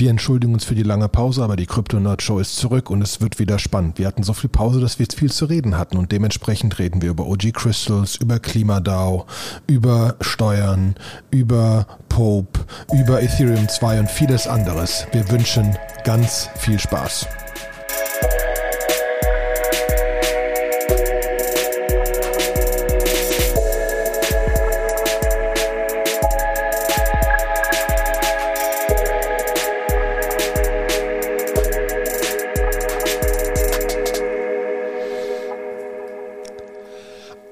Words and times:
Wir 0.00 0.08
entschuldigen 0.08 0.54
uns 0.54 0.64
für 0.64 0.74
die 0.74 0.82
lange 0.82 1.10
Pause, 1.10 1.44
aber 1.44 1.56
die 1.56 1.66
Crypto-Nerd-Show 1.66 2.38
ist 2.38 2.56
zurück 2.56 2.88
und 2.88 3.02
es 3.02 3.20
wird 3.20 3.38
wieder 3.38 3.58
spannend. 3.58 3.98
Wir 3.98 4.06
hatten 4.06 4.22
so 4.22 4.32
viel 4.32 4.48
Pause, 4.48 4.80
dass 4.80 4.98
wir 4.98 5.04
jetzt 5.04 5.18
viel 5.18 5.30
zu 5.30 5.44
reden 5.44 5.76
hatten 5.76 5.98
und 5.98 6.10
dementsprechend 6.10 6.78
reden 6.78 7.02
wir 7.02 7.10
über 7.10 7.26
OG 7.26 7.52
Crystals, 7.52 8.16
über 8.16 8.38
KlimaDAO, 8.38 9.26
über 9.66 10.16
Steuern, 10.22 10.94
über 11.30 11.86
Pope, 12.08 12.60
über 12.94 13.22
Ethereum 13.22 13.68
2 13.68 14.00
und 14.00 14.10
vieles 14.10 14.46
anderes. 14.46 15.06
Wir 15.12 15.30
wünschen 15.30 15.76
ganz 16.02 16.48
viel 16.56 16.78
Spaß. 16.78 17.26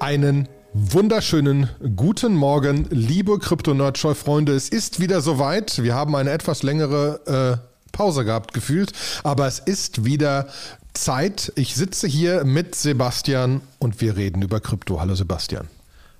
Einen 0.09 0.49
wunderschönen 0.73 1.69
guten 1.95 2.33
Morgen, 2.33 2.87
liebe 2.89 3.37
Krypto-Nerd-Freunde. 3.37 4.55
Es 4.55 4.67
ist 4.67 4.99
wieder 4.99 5.21
soweit. 5.21 5.83
Wir 5.83 5.93
haben 5.93 6.15
eine 6.15 6.31
etwas 6.31 6.63
längere 6.63 7.59
äh, 7.61 7.91
Pause 7.91 8.25
gehabt, 8.25 8.55
gefühlt. 8.55 8.91
Aber 9.23 9.45
es 9.45 9.59
ist 9.59 10.05
wieder 10.05 10.47
Zeit. 10.95 11.53
Ich 11.55 11.75
sitze 11.75 12.07
hier 12.07 12.43
mit 12.43 12.73
Sebastian 12.73 13.61
und 13.77 14.01
wir 14.01 14.17
reden 14.17 14.41
über 14.41 14.59
Krypto. 14.59 14.99
Hallo 14.99 15.13
Sebastian. 15.13 15.67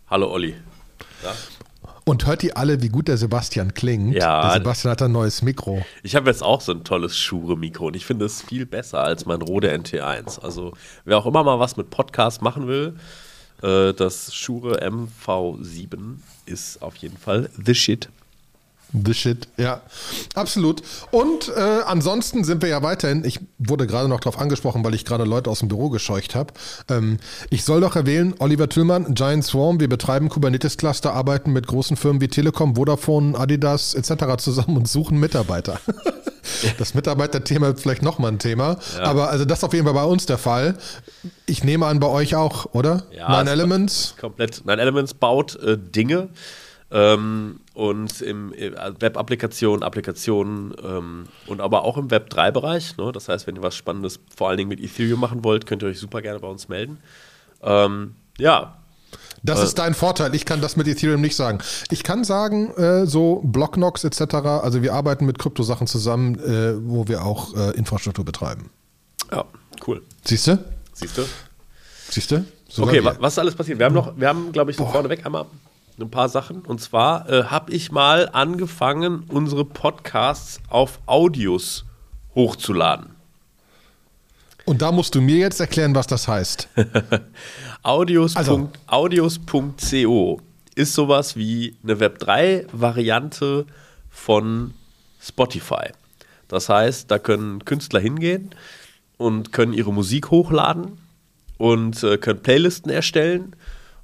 Hallo 0.08 0.30
Olli. 0.32 0.54
Ja? 1.24 1.34
Und 2.06 2.28
hört 2.28 2.44
ihr 2.44 2.58
alle, 2.58 2.84
wie 2.84 2.90
gut 2.90 3.08
der 3.08 3.18
Sebastian 3.18 3.74
klingt? 3.74 4.14
Ja. 4.14 4.44
Der 4.44 4.54
Sebastian 4.60 4.92
hat 4.92 5.02
ein 5.02 5.14
neues 5.14 5.42
Mikro. 5.42 5.84
Ich 6.04 6.16
habe 6.16 6.30
jetzt 6.30 6.44
auch 6.44 6.62
so 6.62 6.74
ein 6.74 6.84
tolles 6.84 7.18
Shure-Mikro 7.18 7.88
und 7.88 7.96
ich 7.96 8.06
finde 8.06 8.26
es 8.26 8.44
viel 8.44 8.68
besser 8.68 9.00
als 9.00 9.26
mein 9.26 9.42
Rode 9.42 9.74
NT1. 9.74 10.42
Also 10.42 10.74
wer 11.06 11.18
auch 11.18 11.26
immer 11.26 11.44
mal 11.44 11.58
was 11.58 11.76
mit 11.76 11.90
Podcast 11.90 12.44
machen 12.44 12.68
will, 12.68 12.94
das 13.62 14.34
Shure 14.34 14.82
MV7 14.82 16.18
ist 16.46 16.82
auf 16.82 16.96
jeden 16.98 17.18
Fall 17.18 17.50
the 17.64 17.76
shit. 17.76 18.10
The 18.92 19.14
shit, 19.14 19.48
ja, 19.58 19.82
absolut. 20.34 20.82
Und 21.12 21.50
äh, 21.56 21.60
ansonsten 21.86 22.44
sind 22.44 22.64
wir 22.64 22.70
ja 22.70 22.82
weiterhin, 22.82 23.24
ich 23.24 23.40
wurde 23.60 23.86
gerade 23.86 24.10
noch 24.10 24.20
darauf 24.20 24.40
angesprochen, 24.40 24.84
weil 24.84 24.96
ich 24.96 25.06
gerade 25.06 25.26
Leute 25.26 25.52
aus 25.52 25.60
dem 25.60 25.68
Büro 25.68 25.90
gescheucht 25.90 26.34
habe. 26.34 26.54
Ähm, 26.90 27.20
ich 27.52 27.64
soll 27.64 27.82
doch 27.82 27.96
erwähnen, 27.96 28.34
Oliver 28.40 28.68
Tüllmann, 28.68 29.14
Giant 29.14 29.46
Swarm, 29.46 29.80
wir 29.80 29.90
betreiben 29.90 30.30
Kubernetes-Cluster, 30.30 31.14
arbeiten 31.14 31.54
mit 31.54 31.68
großen 31.68 31.98
Firmen 31.98 32.20
wie 32.20 32.30
Telekom, 32.30 32.76
Vodafone, 32.76 33.38
Adidas 33.38 33.94
etc. 33.94 34.38
zusammen 34.38 34.76
und 34.78 34.88
suchen 34.88 35.20
Mitarbeiter. 35.20 35.80
Das 36.78 36.94
Mitarbeiterthema 36.94 37.70
ist 37.70 37.82
vielleicht 37.82 38.02
nochmal 38.02 38.32
ein 38.32 38.40
Thema. 38.40 38.78
Ja. 38.98 39.04
Aber 39.04 39.30
also 39.30 39.46
das 39.46 39.60
ist 39.60 39.64
auf 39.64 39.74
jeden 39.74 39.86
Fall 39.86 39.94
bei 39.94 40.04
uns 40.04 40.26
der 40.26 40.38
Fall. 40.38 40.78
Ich 41.46 41.64
nehme 41.64 41.86
an, 41.86 42.00
bei 42.00 42.08
euch 42.08 42.36
auch, 42.36 42.74
oder? 42.74 43.04
Ja, 43.12 43.38
Nine 43.38 43.52
Elements? 43.52 44.16
Komplett. 44.20 44.66
Nine 44.66 44.82
Elements 44.82 45.14
baut 45.14 45.56
äh, 45.56 45.78
Dinge 45.78 46.30
ähm, 46.92 47.60
und 47.74 48.22
im 48.22 48.54
äh, 48.54 48.72
Web-Applikationen, 49.00 49.84
Applikationen 49.84 50.74
ähm, 50.84 51.28
und 51.48 51.62
aber 51.62 51.84
auch 51.84 51.98
im 51.98 52.10
Web3-Bereich. 52.10 52.98
Ne? 52.98 53.12
Das 53.12 53.30
heißt, 53.30 53.48
wenn 53.48 53.56
ihr 53.56 53.64
was 53.64 53.76
Spannendes 53.76 54.20
vor 54.36 54.50
allen 54.50 54.58
Dingen 54.58 54.70
mit 54.70 54.80
Ethereum 54.80 55.20
machen 55.20 55.44
wollt, 55.44 55.66
könnt 55.66 55.84
ihr 55.84 55.90
euch 55.90 56.00
super 56.00 56.22
gerne 56.22 56.40
bei 56.40 56.48
uns 56.48 56.68
melden. 56.68 57.00
Ähm, 57.62 58.16
ja, 58.38 58.79
das 59.44 59.60
äh, 59.60 59.64
ist 59.64 59.80
dein 59.80 59.94
Vorteil. 59.94 60.36
Ich 60.36 60.46
kann 60.46 60.62
das 60.62 60.76
mit 60.76 60.88
Ethereum 60.88 61.22
nicht 61.22 61.36
sagen. 61.36 61.60
Ich 61.92 62.04
kann 62.04 62.24
sagen, 62.24 62.74
äh, 62.76 63.06
so 63.06 63.42
Blocknox 63.44 64.04
etc., 64.04 64.36
also 64.64 64.82
wir 64.82 64.94
arbeiten 64.94 65.26
mit 65.26 65.40
Kryptosachen 65.40 65.88
zusammen, 65.88 66.40
äh, 66.40 66.76
wo 66.82 67.08
wir 67.08 67.26
auch 67.26 67.56
äh, 67.56 67.72
Infrastruktur 67.72 68.26
betreiben. 68.26 68.70
Ja, 69.32 69.46
cool. 69.88 70.02
Siehst 70.26 70.48
du? 70.48 70.58
Siehst 70.94 71.18
du? 71.18 71.24
Siehst 72.10 72.32
du? 72.32 72.46
So 72.68 72.84
okay, 72.84 73.04
wa 73.04 73.16
was 73.20 73.34
ist 73.34 73.40
alles 73.40 73.56
passiert? 73.56 73.80
Wir 73.80 73.86
haben 73.86 73.96
noch, 73.96 74.14
wir 74.16 74.28
haben, 74.28 74.52
glaube 74.52 74.72
ich, 74.72 74.78
so 74.78 74.86
vorneweg 74.86 75.26
einmal 75.26 75.46
ein 76.00 76.12
paar 76.12 76.30
Sachen. 76.30 76.62
Und 76.62 76.82
zwar 76.82 77.30
äh, 77.30 77.44
habe 77.46 77.72
ich 77.72 77.92
mal 77.92 78.30
angefangen, 78.32 79.26
unsere 79.28 79.66
Podcasts 79.66 80.60
auf 80.70 81.00
Audios 81.06 81.86
hochzuladen. 82.36 83.16
Und 84.66 84.82
da 84.82 84.92
musst 84.92 85.16
du 85.16 85.22
mir 85.22 85.38
jetzt 85.38 85.60
erklären, 85.60 85.96
was 85.96 86.08
das 86.08 86.28
heißt. 86.28 86.70
Audios.co 87.84 88.40
also. 88.40 88.70
Audios 88.88 89.40
ist 90.76 90.94
sowas 90.94 91.36
wie 91.36 91.76
eine 91.84 91.96
Web3-Variante 91.96 93.66
von 94.10 94.74
Spotify. 95.22 95.92
Das 96.48 96.70
heißt, 96.70 97.10
da 97.12 97.20
können 97.20 97.64
Künstler 97.66 98.00
hingehen 98.00 98.52
und 99.18 99.52
können 99.52 99.74
ihre 99.74 99.94
Musik 99.94 100.32
hochladen 100.32 100.98
und 101.58 102.04
äh, 102.04 102.18
können 102.18 102.42
Playlisten 102.42 102.92
erstellen. 102.92 103.56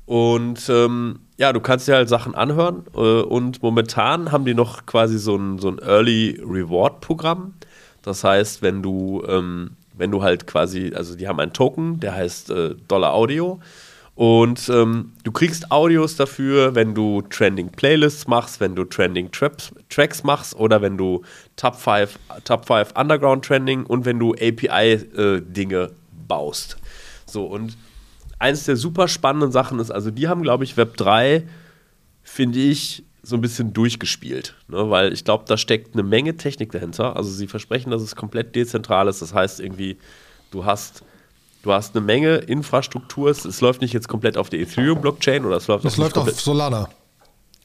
Und 0.05 0.69
ähm, 0.69 1.21
ja, 1.37 1.51
du 1.51 1.59
kannst 1.59 1.87
dir 1.87 1.95
halt 1.95 2.09
Sachen 2.09 2.35
anhören. 2.35 2.83
Äh, 2.93 2.99
und 2.99 3.63
momentan 3.63 4.31
haben 4.31 4.45
die 4.45 4.53
noch 4.53 4.85
quasi 4.85 5.17
so 5.17 5.35
ein, 5.35 5.57
so 5.57 5.69
ein 5.69 5.79
Early 5.79 6.39
Reward-Programm. 6.45 7.55
Das 8.03 8.23
heißt, 8.23 8.61
wenn 8.61 8.83
du 8.83 9.23
ähm, 9.27 9.71
wenn 9.97 10.11
du 10.11 10.23
halt 10.23 10.47
quasi, 10.47 10.93
also 10.95 11.15
die 11.15 11.27
haben 11.27 11.39
einen 11.39 11.53
Token, 11.53 11.99
der 11.99 12.15
heißt 12.15 12.49
äh, 12.49 12.75
Dollar 12.87 13.13
Audio. 13.13 13.59
Und 14.15 14.69
ähm, 14.69 15.11
du 15.23 15.31
kriegst 15.33 15.71
Audios 15.71 16.15
dafür, 16.15 16.73
wenn 16.73 16.95
du 16.95 17.21
Trending 17.23 17.69
Playlists 17.69 18.27
machst, 18.27 18.61
wenn 18.61 18.73
du 18.73 18.85
Trending 18.85 19.29
Traps, 19.29 19.73
Tracks 19.89 20.23
machst 20.23 20.55
oder 20.55 20.81
wenn 20.81 20.97
du 20.97 21.23
Top 21.57 21.75
5, 21.75 22.17
Top 22.45 22.65
5 22.65 22.93
Underground 22.97 23.43
Trending 23.43 23.85
und 23.85 24.05
wenn 24.05 24.17
du 24.17 24.33
API-Dinge 24.33 25.81
äh, 25.83 25.89
baust. 26.27 26.77
So, 27.25 27.45
und 27.45 27.77
eines 28.39 28.63
der 28.63 28.77
super 28.77 29.09
spannenden 29.09 29.51
Sachen 29.51 29.79
ist, 29.79 29.91
also 29.91 30.11
die 30.11 30.29
haben, 30.29 30.43
glaube 30.43 30.63
ich, 30.63 30.77
Web 30.77 30.95
3, 30.95 31.43
finde 32.23 32.59
ich, 32.59 33.03
so 33.25 33.35
ein 33.35 33.41
bisschen 33.41 33.73
durchgespielt, 33.73 34.53
ne? 34.67 34.89
weil 34.89 35.11
ich 35.11 35.23
glaube, 35.23 35.45
da 35.47 35.57
steckt 35.57 35.93
eine 35.93 36.03
Menge 36.03 36.37
Technik 36.37 36.71
dahinter. 36.71 37.15
Also 37.15 37.31
sie 37.31 37.47
versprechen, 37.47 37.89
dass 37.89 38.03
es 38.03 38.15
komplett 38.15 38.55
dezentral 38.55 39.07
ist. 39.07 39.21
Das 39.21 39.33
heißt 39.33 39.59
irgendwie, 39.59 39.97
du 40.51 40.65
hast, 40.65 41.03
du 41.63 41.73
hast 41.73 41.95
eine 41.95 42.05
Menge 42.05 42.35
Infrastruktur. 42.35 43.31
Es, 43.31 43.61
läuft 43.61 43.81
nicht 43.81 43.93
jetzt 43.93 44.07
komplett 44.07 44.37
auf 44.37 44.49
der 44.49 44.59
Ethereum-Blockchain 44.59 45.43
oder 45.43 45.57
es 45.57 45.67
läuft, 45.67 45.85
es 45.85 45.97
läuft 45.97 46.17
auf 46.19 46.39
Solana. 46.39 46.87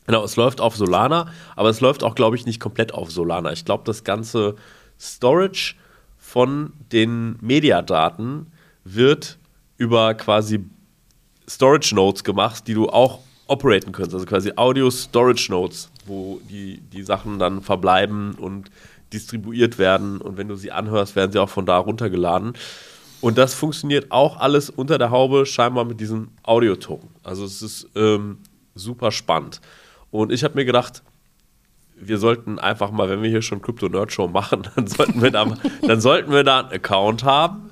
Genau, 0.07 0.25
es 0.25 0.37
läuft 0.37 0.63
auf 0.63 0.77
Solana, 0.77 1.29
aber 1.57 1.69
es 1.69 1.81
läuft 1.81 2.03
auch, 2.03 2.15
glaube 2.15 2.37
ich, 2.37 2.47
nicht 2.47 2.59
komplett 2.59 2.95
auf 2.95 3.11
Solana. 3.11 3.53
Ich 3.53 3.67
glaube, 3.67 3.85
das 3.85 4.03
ganze 4.03 4.57
Storage 4.99 5.75
von 6.17 6.73
den 6.91 7.37
Mediadaten 7.43 8.47
wird 8.85 9.39
über 9.77 10.15
quasi 10.15 10.65
Storage 11.47 11.95
Nodes 11.95 12.25
gemacht, 12.25 12.67
die 12.67 12.75
du 12.75 12.89
auch 12.89 13.21
operaten 13.51 13.93
könntest, 13.93 14.15
also 14.15 14.27
quasi 14.27 14.53
Audio 14.57 14.91
Storage 14.91 15.51
Nodes, 15.51 15.91
wo 16.07 16.41
die, 16.49 16.81
die 16.93 17.03
Sachen 17.03 17.39
dann 17.39 17.63
verbleiben 17.63 18.35
und 18.35 18.71
distribuiert 19.13 19.77
werden 19.79 20.21
und 20.21 20.37
wenn 20.37 20.49
du 20.49 20.55
sie 20.55 20.71
anhörst, 20.71 21.17
werden 21.17 21.33
sie 21.33 21.41
auch 21.41 21.49
von 21.49 21.67
da 21.67 21.79
runtergeladen. 21.79 22.55
Und 23.21 23.37
das 23.37 23.55
funktioniert 23.55 24.13
auch 24.13 24.39
alles 24.39 24.71
unter 24.71 24.99
der 24.99 25.11
Haube 25.11 25.45
scheinbar 25.45 25.85
mit 25.85 26.01
diesem 26.01 26.29
Audio-Token. 26.45 27.11
Also 27.23 27.45
es 27.45 27.61
ist 27.61 27.89
ähm, 27.97 28.39
super 28.75 29.11
spannend. 29.11 29.61
Und 30.11 30.33
ich 30.33 30.45
habe 30.45 30.55
mir 30.55 30.65
gedacht, 30.65 31.03
wir 31.97 32.19
sollten 32.19 32.59
einfach 32.59 32.93
mal, 32.93 33.11
wenn 33.11 33.23
wir 33.23 33.29
hier 33.29 33.43
schon 33.43 33.61
Crypto 33.61 33.89
Nerd 33.89 34.13
Show 34.13 34.29
machen, 34.29 34.63
dann 34.77 34.87
sollten 34.87 35.21
wir 35.21 35.33
da, 35.33 35.55
dann 35.83 36.01
sollten 36.01 36.31
wir 36.33 36.45
da 36.45 36.61
einen 36.61 36.73
Account 36.73 37.25
haben 37.25 37.70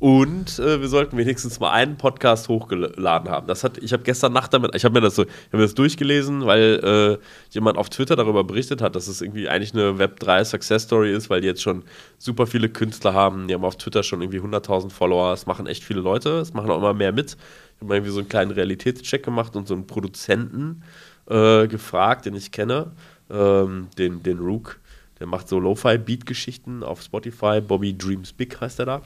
und 0.00 0.58
äh, 0.58 0.80
wir 0.80 0.88
sollten 0.88 1.18
wenigstens 1.18 1.60
mal 1.60 1.72
einen 1.72 1.98
Podcast 1.98 2.48
hochgeladen 2.48 3.28
haben. 3.28 3.46
Das 3.46 3.62
hat, 3.62 3.76
ich 3.76 3.92
habe 3.92 4.02
gestern 4.02 4.32
Nacht 4.32 4.54
damit, 4.54 4.74
ich 4.74 4.86
habe 4.86 4.94
mir 4.94 5.02
das 5.02 5.14
so, 5.14 5.24
ich 5.24 5.52
mir 5.52 5.60
das 5.60 5.74
durchgelesen, 5.74 6.46
weil 6.46 7.18
äh, 7.20 7.24
jemand 7.50 7.76
auf 7.76 7.90
Twitter 7.90 8.16
darüber 8.16 8.42
berichtet 8.42 8.80
hat, 8.80 8.96
dass 8.96 9.08
es 9.08 9.20
irgendwie 9.20 9.50
eigentlich 9.50 9.74
eine 9.74 9.98
Web3 9.98 10.42
Success 10.44 10.84
Story 10.84 11.12
ist, 11.12 11.28
weil 11.28 11.42
die 11.42 11.48
jetzt 11.48 11.60
schon 11.60 11.84
super 12.16 12.46
viele 12.46 12.70
Künstler 12.70 13.12
haben. 13.12 13.46
Die 13.46 13.52
haben 13.52 13.62
auf 13.62 13.76
Twitter 13.76 14.02
schon 14.02 14.22
irgendwie 14.22 14.40
100.000 14.40 14.90
Follower. 14.90 15.34
Es 15.34 15.44
machen 15.44 15.66
echt 15.66 15.84
viele 15.84 16.00
Leute. 16.00 16.38
Es 16.38 16.54
machen 16.54 16.70
auch 16.70 16.78
immer 16.78 16.94
mehr 16.94 17.12
mit. 17.12 17.36
Ich 17.76 17.82
habe 17.82 17.94
irgendwie 17.94 18.12
so 18.12 18.20
einen 18.20 18.28
kleinen 18.30 18.52
Realitätscheck 18.52 19.22
gemacht 19.22 19.54
und 19.54 19.68
so 19.68 19.74
einen 19.74 19.86
Produzenten 19.86 20.82
äh, 21.28 21.68
gefragt, 21.68 22.24
den 22.24 22.34
ich 22.34 22.52
kenne, 22.52 22.92
ähm, 23.30 23.88
den, 23.98 24.22
den 24.22 24.38
Rook. 24.38 24.80
Der 25.18 25.26
macht 25.26 25.46
so 25.46 25.60
Lo-Fi-Beat-Geschichten 25.60 26.82
auf 26.82 27.02
Spotify. 27.02 27.60
Bobby 27.60 27.92
Dreams 27.96 28.32
Big 28.32 28.58
heißt 28.58 28.78
er 28.78 28.86
da. 28.86 29.02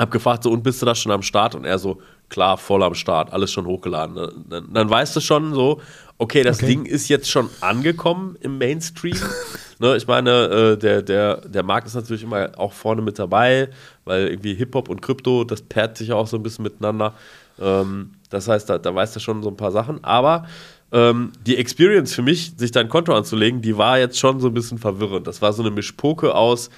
Hab 0.00 0.10
gefragt, 0.10 0.44
so, 0.44 0.50
und 0.50 0.62
bist 0.62 0.80
du 0.80 0.86
da 0.86 0.94
schon 0.94 1.12
am 1.12 1.22
Start? 1.22 1.54
Und 1.54 1.66
er 1.66 1.78
so, 1.78 2.00
klar, 2.30 2.56
voll 2.56 2.82
am 2.82 2.94
Start, 2.94 3.34
alles 3.34 3.52
schon 3.52 3.66
hochgeladen. 3.66 4.46
Dann, 4.48 4.72
dann 4.72 4.88
weißt 4.88 5.14
du 5.14 5.20
schon 5.20 5.52
so, 5.52 5.82
okay, 6.16 6.42
das 6.42 6.58
okay. 6.58 6.68
Ding 6.68 6.86
ist 6.86 7.08
jetzt 7.08 7.28
schon 7.30 7.50
angekommen 7.60 8.36
im 8.40 8.56
Mainstream. 8.56 9.18
ne, 9.78 9.96
ich 9.96 10.06
meine, 10.06 10.30
äh, 10.30 10.78
der, 10.78 11.02
der, 11.02 11.36
der 11.46 11.62
Markt 11.62 11.86
ist 11.86 11.96
natürlich 11.96 12.22
immer 12.22 12.50
auch 12.56 12.72
vorne 12.72 13.02
mit 13.02 13.18
dabei, 13.18 13.68
weil 14.06 14.28
irgendwie 14.28 14.54
Hip-Hop 14.54 14.88
und 14.88 15.02
Krypto, 15.02 15.44
das 15.44 15.60
pairt 15.60 15.98
sich 15.98 16.12
auch 16.12 16.26
so 16.26 16.38
ein 16.38 16.42
bisschen 16.42 16.62
miteinander. 16.62 17.12
Ähm, 17.60 18.12
das 18.30 18.48
heißt, 18.48 18.70
da, 18.70 18.78
da 18.78 18.94
weißt 18.94 19.16
du 19.16 19.20
schon 19.20 19.42
so 19.42 19.50
ein 19.50 19.56
paar 19.58 19.70
Sachen. 19.70 20.02
Aber 20.02 20.46
ähm, 20.92 21.32
die 21.46 21.58
Experience 21.58 22.14
für 22.14 22.22
mich, 22.22 22.54
sich 22.56 22.72
dein 22.72 22.88
Konto 22.88 23.14
anzulegen, 23.14 23.60
die 23.60 23.76
war 23.76 23.98
jetzt 23.98 24.18
schon 24.18 24.40
so 24.40 24.48
ein 24.48 24.54
bisschen 24.54 24.78
verwirrend. 24.78 25.26
Das 25.26 25.42
war 25.42 25.52
so 25.52 25.62
eine 25.62 25.70
Mischpoke 25.70 26.34
aus, 26.34 26.70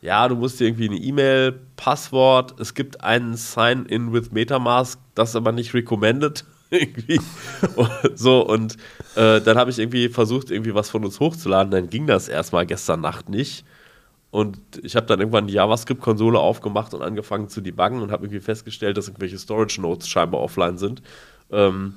ja, 0.00 0.28
du 0.28 0.36
musst 0.36 0.60
dir 0.60 0.66
irgendwie 0.66 0.88
eine 0.88 0.98
E-Mail, 0.98 1.60
Passwort, 1.76 2.60
es 2.60 2.74
gibt 2.74 3.02
einen 3.02 3.36
Sign-in 3.36 4.12
with 4.12 4.32
Metamask, 4.32 4.98
das 5.14 5.36
aber 5.36 5.52
nicht 5.52 5.74
recommended. 5.74 6.44
irgendwie. 6.70 7.20
so, 8.14 8.44
und 8.46 8.76
äh, 9.14 9.40
dann 9.40 9.56
habe 9.56 9.70
ich 9.70 9.78
irgendwie 9.78 10.08
versucht, 10.08 10.50
irgendwie 10.50 10.74
was 10.74 10.90
von 10.90 11.04
uns 11.04 11.20
hochzuladen. 11.20 11.70
Dann 11.70 11.90
ging 11.90 12.06
das 12.06 12.28
erstmal 12.28 12.66
gestern 12.66 13.00
Nacht 13.00 13.28
nicht. 13.28 13.64
Und 14.30 14.58
ich 14.82 14.96
habe 14.96 15.06
dann 15.06 15.20
irgendwann 15.20 15.46
die 15.46 15.54
JavaScript-Konsole 15.54 16.38
aufgemacht 16.38 16.92
und 16.92 17.02
angefangen 17.02 17.48
zu 17.48 17.60
debuggen 17.60 18.02
und 18.02 18.10
habe 18.10 18.26
irgendwie 18.26 18.40
festgestellt, 18.40 18.96
dass 18.96 19.06
irgendwelche 19.08 19.38
Storage-Nodes 19.38 20.08
scheinbar 20.08 20.40
offline 20.40 20.76
sind. 20.76 21.02
Ähm, 21.50 21.94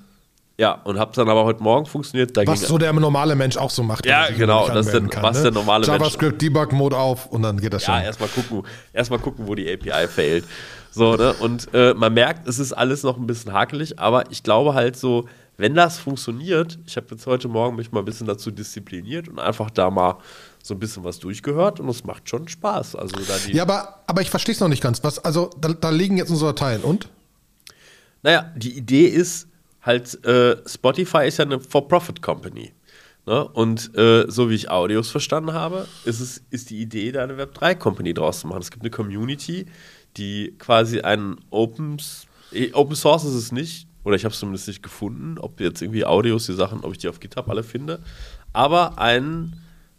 ja, 0.60 0.74
und 0.84 1.00
habe 1.00 1.14
dann 1.16 1.30
aber 1.30 1.46
heute 1.46 1.64
Morgen 1.64 1.86
funktioniert. 1.86 2.36
Da 2.36 2.46
was 2.46 2.60
so 2.60 2.78
der 2.78 2.92
normale 2.92 3.34
Mensch 3.34 3.56
auch 3.56 3.70
so 3.70 3.82
macht. 3.82 4.06
Ja, 4.06 4.28
genau, 4.30 4.68
das 4.68 4.92
denn, 4.92 5.10
kann, 5.10 5.24
was 5.24 5.38
ne? 5.38 5.44
der 5.44 5.52
normale 5.54 5.88
JavaScript 5.88 6.22
Mensch. 6.22 6.44
JavaScript-Debug-Mode 6.44 6.98
auf 6.98 7.28
und 7.28 7.44
dann 7.44 7.62
geht 7.62 7.72
das 7.72 7.84
ja, 7.84 7.94
schon. 7.94 8.02
Ja, 8.02 8.08
erstmal 8.08 8.28
gucken, 8.28 8.64
erst 8.92 9.10
gucken, 9.10 9.48
wo 9.48 9.56
die 9.56 9.72
API 9.72 10.10
failt. 10.10 10.44
So, 10.92 11.16
ne? 11.16 11.34
Und 11.36 11.74
äh, 11.74 11.94
man 11.94 12.14
merkt, 12.14 12.46
es 12.46 12.60
ist 12.60 12.74
alles 12.74 13.04
noch 13.04 13.16
ein 13.16 13.26
bisschen 13.26 13.54
hakelig, 13.54 14.00
aber 14.00 14.30
ich 14.32 14.44
glaube 14.44 14.74
halt 14.74 14.98
so, 14.98 15.30
wenn 15.56 15.76
das 15.76 15.98
funktioniert, 15.98 16.78
ich 16.86 16.98
habe 16.98 17.08
jetzt 17.12 17.26
heute 17.26 17.48
Morgen 17.48 17.78
mich 17.78 17.94
mal 17.94 18.00
ein 18.00 18.06
bisschen 18.06 18.28
dazu 18.28 18.52
diszipliniert 18.52 19.30
und 19.30 19.40
einfach 19.40 19.70
da 19.70 19.90
mal 19.90 20.18
so 20.62 20.74
ein 20.74 20.80
bisschen 20.80 21.06
was 21.06 21.20
durchgehört 21.20 21.80
und 21.80 21.88
es 21.88 22.04
macht 22.04 22.28
schon 22.28 22.50
Spaß. 22.50 22.98
Also 22.98 23.16
da 23.16 23.38
ja, 23.50 23.64
aber, 23.64 24.04
aber 24.08 24.22
ich 24.22 24.30
verstehe 24.30 24.56
es 24.56 24.60
noch 24.60 24.68
nicht 24.68 24.84
ganz. 24.84 25.06
Was, 25.06 25.20
also 25.20 25.52
da, 25.62 25.70
da 25.70 25.90
liegen 25.90 26.18
jetzt 26.18 26.32
unsere 26.32 26.54
Dateien 26.54 26.82
und? 26.82 27.08
Naja, 28.24 28.52
die 28.58 28.78
Idee 28.78 29.06
ist 29.06 29.49
halt, 29.82 30.24
äh, 30.26 30.58
Spotify 30.66 31.28
ist 31.28 31.38
ja 31.38 31.46
eine 31.46 31.60
For-Profit-Company. 31.60 32.74
Ne? 33.26 33.48
Und 33.48 33.96
äh, 33.96 34.26
so 34.28 34.50
wie 34.50 34.56
ich 34.56 34.70
Audios 34.72 35.10
verstanden 35.10 35.54
habe, 35.54 35.88
ist, 36.06 36.20
es, 36.20 36.44
ist 36.50 36.70
die 36.70 36.82
Idee, 36.82 37.12
da 37.12 37.24
eine 37.24 37.38
Web3-Company 37.38 38.14
draus 38.14 38.42
zu 38.42 38.48
machen. 38.48 38.62
Es 38.62 38.72
gibt 38.72 38.84
eine 38.84 38.92
Community, 38.92 39.68
die 40.18 40.56
quasi 40.58 41.02
ein 41.02 41.38
Open, 41.50 41.98
eh, 42.52 42.74
Open 42.74 42.96
Source 42.96 43.26
ist 43.26 43.36
es 43.36 43.52
nicht, 43.52 43.88
oder 44.04 44.16
ich 44.16 44.26
habe 44.26 44.34
es 44.34 44.40
zumindest 44.40 44.68
nicht 44.68 44.82
gefunden, 44.82 45.38
ob 45.38 45.60
jetzt 45.60 45.82
irgendwie 45.82 46.06
Audios, 46.06 46.46
die 46.46 46.54
Sachen, 46.54 46.84
ob 46.84 46.94
ich 46.94 46.98
die 46.98 47.10
auf 47.10 47.20
GitHub 47.20 47.50
alle 47.50 47.64
finde, 47.64 48.00
aber 48.54 48.98
ein 48.98 49.54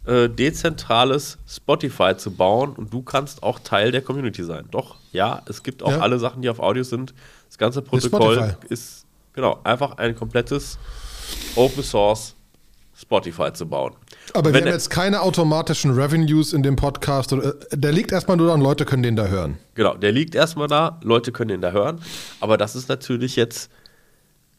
äh, 0.05 0.27
dezentrales 0.27 1.37
Spotify 1.47 2.17
zu 2.17 2.31
bauen 2.31 2.73
und 2.73 2.91
du 2.91 3.01
kannst 3.01 3.43
auch 3.43 3.59
Teil 3.59 3.91
der 3.91 4.01
Community 4.01 4.43
sein. 4.43 4.65
Doch, 4.71 4.97
ja, 5.11 5.43
es 5.47 5.63
gibt 5.63 5.83
auch 5.83 5.91
ja. 5.91 5.99
alle 5.99 6.19
Sachen, 6.19 6.41
die 6.41 6.49
auf 6.49 6.59
Audios 6.59 6.89
sind. 6.89 7.13
Das 7.47 7.57
ganze 7.57 7.81
Protokoll 7.81 8.55
ist, 8.67 8.71
ist 8.71 9.05
genau 9.33 9.59
einfach 9.63 9.97
ein 9.97 10.15
komplettes 10.15 10.77
Open 11.55 11.83
Source 11.83 12.35
Spotify 13.01 13.51
zu 13.51 13.67
bauen. 13.67 13.95
Aber 14.33 14.53
wir 14.53 14.61
haben 14.61 14.67
jetzt 14.67 14.89
keine 14.89 15.21
automatischen 15.21 15.91
Revenues 15.91 16.53
in 16.53 16.63
dem 16.63 16.75
Podcast. 16.75 17.31
Äh, 17.33 17.53
der 17.71 17.91
liegt 17.91 18.11
erstmal 18.11 18.37
nur 18.37 18.47
da 18.47 18.53
und 18.53 18.61
Leute 18.61 18.85
können 18.85 19.03
den 19.03 19.15
da 19.15 19.27
hören. 19.27 19.57
Genau, 19.73 19.95
der 19.95 20.11
liegt 20.11 20.35
erstmal 20.35 20.67
da, 20.67 20.99
Leute 21.01 21.31
können 21.31 21.49
den 21.49 21.61
da 21.61 21.71
hören. 21.71 21.99
Aber 22.39 22.57
das 22.57 22.75
ist 22.75 22.89
natürlich 22.89 23.35
jetzt 23.35 23.71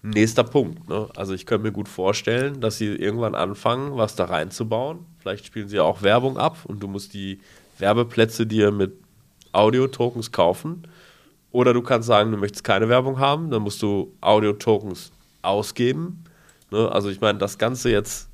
nächster 0.03 0.45
Punkt. 0.45 0.89
Ne? 0.89 1.09
Also 1.17 1.35
ich 1.35 1.47
könnte 1.47 1.67
mir 1.67 1.73
gut 1.73 1.89
vorstellen, 1.89 2.61
dass 2.61 2.79
sie 2.79 2.87
irgendwann 2.87 3.35
anfangen, 3.35 3.97
was 3.97 4.17
da 4.17 4.25
reinzubauen. 4.25 5.07
Vielleicht 5.21 5.47
spielen 5.47 5.69
sie 5.69 5.77
ja 5.77 5.83
auch 5.85 6.03
Werbung 6.03 6.37
ab 6.37 6.59
und 6.65 6.83
du 6.83 6.89
musst 6.89 7.15
die 7.15 7.41
Werbeplätze 7.79 8.47
dir 8.47 8.73
mit 8.73 8.93
Audio-Tokens 9.53 10.33
kaufen. 10.33 10.89
Oder 11.53 11.75
du 11.75 11.83
kannst 11.83 12.07
sagen, 12.09 12.33
du 12.33 12.39
möchtest 12.39 12.65
keine 12.65 12.89
Werbung 12.89 13.19
haben, 13.19 13.51
dann 13.51 13.63
musst 13.63 13.83
du 13.83 14.15
Audio-Tokens 14.21 15.13
ausgeben. 15.43 16.25
Ne? 16.71 16.91
Also 16.91 17.11
ich 17.11 17.21
meine, 17.21 17.39
das 17.39 17.59
Ganze 17.59 17.91
jetzt 17.91 18.29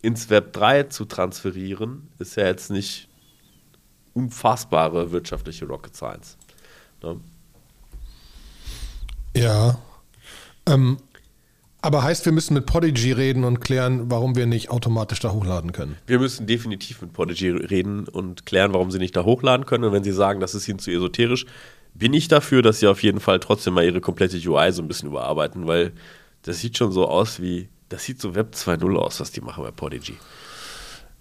ins 0.00 0.30
Web 0.30 0.52
3 0.54 0.84
zu 0.84 1.04
transferieren, 1.04 2.08
ist 2.18 2.36
ja 2.36 2.46
jetzt 2.46 2.70
nicht 2.70 3.08
unfassbare 4.14 5.12
wirtschaftliche 5.12 5.66
Rocket 5.66 5.94
Science. 5.94 6.36
Ne? 7.02 7.20
Ja. 9.36 9.78
Ähm, 10.66 10.98
aber 11.80 12.04
heißt, 12.04 12.24
wir 12.24 12.32
müssen 12.32 12.54
mit 12.54 12.66
Podigy 12.66 13.12
reden 13.12 13.44
und 13.44 13.60
klären, 13.60 14.10
warum 14.10 14.36
wir 14.36 14.46
nicht 14.46 14.70
automatisch 14.70 15.18
da 15.18 15.32
hochladen 15.32 15.72
können. 15.72 15.96
Wir 16.06 16.20
müssen 16.20 16.46
definitiv 16.46 17.02
mit 17.02 17.12
Podigy 17.12 17.50
reden 17.50 18.06
und 18.06 18.46
klären, 18.46 18.72
warum 18.72 18.90
sie 18.90 18.98
nicht 18.98 19.16
da 19.16 19.24
hochladen 19.24 19.66
können. 19.66 19.84
Und 19.84 19.92
wenn 19.92 20.04
sie 20.04 20.12
sagen, 20.12 20.40
das 20.40 20.54
ist 20.54 20.68
ihnen 20.68 20.78
zu 20.78 20.90
esoterisch, 20.92 21.44
bin 21.94 22.14
ich 22.14 22.28
dafür, 22.28 22.62
dass 22.62 22.80
sie 22.80 22.86
auf 22.86 23.02
jeden 23.02 23.20
Fall 23.20 23.40
trotzdem 23.40 23.74
mal 23.74 23.84
ihre 23.84 24.00
komplette 24.00 24.36
UI 24.36 24.72
so 24.72 24.82
ein 24.82 24.88
bisschen 24.88 25.08
überarbeiten, 25.08 25.66
weil 25.66 25.92
das 26.42 26.60
sieht 26.60 26.76
schon 26.76 26.92
so 26.92 27.06
aus 27.08 27.40
wie 27.40 27.68
das 27.92 28.04
sieht 28.04 28.20
so 28.20 28.34
Web 28.34 28.54
2.0 28.54 28.96
aus, 28.96 29.20
was 29.20 29.32
die 29.32 29.42
machen 29.42 29.62
bei 29.64 29.70
Podigy. 29.70 30.14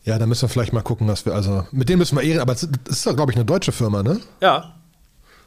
Ja, 0.03 0.18
da 0.18 0.25
müssen 0.25 0.44
wir 0.44 0.50
vielleicht 0.50 0.73
mal 0.73 0.81
gucken, 0.81 1.07
dass 1.07 1.25
wir, 1.25 1.33
also, 1.33 1.68
mit 1.71 1.89
denen 1.89 2.00
müssen 2.00 2.18
wir 2.18 2.23
eh, 2.23 2.39
aber 2.39 2.53
das 2.53 2.63
ist 2.88 3.06
doch, 3.06 3.15
glaube 3.15 3.31
ich, 3.31 3.35
eine 3.35 3.45
deutsche 3.45 3.71
Firma, 3.71 4.01
ne? 4.01 4.19
Ja. 4.41 4.81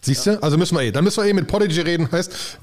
Siehst 0.05 0.27
du? 0.27 0.43
Also 0.43 0.59
müssen 0.59 0.77
wir 0.77 0.83
eh, 0.83 0.93
dann 0.93 1.03
müssen 1.03 1.23
wir 1.23 1.31
eh 1.31 1.33
mit 1.33 1.47
Podigy 1.47 1.81
reden. 1.81 2.13
Heißt, 2.13 2.59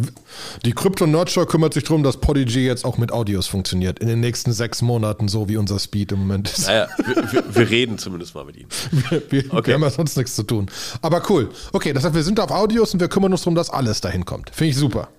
die 0.63 0.73
Crypto 0.73 1.07
Nerdshow 1.07 1.45
kümmert 1.47 1.73
sich 1.73 1.83
darum, 1.83 2.03
dass 2.03 2.17
Podigy 2.17 2.65
jetzt 2.65 2.85
auch 2.85 2.99
mit 2.99 3.11
Audios 3.11 3.47
funktioniert. 3.47 3.97
In 3.97 4.07
den 4.07 4.19
nächsten 4.19 4.53
sechs 4.53 4.83
Monaten, 4.83 5.27
so 5.27 5.49
wie 5.49 5.57
unser 5.57 5.79
Speed 5.79 6.11
im 6.11 6.19
Moment 6.19 6.51
ist. 6.51 6.67
Naja, 6.67 6.87
wir, 6.97 7.15
wir, 7.31 7.55
wir 7.55 7.69
reden 7.69 7.97
zumindest 7.97 8.35
mal 8.35 8.45
mit 8.45 8.57
ihnen. 8.57 8.69
wir, 9.09 9.23
wir, 9.31 9.53
okay. 9.53 9.67
wir 9.67 9.73
haben 9.73 9.81
ja 9.81 9.89
sonst 9.89 10.17
nichts 10.17 10.35
zu 10.35 10.43
tun. 10.43 10.69
Aber 11.01 11.23
cool. 11.29 11.49
Okay, 11.73 11.93
das 11.93 12.03
heißt, 12.03 12.13
wir 12.13 12.23
sind 12.23 12.39
auf 12.39 12.51
Audios 12.51 12.93
und 12.93 12.99
wir 12.99 13.07
kümmern 13.07 13.31
uns 13.31 13.41
darum, 13.41 13.55
dass 13.55 13.71
alles 13.71 14.01
dahin 14.01 14.25
kommt. 14.25 14.51
Finde 14.51 14.71
ich 14.71 14.77
super. 14.77 15.09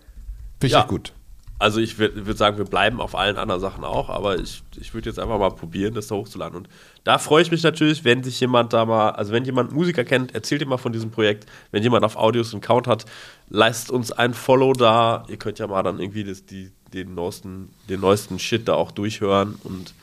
Finde 0.60 0.66
ich 0.66 0.72
ja. 0.72 0.84
gut. 0.84 1.12
Also 1.62 1.78
ich 1.78 1.96
würde 1.96 2.34
sagen, 2.34 2.58
wir 2.58 2.64
bleiben 2.64 3.00
auf 3.00 3.14
allen 3.14 3.36
anderen 3.36 3.60
Sachen 3.60 3.84
auch, 3.84 4.08
aber 4.08 4.36
ich, 4.36 4.64
ich 4.80 4.94
würde 4.94 5.08
jetzt 5.08 5.20
einfach 5.20 5.38
mal 5.38 5.50
probieren, 5.50 5.94
das 5.94 6.08
da 6.08 6.16
hochzuladen. 6.16 6.56
Und 6.56 6.68
da 7.04 7.18
freue 7.18 7.40
ich 7.40 7.52
mich 7.52 7.62
natürlich, 7.62 8.04
wenn 8.04 8.24
sich 8.24 8.40
jemand 8.40 8.72
da 8.72 8.84
mal, 8.84 9.10
also 9.10 9.30
wenn 9.32 9.44
jemand 9.44 9.70
Musiker 9.70 10.02
kennt, 10.02 10.34
erzählt 10.34 10.60
ihm 10.60 10.70
mal 10.70 10.76
von 10.76 10.92
diesem 10.92 11.12
Projekt. 11.12 11.46
Wenn 11.70 11.84
jemand 11.84 12.04
auf 12.04 12.16
Audios 12.16 12.52
einen 12.52 12.62
Count 12.62 12.88
hat, 12.88 13.04
leistet 13.48 13.92
uns 13.92 14.10
ein 14.10 14.34
Follow 14.34 14.72
da. 14.72 15.24
Ihr 15.28 15.36
könnt 15.36 15.60
ja 15.60 15.68
mal 15.68 15.84
dann 15.84 16.00
irgendwie 16.00 16.24
das, 16.24 16.44
die, 16.44 16.72
den, 16.92 17.14
neuesten, 17.14 17.68
den 17.88 18.00
neuesten 18.00 18.40
Shit 18.40 18.66
da 18.66 18.74
auch 18.74 18.90
durchhören 18.90 19.54
und 19.62 19.94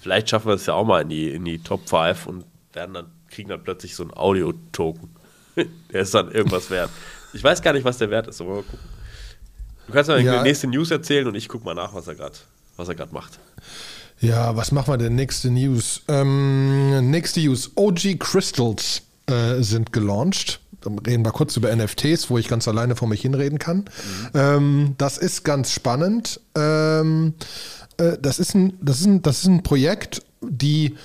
vielleicht 0.00 0.30
schaffen 0.30 0.46
wir 0.46 0.54
es 0.54 0.66
ja 0.66 0.74
auch 0.74 0.86
mal 0.86 1.02
in 1.02 1.08
die, 1.08 1.30
in 1.30 1.44
die 1.44 1.58
Top 1.58 1.88
5 1.88 2.28
und 2.28 2.44
werden 2.74 2.94
dann, 2.94 3.06
kriegen 3.28 3.48
dann 3.48 3.64
plötzlich 3.64 3.96
so 3.96 4.04
einen 4.04 4.14
Audio-Token. 4.14 5.10
der 5.92 6.00
ist 6.00 6.14
dann 6.14 6.30
irgendwas 6.30 6.70
wert. 6.70 6.90
Ich 7.32 7.42
weiß 7.42 7.60
gar 7.60 7.72
nicht, 7.72 7.84
was 7.84 7.98
der 7.98 8.08
wert 8.08 8.28
ist, 8.28 8.40
aber 8.40 8.54
mal 8.54 8.62
gucken. 8.62 8.97
Du 9.88 9.94
kannst 9.94 10.08
mal 10.08 10.22
ja. 10.22 10.38
die 10.38 10.48
nächste 10.48 10.66
News 10.68 10.90
erzählen 10.90 11.26
und 11.26 11.34
ich 11.34 11.48
gucke 11.48 11.64
mal 11.64 11.74
nach, 11.74 11.94
was 11.94 12.06
er 12.06 12.14
gerade 12.14 12.36
was 12.76 12.88
er 12.88 12.94
gerade 12.94 13.12
macht. 13.12 13.38
Ja, 14.20 14.54
was 14.56 14.70
machen 14.72 14.92
wir 14.92 14.98
denn? 14.98 15.14
Nächste 15.14 15.50
News. 15.50 16.02
Ähm, 16.08 17.10
nächste 17.10 17.40
News. 17.40 17.72
OG 17.74 18.18
Crystals 18.18 19.02
äh, 19.26 19.60
sind 19.62 19.92
gelauncht. 19.92 20.60
Dann 20.80 20.98
reden 21.00 21.24
wir 21.24 21.32
kurz 21.32 21.56
über 21.56 21.74
NFTs, 21.74 22.30
wo 22.30 22.38
ich 22.38 22.48
ganz 22.48 22.68
alleine 22.68 22.96
vor 22.96 23.08
mich 23.08 23.22
hinreden 23.22 23.58
kann. 23.58 23.78
Mhm. 23.78 24.30
Ähm, 24.34 24.94
das 24.98 25.18
ist 25.18 25.44
ganz 25.44 25.72
spannend. 25.72 26.40
Ähm, 26.54 27.34
äh, 27.96 28.16
das, 28.20 28.38
ist 28.38 28.54
ein, 28.54 28.78
das, 28.80 29.00
ist 29.00 29.06
ein, 29.06 29.22
das 29.22 29.40
ist 29.40 29.46
ein 29.46 29.62
Projekt, 29.62 30.22
die, 30.40 30.96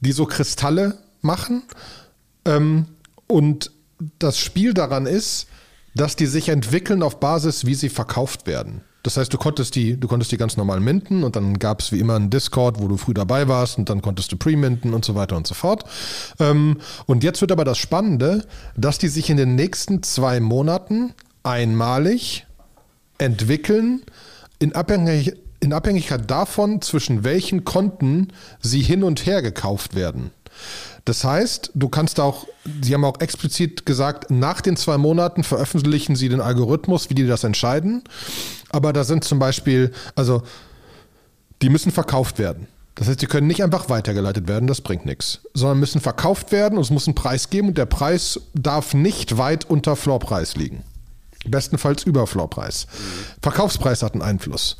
die 0.00 0.12
so 0.12 0.26
Kristalle 0.26 0.98
machen. 1.20 1.62
Ähm, 2.44 2.86
und 3.26 3.70
das 4.18 4.38
Spiel 4.38 4.74
daran 4.74 5.06
ist, 5.06 5.46
dass 5.94 6.16
die 6.16 6.26
sich 6.26 6.48
entwickeln 6.48 7.02
auf 7.02 7.20
Basis, 7.20 7.66
wie 7.66 7.74
sie 7.74 7.88
verkauft 7.88 8.46
werden. 8.46 8.82
Das 9.02 9.16
heißt, 9.16 9.32
du 9.32 9.38
konntest 9.38 9.74
die, 9.74 9.98
du 9.98 10.08
konntest 10.08 10.32
die 10.32 10.36
ganz 10.36 10.56
normal 10.56 10.80
minten 10.80 11.22
und 11.22 11.36
dann 11.36 11.58
gab 11.58 11.80
es 11.80 11.92
wie 11.92 12.00
immer 12.00 12.16
einen 12.16 12.30
Discord, 12.30 12.80
wo 12.80 12.88
du 12.88 12.96
früh 12.96 13.14
dabei 13.14 13.48
warst 13.48 13.78
und 13.78 13.88
dann 13.88 14.02
konntest 14.02 14.32
du 14.32 14.36
pre-minten 14.36 14.92
und 14.92 15.04
so 15.04 15.14
weiter 15.14 15.36
und 15.36 15.46
so 15.46 15.54
fort. 15.54 15.84
Ähm, 16.40 16.78
und 17.06 17.22
jetzt 17.22 17.40
wird 17.40 17.52
aber 17.52 17.64
das 17.64 17.78
Spannende, 17.78 18.44
dass 18.76 18.98
die 18.98 19.08
sich 19.08 19.30
in 19.30 19.36
den 19.36 19.54
nächsten 19.54 20.02
zwei 20.02 20.40
Monaten 20.40 21.14
einmalig 21.42 22.46
entwickeln 23.18 24.02
in, 24.58 24.74
Abhängig, 24.74 25.32
in 25.60 25.72
Abhängigkeit 25.72 26.30
davon, 26.30 26.82
zwischen 26.82 27.24
welchen 27.24 27.64
Konten 27.64 28.28
sie 28.60 28.82
hin 28.82 29.04
und 29.04 29.26
her 29.26 29.42
gekauft 29.42 29.94
werden. 29.94 30.32
Das 31.08 31.24
heißt, 31.24 31.70
du 31.74 31.88
kannst 31.88 32.20
auch, 32.20 32.46
Sie 32.82 32.92
haben 32.92 33.06
auch 33.06 33.18
explizit 33.20 33.86
gesagt, 33.86 34.30
nach 34.30 34.60
den 34.60 34.76
zwei 34.76 34.98
Monaten 34.98 35.42
veröffentlichen 35.42 36.16
Sie 36.16 36.28
den 36.28 36.42
Algorithmus, 36.42 37.08
wie 37.08 37.14
die 37.14 37.26
das 37.26 37.44
entscheiden. 37.44 38.04
Aber 38.68 38.92
da 38.92 39.04
sind 39.04 39.24
zum 39.24 39.38
Beispiel, 39.38 39.90
also 40.16 40.42
die 41.62 41.70
müssen 41.70 41.92
verkauft 41.92 42.38
werden. 42.38 42.66
Das 42.94 43.08
heißt, 43.08 43.22
die 43.22 43.26
können 43.26 43.46
nicht 43.46 43.62
einfach 43.62 43.88
weitergeleitet 43.88 44.48
werden, 44.48 44.66
das 44.66 44.82
bringt 44.82 45.06
nichts, 45.06 45.40
sondern 45.54 45.80
müssen 45.80 46.02
verkauft 46.02 46.52
werden 46.52 46.76
und 46.76 46.84
es 46.84 46.90
muss 46.90 47.06
einen 47.06 47.14
Preis 47.14 47.48
geben 47.48 47.68
und 47.68 47.78
der 47.78 47.86
Preis 47.86 48.40
darf 48.52 48.92
nicht 48.92 49.38
weit 49.38 49.64
unter 49.64 49.96
Floorpreis 49.96 50.56
liegen. 50.56 50.82
Bestenfalls 51.46 52.02
über 52.02 52.26
Floorpreis. 52.26 52.86
Verkaufspreis 53.40 54.02
hat 54.02 54.12
einen 54.12 54.20
Einfluss. 54.20 54.76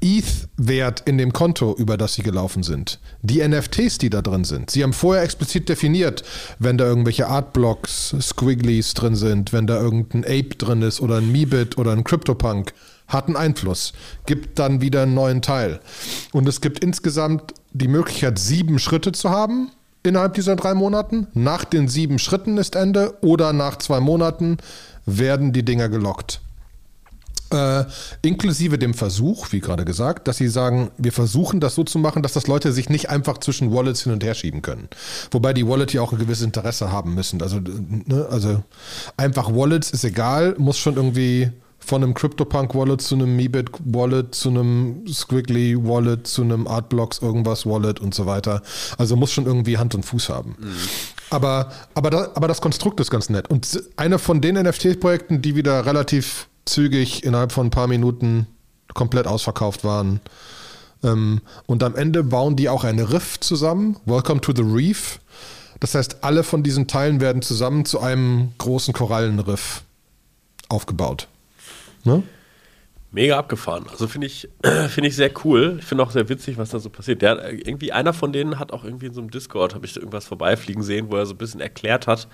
ETH-Wert 0.00 1.02
in 1.06 1.18
dem 1.18 1.32
Konto, 1.32 1.74
über 1.76 1.96
das 1.96 2.14
sie 2.14 2.22
gelaufen 2.22 2.62
sind, 2.62 3.00
die 3.22 3.46
NFTs, 3.46 3.98
die 3.98 4.10
da 4.10 4.22
drin 4.22 4.44
sind. 4.44 4.70
Sie 4.70 4.82
haben 4.82 4.92
vorher 4.92 5.22
explizit 5.22 5.68
definiert, 5.68 6.22
wenn 6.58 6.78
da 6.78 6.86
irgendwelche 6.86 7.28
Artblocks, 7.28 8.14
Squigglies 8.20 8.94
drin 8.94 9.16
sind, 9.16 9.52
wenn 9.52 9.66
da 9.66 9.80
irgendein 9.80 10.24
Ape 10.24 10.56
drin 10.56 10.82
ist 10.82 11.00
oder 11.00 11.16
ein 11.16 11.32
Meebit 11.32 11.78
oder 11.78 11.92
ein 11.92 12.04
CryptoPunk, 12.04 12.72
hat 13.08 13.26
einen 13.26 13.36
Einfluss, 13.36 13.92
gibt 14.26 14.58
dann 14.58 14.80
wieder 14.80 15.02
einen 15.02 15.14
neuen 15.14 15.42
Teil. 15.42 15.80
Und 16.32 16.48
es 16.48 16.60
gibt 16.60 16.84
insgesamt 16.84 17.54
die 17.72 17.88
Möglichkeit, 17.88 18.38
sieben 18.38 18.78
Schritte 18.78 19.12
zu 19.12 19.30
haben 19.30 19.70
innerhalb 20.02 20.34
dieser 20.34 20.56
drei 20.56 20.74
Monaten. 20.74 21.26
Nach 21.34 21.64
den 21.64 21.88
sieben 21.88 22.18
Schritten 22.18 22.58
ist 22.58 22.76
Ende 22.76 23.14
oder 23.22 23.52
nach 23.52 23.76
zwei 23.76 24.00
Monaten 24.00 24.58
werden 25.06 25.52
die 25.52 25.64
Dinger 25.64 25.88
gelockt. 25.88 26.40
Äh, 27.50 27.84
inklusive 28.22 28.78
dem 28.78 28.92
Versuch, 28.92 29.52
wie 29.52 29.60
gerade 29.60 29.84
gesagt, 29.84 30.28
dass 30.28 30.36
sie 30.36 30.48
sagen, 30.48 30.90
wir 30.98 31.12
versuchen 31.12 31.60
das 31.60 31.74
so 31.74 31.84
zu 31.84 31.98
machen, 31.98 32.22
dass 32.22 32.34
das 32.34 32.46
Leute 32.46 32.72
sich 32.72 32.90
nicht 32.90 33.08
einfach 33.08 33.38
zwischen 33.38 33.72
Wallets 33.72 34.02
hin 34.02 34.12
und 34.12 34.22
her 34.22 34.34
schieben 34.34 34.60
können. 34.60 34.88
Wobei 35.30 35.54
die 35.54 35.66
Wallet 35.66 35.92
ja 35.94 36.02
auch 36.02 36.12
ein 36.12 36.18
gewisses 36.18 36.44
Interesse 36.44 36.92
haben 36.92 37.14
müssen. 37.14 37.40
Also, 37.40 37.60
ne, 37.60 38.26
also 38.30 38.62
einfach 39.16 39.50
Wallets 39.54 39.90
ist 39.90 40.04
egal, 40.04 40.56
muss 40.58 40.78
schon 40.78 40.96
irgendwie 40.96 41.50
von 41.78 42.02
einem 42.02 42.12
CryptoPunk 42.12 42.74
Wallet 42.74 43.00
zu 43.00 43.14
einem 43.14 43.34
Mebit 43.34 43.70
Wallet 43.84 44.34
zu 44.34 44.50
einem 44.50 45.06
Squiggly 45.06 45.76
Wallet 45.82 46.26
zu 46.26 46.42
einem 46.42 46.66
Artblocks 46.66 47.20
irgendwas 47.20 47.64
Wallet 47.64 47.98
und 47.98 48.14
so 48.14 48.26
weiter. 48.26 48.62
Also 48.98 49.16
muss 49.16 49.32
schon 49.32 49.46
irgendwie 49.46 49.78
Hand 49.78 49.94
und 49.94 50.04
Fuß 50.04 50.28
haben. 50.28 50.56
Mhm. 50.58 50.74
Aber, 51.30 51.72
aber, 51.94 52.10
da, 52.10 52.30
aber 52.34 52.48
das 52.48 52.60
Konstrukt 52.60 53.00
ist 53.00 53.10
ganz 53.10 53.30
nett. 53.30 53.48
Und 53.48 53.82
eine 53.96 54.18
von 54.18 54.40
den 54.40 54.56
NFT-Projekten, 54.56 55.40
die 55.40 55.56
wieder 55.56 55.86
relativ 55.86 56.48
zügig 56.68 57.24
innerhalb 57.24 57.52
von 57.52 57.66
ein 57.66 57.70
paar 57.70 57.88
Minuten 57.88 58.46
komplett 58.94 59.26
ausverkauft 59.26 59.84
waren. 59.84 60.20
Ähm, 61.02 61.40
und 61.66 61.82
am 61.82 61.96
Ende 61.96 62.24
bauen 62.24 62.56
die 62.56 62.68
auch 62.68 62.84
eine 62.84 63.12
Riff 63.12 63.38
zusammen. 63.40 63.96
Welcome 64.04 64.40
to 64.40 64.52
the 64.54 64.62
Reef. 64.62 65.20
Das 65.80 65.94
heißt, 65.94 66.24
alle 66.24 66.42
von 66.42 66.62
diesen 66.62 66.88
Teilen 66.88 67.20
werden 67.20 67.42
zusammen 67.42 67.84
zu 67.84 68.00
einem 68.00 68.52
großen 68.58 68.92
Korallenriff 68.92 69.82
aufgebaut. 70.68 71.28
Ne? 72.04 72.22
Mega 73.10 73.38
abgefahren. 73.38 73.86
Also 73.90 74.06
finde 74.06 74.26
ich, 74.26 74.48
find 74.88 75.06
ich 75.06 75.16
sehr 75.16 75.30
cool. 75.44 75.76
Ich 75.78 75.86
finde 75.86 76.04
auch 76.04 76.10
sehr 76.10 76.28
witzig, 76.28 76.58
was 76.58 76.70
da 76.70 76.78
so 76.78 76.90
passiert. 76.90 77.22
Der, 77.22 77.52
irgendwie 77.52 77.92
einer 77.92 78.12
von 78.12 78.32
denen 78.32 78.58
hat 78.58 78.72
auch 78.72 78.84
irgendwie 78.84 79.06
in 79.06 79.14
so 79.14 79.20
einem 79.20 79.30
Discord, 79.30 79.74
habe 79.74 79.86
ich 79.86 79.94
da 79.94 80.00
irgendwas 80.00 80.26
vorbeifliegen 80.26 80.82
sehen, 80.82 81.10
wo 81.10 81.16
er 81.16 81.26
so 81.26 81.34
ein 81.34 81.38
bisschen 81.38 81.60
erklärt 81.60 82.06
hat, 82.06 82.28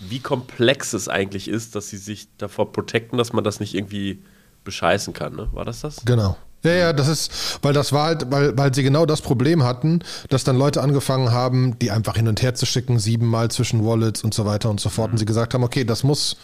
wie 0.00 0.20
komplex 0.20 0.92
es 0.92 1.08
eigentlich 1.08 1.48
ist, 1.48 1.74
dass 1.74 1.88
sie 1.88 1.96
sich 1.96 2.28
davor 2.38 2.72
protecten, 2.72 3.18
dass 3.18 3.32
man 3.32 3.44
das 3.44 3.60
nicht 3.60 3.74
irgendwie 3.74 4.22
bescheißen 4.64 5.12
kann. 5.12 5.34
Ne? 5.34 5.48
War 5.52 5.64
das 5.64 5.80
das? 5.80 6.04
Genau. 6.04 6.36
Ja, 6.64 6.72
ja, 6.72 6.92
das 6.92 7.06
ist, 7.06 7.58
weil 7.62 7.72
das 7.72 7.92
war 7.92 8.06
halt, 8.06 8.30
weil, 8.30 8.56
weil 8.58 8.74
sie 8.74 8.82
genau 8.82 9.06
das 9.06 9.20
Problem 9.20 9.62
hatten, 9.62 10.00
dass 10.28 10.42
dann 10.42 10.58
Leute 10.58 10.82
angefangen 10.82 11.30
haben, 11.30 11.78
die 11.78 11.92
einfach 11.92 12.16
hin 12.16 12.26
und 12.26 12.42
her 12.42 12.54
zu 12.54 12.66
schicken, 12.66 12.98
siebenmal 12.98 13.50
zwischen 13.50 13.84
Wallets 13.86 14.24
und 14.24 14.34
so 14.34 14.44
weiter 14.44 14.68
und 14.68 14.80
so 14.80 14.88
fort. 14.88 15.08
Mhm. 15.08 15.14
Und 15.14 15.18
sie 15.18 15.24
gesagt 15.24 15.54
haben, 15.54 15.62
okay, 15.62 15.84
das 15.84 16.02
muss, 16.02 16.36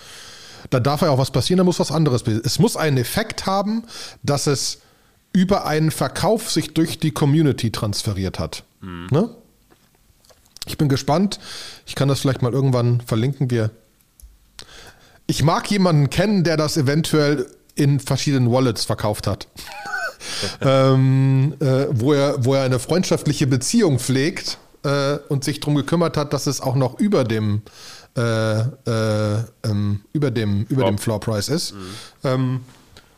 da 0.70 0.78
darf 0.78 1.02
ja 1.02 1.10
auch 1.10 1.18
was 1.18 1.32
passieren, 1.32 1.58
da 1.58 1.64
muss 1.64 1.80
was 1.80 1.90
anderes 1.90 2.22
passieren. 2.22 2.44
Es 2.44 2.60
muss 2.60 2.76
einen 2.76 2.96
Effekt 2.96 3.46
haben, 3.46 3.84
dass 4.22 4.46
es 4.46 4.80
über 5.32 5.66
einen 5.66 5.90
Verkauf 5.90 6.50
sich 6.50 6.74
durch 6.74 7.00
die 7.00 7.10
Community 7.10 7.72
transferiert 7.72 8.38
hat. 8.38 8.62
Mhm. 8.80 9.08
Ne? 9.10 9.30
Ich 10.66 10.78
bin 10.78 10.88
gespannt. 10.88 11.38
Ich 11.86 11.94
kann 11.94 12.08
das 12.08 12.20
vielleicht 12.20 12.42
mal 12.42 12.52
irgendwann 12.52 13.00
verlinken. 13.00 13.50
Wir. 13.50 13.70
Ich 15.26 15.42
mag 15.42 15.70
jemanden 15.70 16.10
kennen, 16.10 16.44
der 16.44 16.56
das 16.56 16.76
eventuell 16.76 17.46
in 17.74 18.00
verschiedenen 18.00 18.50
Wallets 18.50 18.84
verkauft 18.84 19.26
hat. 19.26 19.48
ähm, 20.60 21.54
äh, 21.60 21.86
wo, 21.90 22.12
er, 22.12 22.44
wo 22.44 22.54
er 22.54 22.64
eine 22.64 22.78
freundschaftliche 22.78 23.46
Beziehung 23.46 23.98
pflegt 23.98 24.58
äh, 24.84 25.18
und 25.28 25.44
sich 25.44 25.60
darum 25.60 25.74
gekümmert 25.74 26.16
hat, 26.16 26.32
dass 26.32 26.46
es 26.46 26.60
auch 26.60 26.76
noch 26.76 26.98
über 26.98 27.24
dem 27.24 27.62
äh, 28.16 28.60
äh 28.60 29.44
ähm, 29.64 30.02
über 30.12 30.30
dem 30.30 30.66
über 30.68 30.84
dem 30.84 30.98
Floor 30.98 31.18
Price 31.18 31.48
ist, 31.48 31.74
mhm. 31.74 31.78
ähm, 32.22 32.60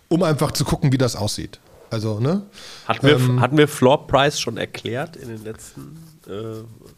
um 0.09 0.23
einfach 0.23 0.53
zu 0.53 0.65
gucken, 0.65 0.91
wie 0.91 0.99
das 0.99 1.17
aussieht. 1.17 1.61
Also 1.91 2.19
ne? 2.19 2.43
Hatten 2.87 3.07
wir, 3.07 3.17
ähm, 3.17 3.41
hatten 3.41 3.59
wir 3.59 3.69
Floor 3.69 4.07
Price 4.07 4.41
schon 4.41 4.57
erklärt 4.57 5.17
in 5.17 5.29
den 5.29 5.45
letzten 5.45 5.99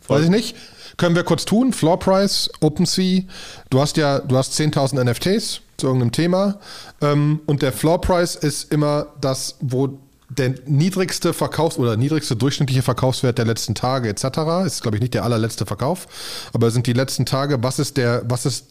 äh, 0.08 0.10
Weiß 0.10 0.24
ich 0.24 0.30
nicht. 0.30 0.56
Können 0.96 1.14
wir 1.14 1.22
kurz 1.22 1.44
tun. 1.44 1.72
Floor 1.72 1.98
Price, 1.98 2.50
OpenSea. 2.60 3.22
Du 3.70 3.80
hast 3.80 3.96
ja, 3.96 4.18
du 4.18 4.36
hast 4.36 4.58
10.000 4.58 5.04
NFTs 5.04 5.60
zu 5.76 5.86
irgendeinem 5.86 6.12
Thema. 6.12 6.58
Ähm, 7.00 7.40
und 7.46 7.62
der 7.62 7.72
Floor 7.72 8.00
Price 8.00 8.34
ist 8.34 8.72
immer 8.72 9.06
das, 9.20 9.56
wo 9.60 9.98
der 10.28 10.54
niedrigste 10.66 11.32
Verkaufs- 11.32 11.78
oder 11.78 11.96
niedrigste 11.96 12.36
durchschnittliche 12.36 12.82
Verkaufswert 12.82 13.38
der 13.38 13.46
letzten 13.46 13.74
Tage 13.74 14.08
etc. 14.08 14.24
Ist, 14.66 14.82
glaube 14.82 14.96
ich, 14.96 15.00
nicht 15.00 15.14
der 15.14 15.24
allerletzte 15.24 15.64
Verkauf, 15.64 16.06
aber 16.52 16.70
sind 16.70 16.86
die 16.86 16.92
letzten 16.92 17.24
Tage, 17.24 17.62
was 17.62 17.78
ist 17.78 17.96
der, 17.96 18.22
was 18.26 18.44
ist, 18.44 18.66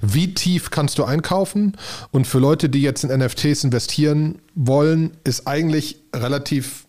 wie 0.00 0.32
tief 0.32 0.70
kannst 0.70 0.98
du 0.98 1.04
einkaufen? 1.04 1.76
Und 2.12 2.26
für 2.26 2.38
Leute, 2.38 2.68
die 2.68 2.80
jetzt 2.80 3.04
in 3.04 3.10
NFTs 3.10 3.64
investieren 3.64 4.38
wollen, 4.54 5.16
ist 5.24 5.46
eigentlich 5.46 6.00
relativ 6.14 6.86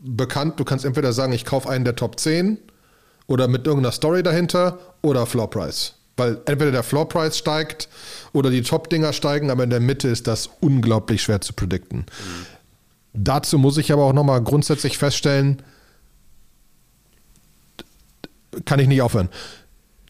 bekannt, 0.00 0.58
du 0.60 0.64
kannst 0.64 0.84
entweder 0.84 1.12
sagen, 1.12 1.32
ich 1.32 1.44
kaufe 1.44 1.68
einen 1.68 1.84
der 1.84 1.96
Top 1.96 2.18
10 2.18 2.58
oder 3.28 3.46
mit 3.46 3.66
irgendeiner 3.66 3.92
Story 3.92 4.24
dahinter 4.24 4.78
oder 5.02 5.24
Floor 5.26 5.48
Price. 5.48 5.94
Weil 6.16 6.40
entweder 6.46 6.72
der 6.72 6.82
Floor 6.82 7.08
Price 7.08 7.38
steigt 7.38 7.88
oder 8.32 8.50
die 8.50 8.62
Top-Dinger 8.62 9.12
steigen, 9.12 9.50
aber 9.50 9.62
in 9.62 9.70
der 9.70 9.78
Mitte 9.78 10.08
ist 10.08 10.26
das 10.26 10.50
unglaublich 10.60 11.22
schwer 11.22 11.40
zu 11.40 11.52
predikten. 11.52 11.98
Mhm. 11.98 12.46
Dazu 13.12 13.58
muss 13.58 13.78
ich 13.78 13.92
aber 13.92 14.04
auch 14.04 14.12
nochmal 14.12 14.42
grundsätzlich 14.42 14.98
feststellen, 14.98 15.62
kann 18.64 18.80
ich 18.80 18.88
nicht 18.88 19.02
aufhören. 19.02 19.28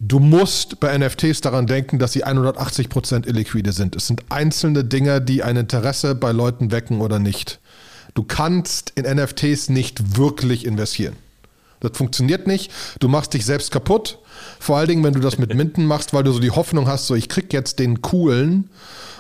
Du 0.00 0.20
musst 0.20 0.78
bei 0.78 0.96
NFTs 0.96 1.40
daran 1.40 1.66
denken, 1.66 1.98
dass 1.98 2.12
sie 2.12 2.24
180% 2.24 3.26
illiquide 3.26 3.72
sind. 3.72 3.96
Es 3.96 4.06
sind 4.06 4.22
einzelne 4.28 4.84
Dinge, 4.84 5.20
die 5.20 5.42
ein 5.42 5.56
Interesse 5.56 6.14
bei 6.14 6.30
Leuten 6.30 6.70
wecken 6.70 7.00
oder 7.00 7.18
nicht. 7.18 7.58
Du 8.14 8.22
kannst 8.22 8.90
in 8.90 9.04
NFTs 9.04 9.68
nicht 9.68 10.16
wirklich 10.16 10.64
investieren. 10.64 11.16
Das 11.80 11.96
funktioniert 11.96 12.46
nicht. 12.46 12.70
Du 13.00 13.08
machst 13.08 13.34
dich 13.34 13.44
selbst 13.44 13.70
kaputt. 13.70 14.18
Vor 14.58 14.76
allen 14.76 14.88
Dingen, 14.88 15.04
wenn 15.04 15.14
du 15.14 15.20
das 15.20 15.38
mit 15.38 15.54
Minden 15.54 15.86
machst, 15.86 16.12
weil 16.12 16.22
du 16.22 16.32
so 16.32 16.40
die 16.40 16.50
Hoffnung 16.50 16.86
hast, 16.88 17.06
so 17.06 17.14
ich 17.14 17.28
krieg 17.28 17.52
jetzt 17.52 17.78
den 17.78 18.02
coolen 18.02 18.70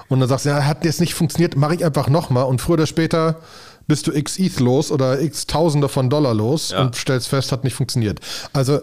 und 0.08 0.20
dann 0.20 0.28
sagst 0.28 0.46
du, 0.46 0.50
ja, 0.50 0.64
hat 0.64 0.84
jetzt 0.84 1.00
nicht 1.00 1.14
funktioniert, 1.14 1.56
mache 1.56 1.74
ich 1.74 1.84
einfach 1.84 2.08
nochmal 2.08 2.44
und 2.44 2.60
früher 2.60 2.74
oder 2.74 2.86
später 2.86 3.40
bist 3.86 4.06
du 4.06 4.12
x 4.12 4.38
ETH 4.38 4.60
los 4.60 4.92
oder 4.92 5.20
x 5.20 5.46
Tausende 5.46 5.88
von 5.88 6.10
Dollar 6.10 6.34
los 6.34 6.70
ja. 6.70 6.82
und 6.82 6.94
stellst 6.94 7.28
fest, 7.28 7.52
hat 7.52 7.64
nicht 7.64 7.74
funktioniert. 7.74 8.20
Also 8.52 8.80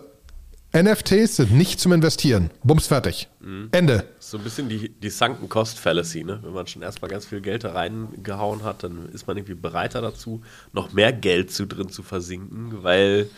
NFTs 0.76 1.38
sind 1.38 1.52
nicht 1.52 1.80
zum 1.80 1.94
Investieren. 1.94 2.50
Bums 2.64 2.88
fertig. 2.88 3.30
Mhm. 3.40 3.70
Ende. 3.72 4.04
So 4.20 4.38
ein 4.38 4.44
bisschen 4.44 4.68
die, 4.68 4.90
die 4.90 5.10
Sunken 5.10 5.48
Cost 5.48 5.80
Fallacy, 5.80 6.26
ne? 6.26 6.40
Wenn 6.44 6.52
man 6.52 6.68
schon 6.68 6.82
erstmal 6.82 7.10
ganz 7.10 7.26
viel 7.26 7.40
Geld 7.40 7.64
da 7.64 7.72
reingehauen 7.72 8.64
hat, 8.64 8.84
dann 8.84 9.08
ist 9.14 9.26
man 9.26 9.38
irgendwie 9.38 9.56
bereiter 9.56 10.02
dazu, 10.02 10.42
noch 10.74 10.92
mehr 10.92 11.14
Geld 11.14 11.52
zu 11.52 11.66
drin 11.66 11.88
zu 11.90 12.04
versinken, 12.04 12.84
weil 12.84 13.30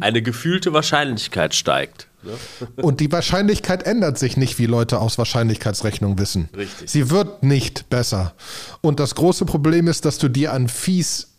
eine 0.00 0.22
gefühlte 0.22 0.72
Wahrscheinlichkeit 0.72 1.54
steigt. 1.54 2.08
Ne? 2.22 2.32
Und 2.82 3.00
die 3.00 3.10
Wahrscheinlichkeit 3.12 3.84
ändert 3.84 4.18
sich 4.18 4.36
nicht, 4.36 4.58
wie 4.58 4.66
Leute 4.66 5.00
aus 5.00 5.18
Wahrscheinlichkeitsrechnung 5.18 6.18
wissen. 6.18 6.48
Richtig. 6.56 6.90
Sie 6.90 7.10
wird 7.10 7.42
nicht 7.42 7.88
besser. 7.90 8.34
Und 8.80 9.00
das 9.00 9.14
große 9.14 9.44
Problem 9.44 9.88
ist, 9.88 10.04
dass 10.04 10.18
du 10.18 10.28
dir 10.28 10.52
an 10.52 10.68
Fies, 10.68 11.34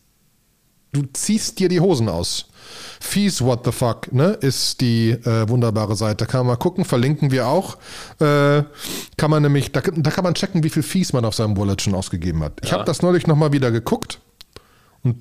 du 0.93 1.03
ziehst 1.13 1.59
dir 1.59 1.69
die 1.69 1.79
Hosen 1.79 2.09
aus. 2.09 2.47
Fees 2.99 3.41
What 3.41 3.65
the 3.65 3.71
Fuck, 3.71 4.11
ne, 4.11 4.29
ist 4.29 4.81
die 4.81 5.11
äh, 5.11 5.47
wunderbare 5.47 5.95
Seite. 5.95 6.25
Kann 6.25 6.41
man 6.41 6.47
mal 6.47 6.55
gucken, 6.55 6.83
verlinken 6.83 7.29
wir 7.29 7.47
auch. 7.47 7.77
Äh, 8.19 8.63
kann 9.17 9.29
man 9.29 9.43
nämlich, 9.43 9.71
da, 9.71 9.81
da, 9.81 10.09
kann 10.09 10.23
man 10.23 10.33
checken, 10.33 10.63
wie 10.63 10.69
viel 10.69 10.81
Fees 10.81 11.13
man 11.13 11.25
auf 11.25 11.35
seinem 11.35 11.57
Wallet 11.57 11.81
schon 11.81 11.93
ausgegeben 11.93 12.43
hat. 12.43 12.53
Ich 12.63 12.69
ja. 12.69 12.77
habe 12.77 12.85
das 12.85 13.01
neulich 13.01 13.27
nochmal 13.27 13.51
wieder 13.51 13.69
geguckt 13.69 14.19
und 15.03 15.17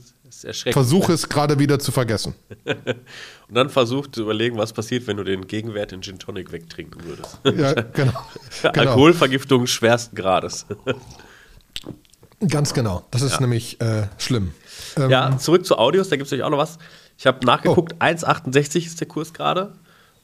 versuche 0.52 1.12
es 1.12 1.28
gerade 1.28 1.58
wieder 1.58 1.78
zu 1.78 1.92
vergessen. 1.92 2.34
und 2.64 3.54
dann 3.54 3.70
versucht 3.70 4.14
zu 4.14 4.22
überlegen, 4.22 4.56
was 4.56 4.72
passiert, 4.72 5.06
wenn 5.06 5.16
du 5.16 5.24
den 5.24 5.46
Gegenwert 5.46 5.92
in 5.92 6.02
Gin 6.02 6.18
Tonic 6.18 6.52
wegtrinken 6.52 7.02
würdest. 7.04 7.38
Ja, 7.44 7.72
genau. 7.72 8.12
genau. 8.62 8.80
Alkoholvergiftung 8.80 9.66
schwersten 9.66 10.16
Grades. 10.16 10.66
Ganz 12.48 12.74
genau. 12.74 13.06
Das 13.10 13.22
ist 13.22 13.34
ja. 13.34 13.40
nämlich 13.40 13.80
äh, 13.80 14.08
schlimm. 14.18 14.52
Ähm, 14.96 15.10
ja, 15.10 15.36
zurück 15.38 15.64
zu 15.64 15.78
Audios, 15.78 16.08
da 16.08 16.16
gibt 16.16 16.26
es 16.26 16.30
natürlich 16.30 16.44
auch 16.44 16.50
noch 16.50 16.58
was. 16.58 16.78
Ich 17.16 17.26
habe 17.26 17.44
nachgeguckt, 17.46 17.94
oh. 17.94 18.04
1,68 18.04 18.86
ist 18.86 19.00
der 19.00 19.08
Kurs 19.08 19.32
gerade. 19.32 19.72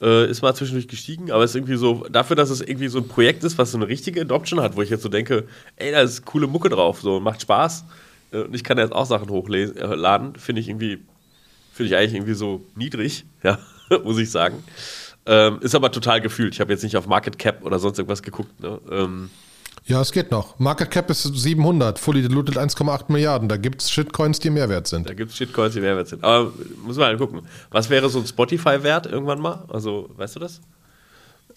Äh, 0.02 0.30
ist 0.30 0.40
mal 0.42 0.54
zwischendurch 0.54 0.88
gestiegen, 0.88 1.30
aber 1.30 1.44
ist 1.44 1.54
irgendwie 1.54 1.76
so, 1.76 2.06
dafür, 2.10 2.34
dass 2.34 2.48
es 2.48 2.62
irgendwie 2.62 2.88
so 2.88 2.98
ein 2.98 3.08
Projekt 3.08 3.44
ist, 3.44 3.58
was 3.58 3.72
so 3.72 3.78
eine 3.78 3.86
richtige 3.86 4.22
Adoption 4.22 4.60
hat, 4.60 4.74
wo 4.74 4.82
ich 4.82 4.88
jetzt 4.88 5.02
so 5.02 5.10
denke, 5.10 5.46
ey, 5.76 5.92
da 5.92 6.00
ist 6.00 6.24
coole 6.24 6.46
Mucke 6.46 6.70
drauf, 6.70 7.00
so 7.02 7.20
macht 7.20 7.42
Spaß. 7.42 7.84
Äh, 8.32 8.42
und 8.42 8.54
ich 8.54 8.64
kann 8.64 8.78
jetzt 8.78 8.92
auch 8.92 9.06
Sachen 9.06 9.30
hochladen, 9.30 10.36
finde 10.36 10.60
ich 10.60 10.68
irgendwie, 10.68 11.04
finde 11.72 11.92
ich 11.92 11.96
eigentlich 11.96 12.14
irgendwie 12.14 12.34
so 12.34 12.62
niedrig, 12.74 13.24
ja, 13.42 13.58
muss 14.04 14.18
ich 14.18 14.30
sagen. 14.30 14.62
Ähm, 15.26 15.58
ist 15.60 15.74
aber 15.74 15.92
total 15.92 16.20
gefühlt. 16.20 16.54
Ich 16.54 16.60
habe 16.60 16.72
jetzt 16.72 16.82
nicht 16.82 16.96
auf 16.96 17.06
Market 17.06 17.38
Cap 17.38 17.64
oder 17.64 17.78
sonst 17.78 17.98
irgendwas 17.98 18.22
geguckt. 18.22 18.58
Ne? 18.60 18.80
Ähm, 18.90 19.30
ja, 19.86 20.00
es 20.00 20.12
geht 20.12 20.30
noch. 20.30 20.58
Market 20.58 20.90
Cap 20.90 21.10
ist 21.10 21.22
700, 21.22 21.98
fully 21.98 22.22
diluted 22.22 22.56
1,8 22.56 23.04
Milliarden. 23.08 23.48
Da 23.48 23.56
gibt 23.56 23.82
es 23.82 23.90
Shitcoins, 23.90 24.38
die 24.38 24.50
Mehrwert 24.50 24.86
sind. 24.86 25.08
Da 25.08 25.14
gibt 25.14 25.32
es 25.32 25.36
Shitcoins, 25.36 25.74
die 25.74 25.80
Mehrwert 25.80 26.08
sind. 26.08 26.22
Aber 26.22 26.52
muss 26.84 26.96
man 26.96 27.06
halt 27.06 27.18
gucken. 27.18 27.42
Was 27.70 27.90
wäre 27.90 28.08
so 28.08 28.20
ein 28.20 28.26
Spotify-Wert 28.26 29.06
irgendwann 29.06 29.40
mal? 29.40 29.64
Also, 29.68 30.08
weißt 30.16 30.36
du 30.36 30.40
das? 30.40 30.60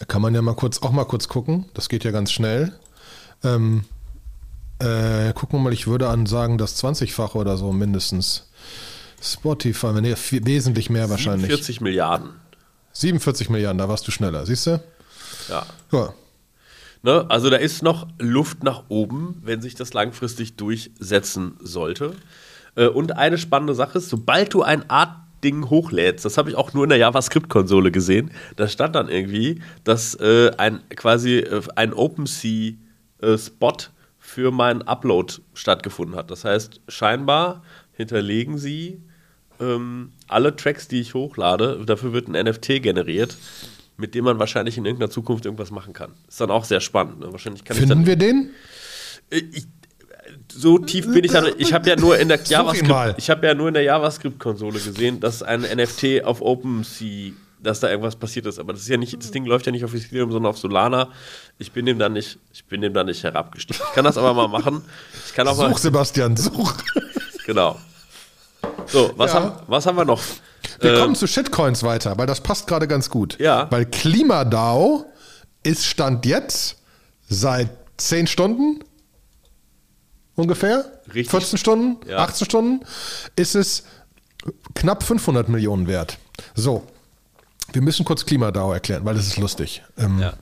Kann 0.08 0.22
man 0.22 0.34
ja 0.34 0.42
mal 0.42 0.54
kurz 0.54 0.82
auch 0.82 0.90
mal 0.90 1.04
kurz 1.04 1.28
gucken. 1.28 1.66
Das 1.74 1.88
geht 1.88 2.04
ja 2.04 2.10
ganz 2.10 2.32
schnell. 2.32 2.72
Ähm, 3.44 3.84
Äh, 4.84 5.32
gucken 5.32 5.58
wir 5.58 5.62
mal, 5.62 5.72
ich 5.72 5.86
würde 5.86 6.08
an 6.08 6.26
sagen, 6.26 6.58
das 6.58 6.82
20-fache 6.82 7.36
oder 7.36 7.56
so 7.56 7.72
mindestens. 7.72 8.50
Spotify, 9.22 9.92
nee, 10.00 10.14
wesentlich 10.44 10.90
mehr 10.90 11.08
wahrscheinlich. 11.08 11.46
40 11.46 11.80
Milliarden. 11.80 12.30
47 12.92 13.48
Milliarden, 13.48 13.78
da 13.78 13.88
warst 13.88 14.06
du 14.06 14.10
schneller, 14.10 14.44
siehst 14.44 14.66
du? 14.66 14.82
Ja. 15.48 15.64
ja. 15.90 16.12
Ne, 17.02 17.24
also 17.28 17.48
da 17.50 17.56
ist 17.56 17.82
noch 17.82 18.06
Luft 18.18 18.62
nach 18.62 18.84
oben, 18.88 19.40
wenn 19.42 19.62
sich 19.62 19.74
das 19.74 19.94
langfristig 19.94 20.56
durchsetzen 20.56 21.56
sollte. 21.60 22.12
Äh, 22.76 22.86
und 22.88 23.16
eine 23.16 23.38
spannende 23.38 23.74
Sache 23.74 23.98
ist, 23.98 24.10
sobald 24.10 24.52
du 24.52 24.62
ein 24.62 24.88
Art 24.90 25.16
Ding 25.42 25.68
hochlädst, 25.68 26.24
das 26.24 26.38
habe 26.38 26.50
ich 26.50 26.56
auch 26.56 26.72
nur 26.72 26.84
in 26.84 26.90
der 26.90 26.98
JavaScript-Konsole 26.98 27.90
gesehen, 27.90 28.30
da 28.56 28.68
stand 28.68 28.94
dann 28.94 29.08
irgendwie, 29.08 29.60
dass 29.84 30.14
äh, 30.14 30.52
ein 30.56 30.80
quasi 30.90 31.38
äh, 31.38 31.62
ein 31.76 31.92
OpenSea-Spot 31.92 33.70
äh, 33.70 33.93
für 34.24 34.50
meinen 34.50 34.80
Upload 34.82 35.34
stattgefunden 35.52 36.16
hat. 36.16 36.30
Das 36.30 36.46
heißt, 36.46 36.80
scheinbar 36.88 37.62
hinterlegen 37.92 38.56
sie 38.56 39.02
ähm, 39.60 40.12
alle 40.28 40.56
Tracks, 40.56 40.88
die 40.88 41.00
ich 41.00 41.12
hochlade, 41.12 41.82
dafür 41.84 42.14
wird 42.14 42.28
ein 42.28 42.46
NFT 42.46 42.82
generiert, 42.82 43.36
mit 43.98 44.14
dem 44.14 44.24
man 44.24 44.38
wahrscheinlich 44.38 44.78
in 44.78 44.86
irgendeiner 44.86 45.10
Zukunft 45.10 45.44
irgendwas 45.44 45.70
machen 45.70 45.92
kann. 45.92 46.12
Ist 46.26 46.40
dann 46.40 46.50
auch 46.50 46.64
sehr 46.64 46.80
spannend. 46.80 47.20
Ne? 47.20 47.32
Wahrscheinlich 47.32 47.64
kann 47.64 47.76
Finden 47.76 48.06
wir 48.06 48.16
den? 48.16 48.50
Äh, 49.28 49.42
ich, 49.52 49.66
so 50.50 50.78
tief 50.78 51.04
bin 51.12 51.22
ich 51.22 51.32
dann. 51.32 51.52
Ich 51.58 51.74
habe 51.74 51.88
ja 51.88 51.96
nur 51.96 52.18
in 52.18 52.28
der 52.28 52.42
JavaScript, 52.42 53.18
ich 53.18 53.28
habe 53.28 53.46
ja 53.46 53.54
nur 53.54 53.68
in 53.68 53.74
der 53.74 53.82
JavaScript-Konsole 53.82 54.80
gesehen, 54.80 55.20
dass 55.20 55.42
ein 55.42 55.60
NFT 55.60 56.24
auf 56.24 56.40
OpenSea, 56.40 57.32
dass 57.64 57.80
da 57.80 57.88
irgendwas 57.88 58.16
passiert 58.16 58.46
ist. 58.46 58.58
Aber 58.58 58.72
das 58.72 58.82
ist 58.82 58.88
ja 58.88 58.96
nicht, 58.96 59.16
das 59.20 59.30
Ding 59.30 59.44
läuft 59.44 59.66
ja 59.66 59.72
nicht 59.72 59.84
auf 59.84 59.94
Ethereum, 59.94 60.30
sondern 60.30 60.50
auf 60.50 60.58
Solana. 60.58 61.08
Ich 61.58 61.72
bin 61.72 61.86
dem 61.86 61.98
dann 61.98 62.12
nicht, 62.12 62.38
ich 62.52 62.64
bin 62.64 62.80
dem 62.80 62.94
dann 62.94 63.06
nicht 63.06 63.22
herabgestiegen. 63.24 63.82
Ich 63.88 63.94
kann 63.94 64.04
das 64.04 64.16
aber 64.16 64.34
mal 64.34 64.48
machen. 64.48 64.82
Ich 65.26 65.34
kann 65.34 65.48
auch 65.48 65.56
such, 65.56 65.62
mal, 65.62 65.76
Sebastian, 65.76 66.36
such. 66.36 66.74
Genau. 67.46 67.76
So, 68.86 69.12
was, 69.16 69.32
ja. 69.32 69.40
haben, 69.40 69.52
was 69.66 69.86
haben 69.86 69.96
wir 69.96 70.04
noch? 70.04 70.22
Wir 70.80 70.94
äh, 70.94 71.00
kommen 71.00 71.14
zu 71.14 71.26
Shitcoins 71.26 71.82
weiter, 71.82 72.16
weil 72.18 72.26
das 72.26 72.40
passt 72.40 72.66
gerade 72.66 72.88
ganz 72.88 73.10
gut. 73.10 73.38
Ja. 73.38 73.66
Weil 73.70 73.86
KlimaDAO 73.86 75.06
ist 75.62 75.86
Stand 75.86 76.26
jetzt 76.26 76.76
seit 77.28 77.70
10 77.96 78.26
Stunden 78.26 78.84
ungefähr, 80.36 80.84
Richtig. 81.06 81.30
14 81.30 81.58
Stunden, 81.58 82.08
ja. 82.08 82.18
18 82.18 82.44
Stunden, 82.46 82.86
ist 83.36 83.54
es 83.54 83.84
knapp 84.74 85.02
500 85.02 85.48
Millionen 85.48 85.86
wert. 85.86 86.18
So, 86.54 86.86
wir 87.74 87.82
müssen 87.82 88.04
kurz 88.04 88.24
KlimaDAO 88.24 88.72
erklären, 88.72 89.04
weil 89.04 89.14
das 89.14 89.26
ist 89.26 89.36
lustig. 89.36 89.82
Ähm, 89.98 90.18
ja. 90.20 90.34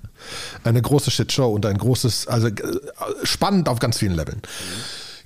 Eine 0.65 0.81
große 0.81 1.11
Shitshow 1.11 1.53
und 1.53 1.67
ein 1.67 1.79
großes, 1.79 2.29
also 2.29 2.49
äh, 2.49 2.53
spannend 3.25 3.69
auf 3.69 3.79
ganz 3.79 3.99
vielen 3.99 4.15
Leveln. 4.15 4.43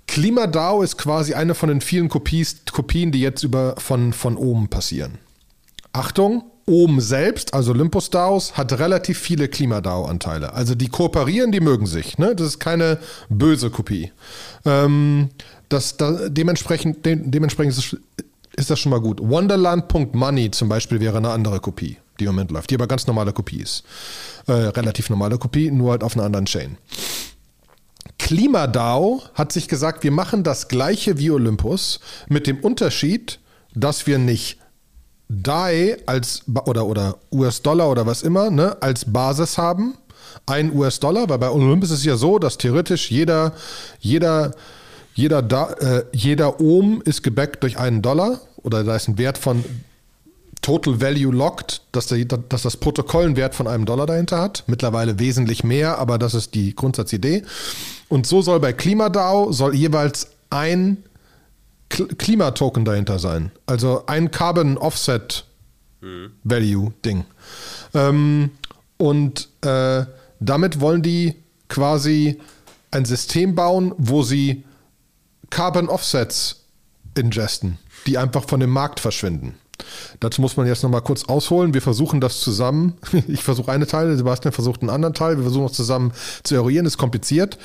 KlimaDAO 0.07 0.83
ist 0.83 0.99
quasi 0.99 1.35
eine 1.35 1.55
von 1.55 1.69
den 1.69 1.81
vielen 1.81 2.09
Kopies, 2.09 2.59
Kopien, 2.73 3.11
die 3.11 3.21
jetzt 3.21 3.43
über, 3.43 3.75
von, 3.79 4.13
von 4.13 4.37
Ohm 4.37 4.69
passieren. 4.69 5.19
Achtung, 5.93 6.45
Ohm 6.67 7.01
selbst, 7.01 7.55
also 7.55 7.73
Olympus 7.73 8.11
DAOs, 8.11 8.57
hat 8.57 8.73
relativ 8.79 9.19
viele 9.19 9.49
KlimaDAO-Anteile. 9.49 10.53
Also 10.53 10.75
die 10.75 10.89
kooperieren, 10.89 11.53
die 11.53 11.61
mögen 11.61 11.87
sich. 11.87 12.19
Ne? 12.19 12.35
Das 12.35 12.47
ist 12.49 12.59
keine 12.59 12.99
böse 13.29 13.71
Kopie. 13.71 14.13
Ähm, 14.65 15.31
das, 15.69 15.97
da, 15.97 16.29
dementsprechend 16.29 17.07
de, 17.07 17.17
dementsprechend 17.17 17.79
ist, 17.79 17.97
ist, 18.57 18.71
das 18.71 18.79
schon 18.79 18.91
mal 18.91 19.01
gut. 19.01 19.21
Wonderland.money 19.21 20.51
zum 20.51 20.69
Beispiel 20.69 21.01
wäre 21.01 21.19
eine 21.19 21.31
andere 21.31 21.61
Kopie, 21.61 21.99
die 22.19 22.25
im 22.25 22.31
Moment 22.31 22.51
läuft, 22.51 22.71
die 22.71 22.75
aber 22.75 22.87
ganz 22.87 23.07
normale 23.07 23.33
Kopie 23.33 23.61
ist. 23.61 23.85
Äh, 24.47 24.53
relativ 24.53 25.11
normale 25.11 25.39
Kopie, 25.39 25.71
nur 25.71 25.93
halt 25.93 26.03
auf 26.03 26.15
einer 26.17 26.25
anderen 26.25 26.47
Chain. 26.47 26.79
KlimaDAO 28.19 29.23
hat 29.35 29.53
sich 29.53 29.69
gesagt, 29.69 30.03
wir 30.03 30.11
machen 30.11 30.43
das 30.43 30.69
gleiche 30.69 31.19
wie 31.19 31.31
Olympus 31.31 32.01
mit 32.29 32.47
dem 32.47 32.61
Unterschied, 32.61 33.39
dass 33.75 34.07
wir 34.07 34.19
nicht 34.19 34.59
DAI 35.29 35.99
als 36.07 36.43
oder, 36.67 36.87
oder 36.87 37.19
US-Dollar 37.33 37.91
oder 37.91 38.07
was 38.07 38.23
immer 38.23 38.51
ne, 38.51 38.77
als 38.81 39.13
Basis 39.13 39.59
haben. 39.59 39.95
Ein 40.47 40.73
US-Dollar, 40.73 41.29
weil 41.29 41.38
bei 41.38 41.51
Olympus 41.51 41.90
ist 41.90 42.01
es 42.01 42.05
ja 42.05 42.16
so, 42.16 42.38
dass 42.38 42.59
theoretisch 42.59 43.11
jeder, 43.11 43.53
jeder, 44.01 44.53
jeder, 45.14 45.42
da, 45.42 45.73
äh, 45.73 46.05
jeder 46.12 46.61
Ohm 46.61 47.03
ist 47.05 47.23
gebackt 47.23 47.62
durch 47.62 47.79
einen 47.79 48.03
Dollar 48.03 48.40
oder 48.66 48.83
da 48.85 48.96
ist 48.96 49.09
ein 49.09 49.16
Wert 49.16 49.38
von 49.38 49.64
Total 50.61 51.00
Value 51.00 51.33
Locked, 51.33 51.83
dass, 51.92 52.09
der, 52.09 52.24
dass 52.24 52.62
das 52.62 52.76
Protokoll 52.76 53.24
einen 53.24 53.37
Wert 53.37 53.55
von 53.55 53.68
einem 53.68 53.87
Dollar 53.87 54.07
dahinter 54.07 54.40
hat. 54.40 54.64
Mittlerweile 54.66 55.20
wesentlich 55.20 55.62
mehr, 55.62 55.98
aber 55.98 56.18
das 56.18 56.35
ist 56.35 56.55
die 56.55 56.74
Grundsatzidee. 56.74 57.44
Und 58.09 58.26
so 58.26 58.42
soll 58.42 58.59
bei 58.59 58.72
KlimaDAO 58.72 59.52
soll 59.52 59.76
jeweils 59.76 60.29
ein 60.50 61.05
Klimatoken 61.88 62.85
dahinter 62.85 63.20
sein. 63.20 63.52
Also 63.66 64.05
ein 64.07 64.33
Carbon 64.33 64.76
Offset 64.76 65.44
Value 66.44 66.92
Ding. 67.05 67.24
Ähm, 67.94 68.50
und 68.96 69.48
äh, 69.62 70.05
damit 70.40 70.81
wollen 70.81 71.02
die 71.02 71.35
quasi 71.68 72.40
ein 72.90 73.05
System 73.05 73.55
bauen, 73.55 73.94
wo 73.98 74.22
sie 74.22 74.64
Carbon 75.50 75.88
Offsets 75.88 76.64
ingesten, 77.16 77.79
die 78.07 78.19
einfach 78.19 78.49
von 78.49 78.61
dem 78.61 78.71
Markt 78.71 79.01
verschwinden. 79.01 79.55
Dazu 80.21 80.40
muss 80.40 80.57
man 80.57 80.66
jetzt 80.66 80.83
nochmal 80.83 81.03
kurz 81.03 81.25
ausholen. 81.25 81.75
Wir 81.75 81.83
versuchen 81.83 82.21
das 82.21 82.40
zusammen. 82.40 82.95
Ich 83.29 83.42
versuche 83.42 83.71
eine 83.73 83.87
Teil, 83.87 84.16
Sebastian 84.16 84.53
versucht 84.53 84.81
einen 84.81 84.90
anderen 84.90 85.14
Teil. 85.14 85.37
Wir 85.37 85.42
versuchen 85.42 85.66
das 85.66 85.77
zusammen 85.77 86.12
zu 86.42 86.55
eruieren. 86.55 86.87
Ist 86.87 86.99
kompliziert. 86.99 87.59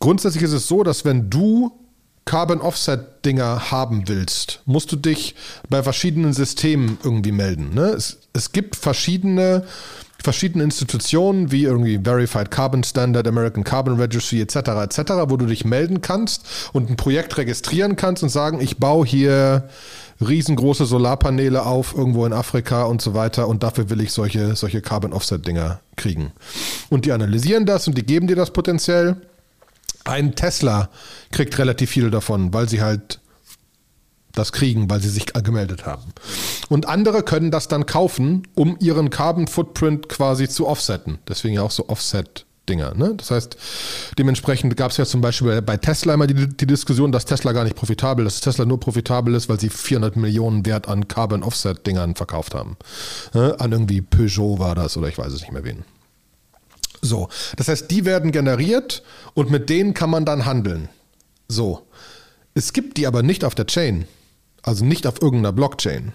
Grundsätzlich 0.00 0.42
ist 0.42 0.52
es 0.52 0.66
so, 0.66 0.82
dass 0.82 1.04
wenn 1.04 1.30
du 1.30 1.72
Carbon 2.24 2.60
Offset 2.60 3.24
Dinger 3.24 3.70
haben 3.70 4.08
willst, 4.08 4.62
musst 4.64 4.90
du 4.92 4.96
dich 4.96 5.34
bei 5.68 5.82
verschiedenen 5.82 6.32
Systemen 6.32 6.98
irgendwie 7.02 7.32
melden. 7.32 7.74
Ne? 7.74 7.86
Es, 7.86 8.18
es 8.32 8.52
gibt 8.52 8.76
verschiedene 8.76 9.64
verschiedene 10.22 10.64
Institutionen 10.64 11.50
wie 11.52 11.64
irgendwie 11.64 12.00
Verified 12.02 12.50
Carbon 12.50 12.84
Standard, 12.84 13.26
American 13.26 13.64
Carbon 13.64 14.00
Registry 14.00 14.40
etc. 14.40 14.56
etc., 14.56 15.00
wo 15.28 15.36
du 15.36 15.46
dich 15.46 15.64
melden 15.64 16.00
kannst 16.00 16.44
und 16.72 16.90
ein 16.90 16.96
Projekt 16.96 17.36
registrieren 17.36 17.96
kannst 17.96 18.22
und 18.22 18.28
sagen, 18.28 18.60
ich 18.60 18.78
baue 18.78 19.06
hier 19.06 19.68
riesengroße 20.20 20.86
Solarpaneele 20.86 21.64
auf 21.64 21.94
irgendwo 21.94 22.24
in 22.26 22.32
Afrika 22.32 22.84
und 22.84 23.02
so 23.02 23.14
weiter 23.14 23.48
und 23.48 23.62
dafür 23.62 23.90
will 23.90 24.00
ich 24.00 24.12
solche 24.12 24.54
solche 24.54 24.80
Carbon 24.80 25.12
Offset 25.12 25.46
Dinger 25.46 25.80
kriegen. 25.96 26.32
Und 26.90 27.04
die 27.04 27.12
analysieren 27.12 27.66
das 27.66 27.88
und 27.88 27.98
die 27.98 28.06
geben 28.06 28.26
dir 28.26 28.36
das 28.36 28.52
potenziell 28.52 29.16
ein 30.04 30.34
Tesla 30.34 30.88
kriegt 31.30 31.58
relativ 31.58 31.90
viel 31.90 32.10
davon, 32.10 32.52
weil 32.52 32.68
sie 32.68 32.82
halt 32.82 33.20
das 34.34 34.52
kriegen, 34.52 34.88
weil 34.90 35.00
sie 35.00 35.10
sich 35.10 35.26
gemeldet 35.26 35.86
haben. 35.86 36.12
Und 36.68 36.88
andere 36.88 37.22
können 37.22 37.50
das 37.50 37.68
dann 37.68 37.86
kaufen, 37.86 38.46
um 38.54 38.76
ihren 38.80 39.10
Carbon 39.10 39.46
Footprint 39.46 40.08
quasi 40.08 40.48
zu 40.48 40.66
offsetten. 40.66 41.18
Deswegen 41.28 41.54
ja 41.54 41.62
auch 41.62 41.70
so 41.70 41.88
Offset. 41.88 42.46
Dinger. 42.68 42.94
Ne? 42.94 43.14
Das 43.16 43.32
heißt, 43.32 43.56
dementsprechend 44.18 44.76
gab 44.76 44.92
es 44.92 44.96
ja 44.96 45.04
zum 45.04 45.20
Beispiel 45.20 45.60
bei 45.62 45.76
Tesla 45.76 46.14
immer 46.14 46.28
die, 46.28 46.48
die, 46.48 46.66
Diskussion, 46.66 47.10
dass 47.10 47.24
Tesla 47.24 47.52
gar 47.52 47.64
nicht 47.64 47.74
profitabel 47.74 48.24
ist, 48.24 48.36
dass 48.36 48.54
Tesla 48.54 48.64
nur 48.64 48.78
profitabel 48.78 49.34
ist, 49.34 49.48
weil 49.48 49.58
sie 49.58 49.68
400 49.68 50.16
Millionen 50.16 50.64
Wert 50.64 50.86
an 50.86 51.08
Carbon 51.08 51.42
Offset 51.42 51.84
Dingern 51.86 52.14
verkauft 52.14 52.54
haben. 52.54 52.76
Ne? 53.34 53.56
An 53.58 53.72
irgendwie 53.72 54.00
Peugeot 54.00 54.60
war 54.60 54.76
das 54.76 54.96
oder 54.96 55.08
ich 55.08 55.18
weiß 55.18 55.32
es 55.32 55.40
nicht 55.40 55.52
mehr 55.52 55.64
wen. 55.64 55.84
So, 57.00 57.28
das 57.56 57.66
heißt, 57.66 57.90
die 57.90 58.04
werden 58.04 58.30
generiert 58.30 59.02
und 59.34 59.50
mit 59.50 59.68
denen 59.68 59.92
kann 59.92 60.08
man 60.08 60.24
dann 60.24 60.46
handeln. 60.46 60.88
So, 61.48 61.84
es 62.54 62.72
gibt 62.72 62.96
die 62.96 63.08
aber 63.08 63.24
nicht 63.24 63.44
auf 63.44 63.56
der 63.56 63.66
Chain, 63.66 64.06
also 64.62 64.84
nicht 64.84 65.06
auf 65.06 65.20
irgendeiner 65.20 65.52
Blockchain. 65.52 66.12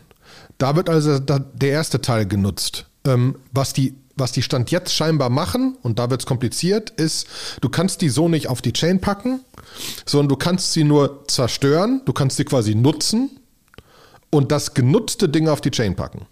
Da 0.57 0.75
wird 0.75 0.89
also 0.89 1.19
der 1.19 1.69
erste 1.69 2.01
Teil 2.01 2.25
genutzt. 2.25 2.85
Ähm, 3.05 3.35
was 3.51 3.73
die 3.73 3.95
was 4.19 4.31
die 4.31 4.41
Stand 4.41 4.71
jetzt 4.71 4.95
scheinbar 4.95 5.29
machen, 5.29 5.77
und 5.83 5.99
da 5.99 6.09
wird 6.09 6.21
es 6.21 6.25
kompliziert, 6.25 6.89
ist, 6.89 7.27
du 7.61 7.69
kannst 7.69 8.01
die 8.01 8.09
so 8.09 8.27
nicht 8.27 8.47
auf 8.47 8.63
die 8.63 8.73
Chain 8.73 8.99
packen, 8.99 9.41
sondern 10.07 10.29
du 10.29 10.35
kannst 10.37 10.73
sie 10.73 10.83
nur 10.83 11.25
zerstören, 11.27 12.01
du 12.05 12.13
kannst 12.13 12.37
sie 12.37 12.43
quasi 12.43 12.73
nutzen 12.73 13.39
und 14.31 14.51
das 14.51 14.73
genutzte 14.73 15.29
Ding 15.29 15.47
auf 15.47 15.61
die 15.61 15.69
Chain 15.69 15.95
packen 15.95 16.25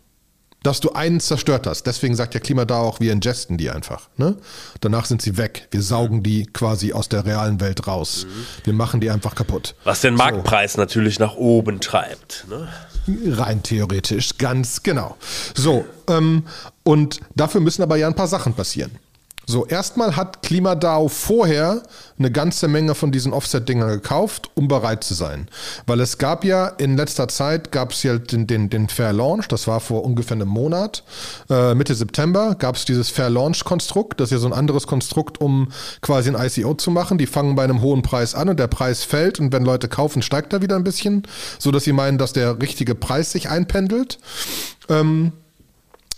dass 0.65 0.79
du 0.79 0.93
einen 0.93 1.19
zerstört 1.19 1.67
hast. 1.67 1.83
Deswegen 1.83 2.15
sagt 2.15 2.33
ja 2.33 2.39
Klima 2.39 2.65
da 2.65 2.77
auch, 2.79 2.99
wir 2.99 3.13
ingesten 3.13 3.57
die 3.57 3.69
einfach. 3.69 4.09
Ne? 4.17 4.35
Danach 4.81 5.05
sind 5.05 5.21
sie 5.21 5.37
weg. 5.37 5.67
Wir 5.71 5.81
saugen 5.81 6.23
die 6.23 6.45
quasi 6.47 6.91
aus 6.91 7.07
der 7.07 7.25
realen 7.25 7.61
Welt 7.61 7.87
raus. 7.87 8.25
Wir 8.63 8.73
machen 8.73 8.99
die 8.99 9.11
einfach 9.11 9.35
kaputt. 9.35 9.75
Was 9.83 10.01
den 10.01 10.15
Marktpreis 10.15 10.73
so. 10.73 10.81
natürlich 10.81 11.19
nach 11.19 11.35
oben 11.35 11.79
treibt. 11.81 12.45
Ne? 12.49 12.67
Rein 13.27 13.61
theoretisch, 13.61 14.37
ganz 14.39 14.81
genau. 14.81 15.15
So, 15.53 15.85
ähm, 16.07 16.45
und 16.83 17.19
dafür 17.35 17.61
müssen 17.61 17.83
aber 17.83 17.97
ja 17.97 18.07
ein 18.07 18.15
paar 18.15 18.27
Sachen 18.27 18.53
passieren. 18.53 18.91
So, 19.45 19.65
erstmal 19.65 20.15
hat 20.15 20.41
KlimaDAO 20.41 21.07
vorher 21.07 21.83
eine 22.17 22.31
ganze 22.31 22.67
Menge 22.67 22.95
von 22.95 23.11
diesen 23.11 23.33
Offset-Dingern 23.33 23.89
gekauft, 23.89 24.49
um 24.55 24.67
bereit 24.67 25.03
zu 25.03 25.13
sein. 25.13 25.47
Weil 25.85 25.99
es 25.99 26.17
gab 26.17 26.43
ja 26.43 26.67
in 26.67 26.97
letzter 26.97 27.27
Zeit, 27.27 27.71
gab 27.71 27.91
es 27.91 28.03
ja 28.03 28.17
den, 28.17 28.47
den, 28.47 28.69
den 28.69 28.89
Fair 28.89 29.13
Launch, 29.13 29.47
das 29.47 29.67
war 29.67 29.79
vor 29.79 30.03
ungefähr 30.03 30.35
einem 30.35 30.47
Monat, 30.47 31.03
äh, 31.49 31.75
Mitte 31.75 31.93
September, 31.93 32.55
gab 32.55 32.75
es 32.75 32.85
dieses 32.85 33.09
Fair 33.09 33.29
Launch-Konstrukt, 33.29 34.19
das 34.19 34.27
ist 34.27 34.31
ja 34.31 34.37
so 34.39 34.47
ein 34.47 34.53
anderes 34.53 34.87
Konstrukt, 34.87 35.39
um 35.39 35.71
quasi 36.01 36.29
ein 36.33 36.47
ICO 36.47 36.73
zu 36.73 36.89
machen. 36.91 37.17
Die 37.17 37.27
fangen 37.27 37.55
bei 37.55 37.63
einem 37.63 37.81
hohen 37.81 38.01
Preis 38.01 38.33
an 38.33 38.49
und 38.49 38.59
der 38.59 38.67
Preis 38.67 39.03
fällt 39.03 39.39
und 39.39 39.51
wenn 39.51 39.63
Leute 39.63 39.87
kaufen, 39.87 40.21
steigt 40.21 40.53
er 40.53 40.61
wieder 40.61 40.75
ein 40.75 40.83
bisschen, 40.83 41.23
so 41.59 41.71
dass 41.71 41.83
sie 41.83 41.93
meinen, 41.93 42.17
dass 42.17 42.33
der 42.33 42.61
richtige 42.61 42.95
Preis 42.95 43.31
sich 43.31 43.49
einpendelt. 43.49 44.17
Ähm, 44.89 45.33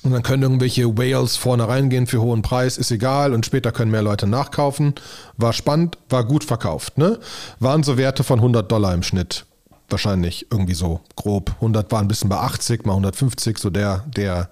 und 0.07 0.13
dann 0.13 0.23
können 0.23 0.43
irgendwelche 0.43 0.97
Whales 0.97 1.35
vorne 1.35 1.67
reingehen 1.67 2.07
für 2.07 2.21
hohen 2.21 2.41
Preis, 2.41 2.77
ist 2.77 2.91
egal. 2.91 3.33
Und 3.33 3.45
später 3.45 3.73
können 3.73 3.91
mehr 3.91 4.01
Leute 4.01 4.25
nachkaufen. 4.25 4.95
War 5.35 5.51
spannend, 5.51 5.97
war 6.07 6.23
gut 6.23 6.45
verkauft. 6.45 6.97
Ne? 6.97 7.19
Waren 7.59 7.83
so 7.83 7.97
Werte 7.97 8.23
von 8.23 8.39
100 8.39 8.71
Dollar 8.71 8.93
im 8.93 9.03
Schnitt. 9.03 9.45
Wahrscheinlich 9.89 10.47
irgendwie 10.49 10.75
so 10.75 11.01
grob. 11.17 11.51
100 11.55 11.91
war 11.91 11.99
ein 11.99 12.07
bisschen 12.07 12.29
bei 12.29 12.37
80, 12.37 12.85
mal 12.85 12.93
150, 12.93 13.57
so 13.57 13.69
der, 13.69 14.05
der, 14.07 14.49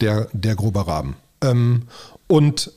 der, 0.00 0.28
der 0.32 0.54
grobe 0.54 0.86
Rahmen. 0.86 1.16
Ähm, 1.42 1.82
und 2.26 2.72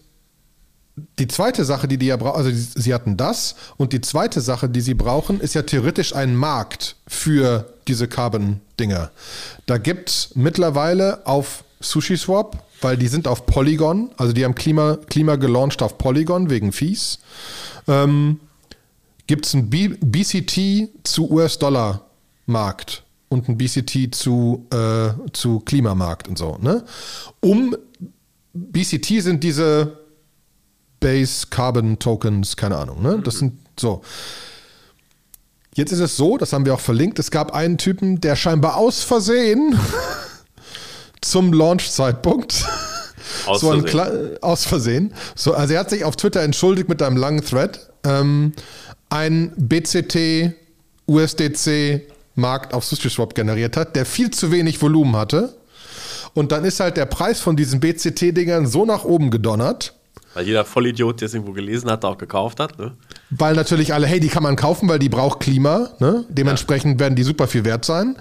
die 1.18 1.28
zweite 1.28 1.66
Sache, 1.66 1.88
die 1.88 1.98
die 1.98 2.08
ja 2.08 2.18
brauchen, 2.18 2.38
also 2.38 2.52
sie 2.52 2.94
hatten 2.94 3.18
das 3.18 3.56
und 3.78 3.94
die 3.94 4.02
zweite 4.02 4.42
Sache, 4.42 4.70
die 4.70 4.82
sie 4.82 4.94
brauchen, 4.94 5.40
ist 5.40 5.56
ja 5.56 5.62
theoretisch 5.62 6.16
ein 6.16 6.36
Markt 6.36 6.96
für 7.08 7.74
diese 7.88 8.08
Carbon-Dinger. 8.08 9.12
Da 9.66 9.78
gibt 9.78 10.10
es 10.10 10.32
mittlerweile 10.36 11.26
auf 11.26 11.64
SushiSwap, 11.80 12.64
weil 12.82 12.98
die 12.98 13.08
sind 13.08 13.28
auf 13.28 13.46
Polygon, 13.46 14.12
also 14.18 14.34
die 14.34 14.46
haben 14.46 14.56
Klima, 14.56 14.98
Klima 15.10 15.36
gelauncht 15.36 15.82
auf 15.82 15.98
Polygon 15.98 16.50
wegen 16.50 16.72
Fees. 16.72 17.20
Ähm, 17.88 18.40
Gibt 19.28 19.46
es 19.46 19.54
ein 19.54 19.70
B 19.70 19.90
BCT 19.90 20.90
zu 21.04 21.30
US-Dollar-Markt 21.30 23.04
und 23.30 23.48
ein 23.48 23.58
BCT 23.58 24.14
zu, 24.16 24.66
äh, 24.72 25.12
zu 25.34 25.60
Klimamarkt 25.60 26.28
und 26.28 26.38
so. 26.38 26.58
Ne? 26.60 26.84
Um 27.40 27.76
BCT 28.54 29.22
sind 29.22 29.44
diese 29.44 30.00
Base 31.00 31.48
Carbon 31.50 32.00
Tokens, 32.00 32.56
keine 32.56 32.78
Ahnung. 32.78 33.02
Ne? 33.02 33.22
Das 33.24 33.40
sind 33.40 33.54
so. 33.80 34.02
Jetzt 35.76 35.92
ist 35.92 36.00
es 36.00 36.18
so, 36.18 36.38
das 36.38 36.52
haben 36.52 36.66
wir 36.66 36.74
auch 36.74 36.80
verlinkt, 36.80 37.20
es 37.20 37.32
gab 37.32 37.54
einen 37.54 37.78
Typen, 37.78 38.20
der 38.20 38.36
scheinbar 38.36 38.76
aus 38.76 39.04
Versehen 39.04 39.80
zum 41.22 41.54
Launch-Zeitpunkt. 41.54 42.66
Aus, 43.46 43.62
so 43.62 43.80
Versehen. 43.80 44.38
aus 44.42 44.66
Versehen. 44.66 45.14
So, 45.36 45.54
also 45.54 45.76
er 45.76 45.82
hat 45.82 45.92
sich 45.92 46.04
auf 46.04 46.16
Twitter 46.16 46.42
entschuldigt 46.42 46.90
mit 46.90 47.02
einem 47.02 47.16
langen 47.16 47.42
Thread. 47.42 47.80
Ähm, 48.04 48.54
ein 49.10 49.54
BCT 49.56 50.56
USDC 51.08 52.02
Markt 52.36 52.74
auf 52.74 52.86
SushiSwap 52.86 53.36
generiert 53.36 53.78
hat, 53.78 53.96
der 53.96 54.06
viel 54.06 54.32
zu 54.32 54.52
wenig 54.52 54.82
Volumen 54.82 55.16
hatte. 55.16 55.56
Und 56.34 56.52
dann 56.52 56.66
ist 56.66 56.80
halt 56.80 56.98
der 56.98 57.06
Preis 57.06 57.40
von 57.40 57.56
diesen 57.56 57.80
BCT-Dingern 57.80 58.66
so 58.68 58.86
nach 58.86 59.04
oben 59.04 59.30
gedonnert. 59.30 59.94
Weil 60.34 60.46
jeder 60.46 60.64
Vollidiot, 60.64 61.22
der 61.22 61.28
es 61.28 61.34
irgendwo 61.34 61.54
gelesen 61.54 61.90
hat, 61.90 62.06
auch 62.06 62.18
gekauft 62.18 62.60
hat. 62.60 62.78
Ne? 62.78 62.94
Weil 63.30 63.56
natürlich 63.56 63.94
alle, 63.94 64.08
hey, 64.08 64.20
die 64.20 64.28
kann 64.28 64.44
man 64.44 64.56
kaufen, 64.56 64.88
weil 64.88 65.00
die 65.00 65.10
braucht 65.10 65.40
Klima. 65.40 65.90
Ne? 66.00 66.26
Dementsprechend 66.30 66.96
ja. 66.96 67.00
werden 67.00 67.16
die 67.16 67.24
super 67.24 67.48
viel 67.48 67.66
wert 67.66 67.86
sein. 67.86 68.16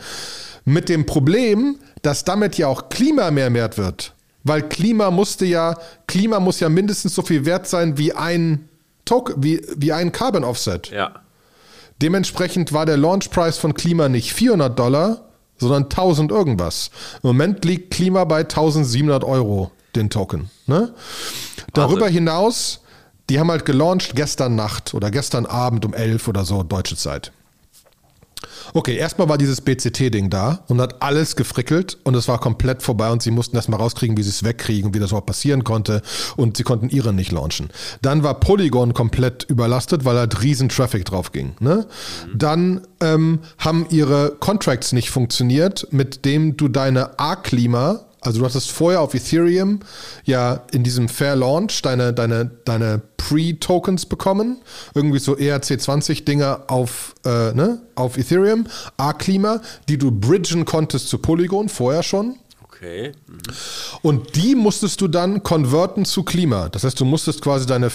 Mit 0.64 0.88
dem 0.88 1.06
Problem, 1.06 1.76
dass 2.02 2.24
damit 2.24 2.56
ja 2.56 2.66
auch 2.66 2.88
Klima 2.88 3.30
mehr 3.30 3.52
wert 3.52 3.78
wird. 3.78 4.14
Weil 4.44 4.62
Klima 4.62 5.10
musste 5.10 5.44
ja, 5.44 5.76
Klima 6.06 6.40
muss 6.40 6.60
ja 6.60 6.68
mindestens 6.68 7.14
so 7.14 7.22
viel 7.22 7.44
wert 7.44 7.66
sein 7.66 7.98
wie 7.98 8.12
ein 8.14 8.68
Token, 9.04 9.42
wie, 9.42 9.60
wie 9.76 9.92
ein 9.92 10.12
Carbon 10.12 10.44
Offset. 10.44 10.90
Ja. 10.90 11.22
Dementsprechend 12.00 12.72
war 12.72 12.86
der 12.86 12.96
Launch 12.96 13.30
Price 13.30 13.58
von 13.58 13.74
Klima 13.74 14.08
nicht 14.08 14.32
400 14.32 14.78
Dollar, 14.78 15.28
sondern 15.58 15.84
1000 15.84 16.30
irgendwas. 16.30 16.90
Im 17.22 17.28
Moment 17.28 17.64
liegt 17.64 17.90
Klima 17.90 18.24
bei 18.24 18.40
1700 18.40 19.24
Euro, 19.24 19.72
den 19.96 20.08
Token. 20.08 20.50
Ne? 20.66 20.92
Darüber 21.74 22.08
hinaus, 22.08 22.80
die 23.28 23.38
haben 23.38 23.50
halt 23.50 23.64
gelauncht 23.64 24.14
gestern 24.14 24.54
Nacht 24.54 24.94
oder 24.94 25.10
gestern 25.10 25.46
Abend 25.46 25.84
um 25.84 25.94
11 25.94 26.28
oder 26.28 26.44
so, 26.44 26.62
deutsche 26.62 26.96
Zeit. 26.96 27.32
Okay, 28.74 28.96
erstmal 28.96 29.28
war 29.28 29.38
dieses 29.38 29.60
BCT-Ding 29.60 30.30
da 30.30 30.60
und 30.68 30.80
hat 30.80 31.02
alles 31.02 31.36
gefrickelt 31.36 31.98
und 32.04 32.14
es 32.14 32.28
war 32.28 32.38
komplett 32.38 32.82
vorbei 32.82 33.10
und 33.10 33.22
sie 33.22 33.30
mussten 33.30 33.56
erstmal 33.56 33.80
rauskriegen, 33.80 34.16
wie 34.16 34.22
sie 34.22 34.30
es 34.30 34.44
wegkriegen, 34.44 34.94
wie 34.94 34.98
das 34.98 35.10
überhaupt 35.10 35.26
passieren 35.26 35.64
konnte 35.64 36.02
und 36.36 36.56
sie 36.56 36.64
konnten 36.64 36.90
ihre 36.90 37.12
nicht 37.12 37.32
launchen. 37.32 37.70
Dann 38.02 38.22
war 38.22 38.34
Polygon 38.40 38.94
komplett 38.94 39.44
überlastet, 39.44 40.04
weil 40.04 40.16
halt 40.16 40.42
riesen 40.42 40.68
Traffic 40.68 41.04
drauf 41.04 41.32
ging. 41.32 41.54
Ne? 41.60 41.86
Mhm. 42.26 42.38
Dann 42.38 42.86
ähm, 43.00 43.40
haben 43.58 43.86
ihre 43.90 44.36
Contracts 44.38 44.92
nicht 44.92 45.10
funktioniert, 45.10 45.88
mit 45.90 46.24
dem 46.24 46.56
du 46.56 46.68
deine 46.68 47.18
A-Klima 47.18 48.07
also 48.20 48.40
du 48.40 48.44
hattest 48.44 48.70
vorher 48.70 49.00
auf 49.00 49.14
Ethereum 49.14 49.80
ja 50.24 50.64
in 50.72 50.82
diesem 50.82 51.08
Fair 51.08 51.36
Launch 51.36 51.82
deine, 51.82 52.12
deine, 52.12 52.50
deine 52.64 53.00
Pre-Tokens 53.16 54.06
bekommen. 54.06 54.58
Irgendwie 54.94 55.18
so 55.18 55.34
ERC20-Dinger 55.34 56.64
auf, 56.68 57.14
äh, 57.24 57.52
ne, 57.52 57.80
auf 57.94 58.16
Ethereum. 58.16 58.66
A-Klima, 58.96 59.60
die 59.88 59.98
du 59.98 60.10
bridgen 60.10 60.64
konntest 60.64 61.08
zu 61.08 61.18
Polygon 61.18 61.68
vorher 61.68 62.02
schon. 62.02 62.36
Okay. 62.64 63.12
Mhm. 63.26 63.38
Und 64.02 64.36
die 64.36 64.54
musstest 64.54 65.00
du 65.00 65.08
dann 65.08 65.42
konverten 65.42 66.04
zu 66.04 66.22
Klima. 66.22 66.68
Das 66.68 66.84
heißt, 66.84 66.98
du 66.98 67.04
musstest 67.04 67.42
quasi 67.42 67.66
deine 67.66 67.90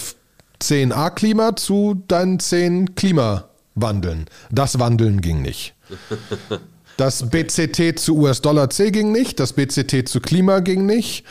10 0.60 0.92
A-Klima 0.92 1.56
zu 1.56 2.02
deinen 2.08 2.38
10 2.38 2.94
Klima 2.94 3.48
wandeln. 3.74 4.26
Das 4.50 4.78
Wandeln 4.78 5.20
ging 5.20 5.42
nicht. 5.42 5.74
Das 6.96 7.28
BCT 7.28 7.98
zu 7.98 8.16
US-Dollar 8.16 8.70
C 8.70 8.90
ging 8.90 9.10
nicht, 9.10 9.40
das 9.40 9.52
BCT 9.52 10.08
zu 10.08 10.20
Klima 10.20 10.60
ging 10.60 10.86
nicht. 10.86 11.24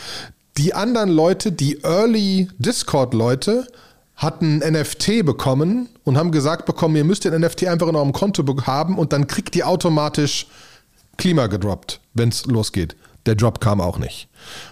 Die 0.57 0.73
anderen 0.73 1.09
Leute, 1.09 1.51
die 1.51 1.83
Early 1.83 2.49
Discord-Leute, 2.57 3.67
hatten 4.15 4.57
NFT 4.59 5.25
bekommen 5.25 5.89
und 6.03 6.17
haben 6.17 6.31
gesagt 6.31 6.65
bekommen, 6.65 6.95
ihr 6.95 7.03
müsst 7.03 7.25
den 7.25 7.39
NFT 7.39 7.67
einfach 7.67 7.87
in 7.87 7.95
eurem 7.95 8.13
Konto 8.13 8.43
haben 8.65 8.97
und 8.97 9.13
dann 9.13 9.27
kriegt 9.27 9.55
ihr 9.55 9.67
automatisch 9.67 10.47
Klima 11.17 11.47
gedroppt, 11.47 11.99
wenn 12.13 12.29
es 12.29 12.45
losgeht. 12.45 12.95
Der 13.25 13.35
Drop 13.35 13.61
kam 13.61 13.81
auch 13.81 13.97
nicht. 13.97 14.27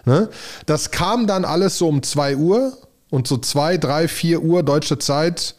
Ne? 0.05 0.29
Das 0.65 0.91
kam 0.91 1.25
dann 1.25 1.45
alles 1.45 1.77
so 1.77 1.87
um 1.87 2.03
2 2.03 2.35
Uhr 2.35 2.77
und 3.09 3.27
so 3.27 3.37
2, 3.37 3.77
3, 3.77 4.07
4 4.07 4.41
Uhr 4.41 4.63
deutsche 4.63 4.99
Zeit 4.99 5.55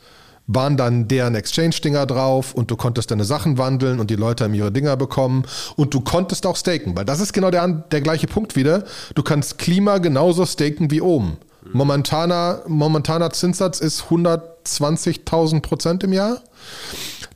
waren 0.47 0.77
dann 0.77 1.09
deren 1.09 1.35
Exchange-Dinger 1.35 2.07
drauf 2.07 2.55
und 2.55 2.71
du 2.71 2.77
konntest 2.77 3.11
deine 3.11 3.25
Sachen 3.25 3.59
wandeln 3.59 4.01
und 4.01 4.11
die 4.11 4.17
Leute 4.17 4.45
haben 4.45 4.55
ihre 4.55 4.73
Dinger 4.73 4.97
bekommen 4.97 5.45
und 5.77 5.95
du 5.95 6.01
konntest 6.01 6.47
auch 6.47 6.57
staken, 6.57 6.97
weil 6.97 7.05
das 7.05 7.21
ist 7.21 7.33
genau 7.33 7.51
der, 7.51 7.67
der 7.69 8.01
gleiche 8.01 8.27
Punkt 8.27 8.57
wieder. 8.57 8.85
Du 9.15 9.23
kannst 9.23 9.59
Klima 9.59 9.99
genauso 9.99 10.45
staken 10.47 10.91
wie 10.91 11.01
oben. 11.01 11.39
Momentaner, 11.73 12.63
momentaner 12.67 13.31
Zinssatz 13.31 13.81
ist 13.81 14.05
120.000 14.11 15.61
Prozent 15.61 16.05
im 16.05 16.13
Jahr. 16.13 16.41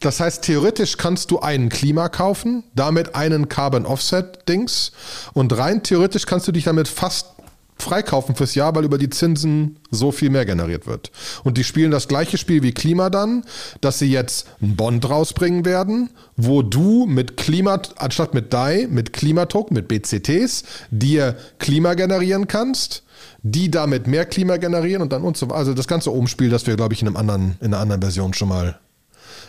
Das 0.01 0.21
heißt, 0.21 0.43
theoretisch 0.43 0.99
kannst 0.99 1.31
du 1.31 1.41
einen 1.41 1.69
Klima 1.69 2.09
kaufen, 2.09 2.65
damit 2.75 3.15
einen 3.15 3.49
Carbon 3.49 3.87
Offset 3.87 4.49
Dings 4.49 4.93
und 5.33 5.57
rein 5.57 5.83
theoretisch 5.83 6.27
kannst 6.27 6.47
du 6.49 6.53
dich 6.53 6.65
damit 6.65 6.89
fast 6.89 7.36
freikaufen 7.79 8.35
fürs 8.35 8.55
Jahr, 8.55 8.75
weil 8.75 8.85
über 8.85 8.99
die 8.99 9.11
Zinsen 9.11 9.79
so 9.91 10.11
viel 10.13 10.31
mehr 10.31 10.45
generiert 10.45 10.87
wird. 10.87 11.11
Und 11.45 11.59
die 11.59 11.65
spielen 11.65 11.91
das 11.91 12.09
gleiche 12.09 12.39
Spiel 12.39 12.63
wie 12.63 12.73
Klima 12.73 13.11
dann, 13.11 13.45
dass 13.81 13.99
sie 13.99 14.11
jetzt 14.11 14.49
einen 14.61 14.77
Bond 14.77 15.09
rausbringen 15.09 15.65
werden, 15.65 16.11
wo 16.37 16.63
du 16.63 17.07
mit 17.07 17.37
Klima, 17.37 17.81
anstatt 17.97 18.35
mit 18.35 18.53
DAI, 18.53 18.89
mit 18.91 19.13
Klimatoken, 19.13 19.75
mit 19.75 19.89
BCTs, 19.89 20.65
dir 20.91 21.37
Klima 21.59 21.95
generieren 21.95 22.49
kannst, 22.49 23.03
die 23.43 23.71
damit 23.71 24.07
mehr 24.07 24.25
Klima 24.25 24.57
generieren 24.57 25.03
und 25.03 25.13
dann 25.13 25.23
und 25.23 25.37
so 25.37 25.49
Also 25.49 25.75
das 25.75 25.87
ganze 25.87 26.11
Umspiel, 26.11 26.51
das 26.51 26.67
wir, 26.67 26.77
glaube 26.77 26.95
ich, 26.95 27.03
in, 27.03 27.09
einem 27.09 27.17
anderen, 27.17 27.57
in 27.61 27.67
einer 27.69 27.79
anderen 27.79 28.01
Version 28.01 28.35
schon 28.35 28.49
mal 28.49 28.79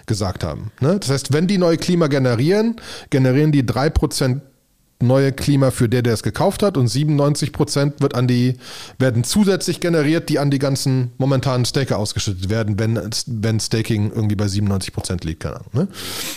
gesagt 0.06 0.44
haben. 0.44 0.72
Ne? 0.80 1.00
Das 1.00 1.10
heißt, 1.10 1.34
wenn 1.34 1.48
die 1.48 1.58
neue 1.58 1.78
Klima 1.78 2.08
generieren, 2.08 2.76
generieren 3.10 3.52
die 3.52 3.64
3% 3.64 4.42
neue 5.00 5.32
Klima 5.32 5.72
für 5.72 5.88
der, 5.88 6.02
der 6.02 6.14
es 6.14 6.24
gekauft 6.24 6.64
hat 6.64 6.78
und 6.78 6.88
97 6.88 7.54
Prozent 7.54 8.02
wird 8.02 8.16
an 8.16 8.28
die, 8.28 8.56
werden 8.98 9.24
zusätzlich 9.24 9.80
generiert, 9.80 10.30
die 10.30 10.40
an 10.40 10.50
die 10.50 10.60
ganzen 10.60 11.12
momentanen 11.18 11.66
Staker 11.66 12.00
ausgeschüttet 12.00 12.50
werden, 12.50 12.80
wenn, 12.80 13.00
wenn 13.28 13.60
Staking 13.60 14.12
irgendwie 14.12 14.36
bei 14.36 14.48
97 14.48 14.94
Prozent 14.94 15.24
liegt, 15.24 15.42
keine 15.42 15.58
Ahnung. 15.58 15.70
Ne? 15.74 15.88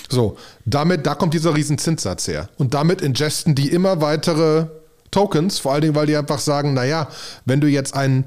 So, 0.09 0.37
damit, 0.67 1.07
da 1.07 1.15
kommt 1.15 1.33
dieser 1.33 1.57
riesen 1.57 1.79
Zinssatz 1.79 2.29
her. 2.29 2.51
Und 2.59 2.75
damit 2.75 3.01
ingesten 3.01 3.55
die 3.55 3.69
immer 3.69 4.03
weitere 4.03 4.67
Tokens, 5.11 5.59
vor 5.59 5.73
allen 5.73 5.83
Dingen, 5.83 5.95
weil 5.95 6.07
die 6.07 6.17
einfach 6.17 6.39
sagen, 6.39 6.75
naja, 6.75 7.09
wenn 7.47 7.61
du 7.61 7.67
jetzt 7.67 7.95
einen 7.95 8.27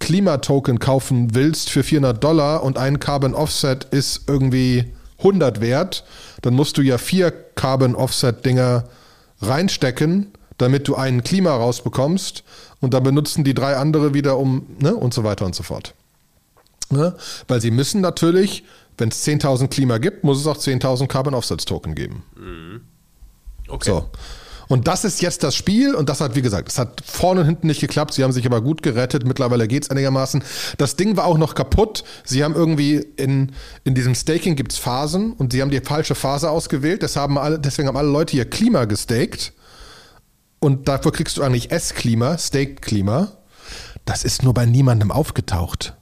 Klimatoken 0.00 0.78
kaufen 0.78 1.34
willst 1.34 1.70
für 1.70 1.84
400 1.84 2.24
Dollar 2.24 2.62
und 2.64 2.76
ein 2.76 2.98
Carbon 2.98 3.34
Offset 3.34 3.84
ist 3.90 4.22
irgendwie 4.26 4.92
100 5.18 5.60
wert, 5.60 6.04
dann 6.40 6.54
musst 6.54 6.76
du 6.76 6.82
ja 6.82 6.98
vier 6.98 7.30
Carbon 7.30 7.94
Offset 7.94 8.44
Dinger 8.44 8.84
reinstecken, 9.46 10.32
damit 10.58 10.88
du 10.88 10.94
einen 10.94 11.22
Klima 11.22 11.54
rausbekommst 11.54 12.44
und 12.80 12.94
dann 12.94 13.02
benutzen 13.02 13.44
die 13.44 13.54
drei 13.54 13.76
andere 13.76 14.14
wieder 14.14 14.38
um, 14.38 14.66
ne, 14.78 14.94
und 14.94 15.14
so 15.14 15.24
weiter 15.24 15.46
und 15.46 15.54
so 15.54 15.62
fort. 15.62 15.94
Ne? 16.90 17.14
Weil 17.48 17.60
sie 17.60 17.70
müssen 17.70 18.00
natürlich, 18.00 18.64
wenn 18.98 19.08
es 19.08 19.26
10.000 19.26 19.68
Klima 19.68 19.98
gibt, 19.98 20.24
muss 20.24 20.38
es 20.38 20.46
auch 20.46 20.58
10.000 20.58 21.06
Carbon 21.06 21.34
Offsets 21.34 21.64
Token 21.64 21.94
geben. 21.94 22.22
Okay. 23.68 23.90
So. 23.90 24.08
Und 24.68 24.88
das 24.88 25.04
ist 25.04 25.20
jetzt 25.22 25.42
das 25.42 25.54
Spiel 25.54 25.94
und 25.94 26.08
das 26.08 26.20
hat, 26.20 26.34
wie 26.34 26.42
gesagt, 26.42 26.68
es 26.68 26.78
hat 26.78 27.02
vorne 27.04 27.40
und 27.40 27.46
hinten 27.46 27.66
nicht 27.66 27.80
geklappt. 27.80 28.14
Sie 28.14 28.24
haben 28.24 28.32
sich 28.32 28.46
aber 28.46 28.60
gut 28.60 28.82
gerettet. 28.82 29.26
Mittlerweile 29.26 29.68
geht 29.68 29.84
es 29.84 29.90
einigermaßen. 29.90 30.42
Das 30.78 30.96
Ding 30.96 31.16
war 31.16 31.24
auch 31.26 31.38
noch 31.38 31.54
kaputt. 31.54 32.04
Sie 32.24 32.44
haben 32.44 32.54
irgendwie 32.54 32.96
in, 33.16 33.52
in 33.84 33.94
diesem 33.94 34.14
Staking 34.14 34.56
gibt 34.56 34.72
es 34.72 34.78
Phasen 34.78 35.32
und 35.32 35.52
sie 35.52 35.62
haben 35.62 35.70
die 35.70 35.80
falsche 35.80 36.14
Phase 36.14 36.50
ausgewählt. 36.50 37.02
Das 37.02 37.16
haben 37.16 37.38
alle, 37.38 37.58
deswegen 37.58 37.88
haben 37.88 37.96
alle 37.96 38.10
Leute 38.10 38.32
hier 38.32 38.48
Klima 38.48 38.84
gestaked. 38.84 39.52
Und 40.60 40.86
dafür 40.88 41.12
kriegst 41.12 41.36
du 41.36 41.42
eigentlich 41.42 41.72
S-Klima, 41.72 42.38
Staked-Klima. 42.38 43.32
Das 44.04 44.24
ist 44.24 44.42
nur 44.42 44.54
bei 44.54 44.66
niemandem 44.66 45.10
aufgetaucht. 45.10 45.94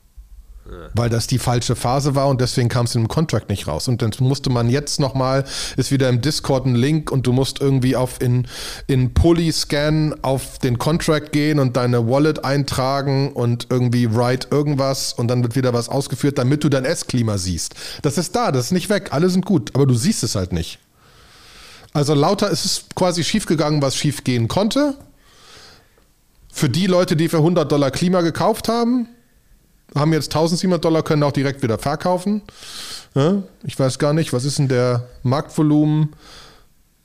Weil 0.95 1.09
das 1.11 1.27
die 1.27 1.39
falsche 1.39 1.77
Phase 1.77 2.15
war 2.15 2.29
und 2.29 2.41
deswegen 2.41 2.69
kam 2.69 2.87
es 2.87 2.95
in 2.95 3.03
dem 3.03 3.09
Contract 3.09 3.49
nicht 3.49 3.67
raus. 3.67 3.89
Und 3.89 4.03
dann 4.03 4.11
musste 4.21 4.51
man 4.51 4.69
jetzt 4.69 5.01
nochmal, 5.01 5.45
ist 5.77 5.91
wieder 5.91 6.09
im 6.09 6.21
Discord 6.21 6.67
ein 6.67 6.75
Link 6.75 7.11
und 7.11 7.27
du 7.27 7.33
musst 7.33 7.61
irgendwie 7.61 7.97
auf 7.97 8.21
in, 8.21 8.47
in 8.87 9.15
Polyscan 9.15 10.15
auf 10.23 10.59
den 10.59 10.79
Contract 10.79 11.33
gehen 11.33 11.59
und 11.59 11.77
deine 11.77 12.09
Wallet 12.09 12.45
eintragen 12.45 13.33
und 13.33 13.67
irgendwie 13.71 14.15
write 14.15 14.49
irgendwas 14.51 15.13
und 15.13 15.29
dann 15.29 15.43
wird 15.43 15.57
wieder 15.57 15.73
was 15.73 15.89
ausgeführt, 15.89 16.39
damit 16.39 16.65
du 16.65 16.69
dein 16.69 16.85
S-Klima 16.85 17.39
siehst. 17.39 17.75
Das 18.03 18.19
ist 18.19 18.35
da, 18.37 18.53
das 18.53 18.67
ist 18.67 18.73
nicht 18.73 18.91
weg, 18.91 19.09
alle 19.13 19.31
sind 19.31 19.45
gut, 19.45 19.75
aber 19.75 19.87
du 19.87 19.95
siehst 19.95 20.23
es 20.23 20.35
halt 20.35 20.53
nicht. 20.53 20.79
Also 21.93 22.15
lauter 22.15 22.51
ist 22.51 22.65
es 22.65 22.85
quasi 22.95 23.25
schiefgegangen, 23.25 23.83
was 23.83 23.97
schief 23.97 24.25
gehen 24.25 24.49
konnte. 24.49 24.97
Für 26.53 26.69
die 26.69 26.87
Leute, 26.87 27.17
die 27.17 27.29
für 27.29 27.39
100 27.39 27.71
Dollar 27.71 27.91
Klima 27.91 28.21
gekauft 28.21 28.69
haben, 28.69 29.09
haben 29.95 30.13
jetzt 30.13 30.29
1700 30.29 30.85
Dollar, 30.85 31.03
können 31.03 31.23
auch 31.23 31.33
direkt 31.33 31.63
wieder 31.63 31.79
verkaufen. 31.79 32.43
Ja, 33.15 33.43
ich 33.65 33.79
weiß 33.79 33.99
gar 33.99 34.13
nicht, 34.13 34.33
was 34.33 34.45
ist 34.45 34.59
denn 34.59 34.69
der 34.69 35.09
Marktvolumen? 35.23 36.11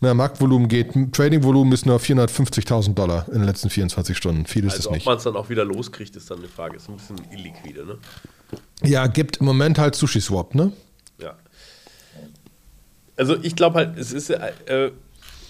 Na, 0.01 0.13
Marktvolumen 0.13 0.67
geht, 0.67 0.91
Tradingvolumen 1.13 1.73
ist 1.73 1.85
nur 1.85 1.97
450.000 1.99 2.93
Dollar 2.93 3.25
in 3.29 3.35
den 3.35 3.43
letzten 3.45 3.69
24 3.69 4.15
Stunden. 4.15 4.45
Viel 4.45 4.65
ist 4.65 4.73
Also 4.73 4.81
es 4.81 4.87
ob 4.87 4.93
nicht. 4.93 5.05
man 5.05 5.17
es 5.17 5.23
dann 5.23 5.35
auch 5.35 5.49
wieder 5.49 5.65
loskriegt, 5.65 6.15
ist 6.15 6.29
dann 6.29 6.39
eine 6.39 6.47
Frage. 6.47 6.75
Ist 6.77 6.89
ein 6.89 6.97
bisschen 6.97 7.17
illiquide, 7.31 7.85
ne? 7.85 7.97
Ja, 8.83 9.07
gibt 9.07 9.37
im 9.37 9.45
Moment 9.47 9.79
halt 9.79 9.95
Sushi 9.95 10.21
Swap, 10.21 10.53
ne? 10.53 10.71
Ja. 11.19 11.33
Also 13.17 13.37
ich 13.41 13.55
glaube 13.55 13.77
halt, 13.77 13.97
es 13.97 14.11
ist, 14.11 14.29
äh, 14.29 14.91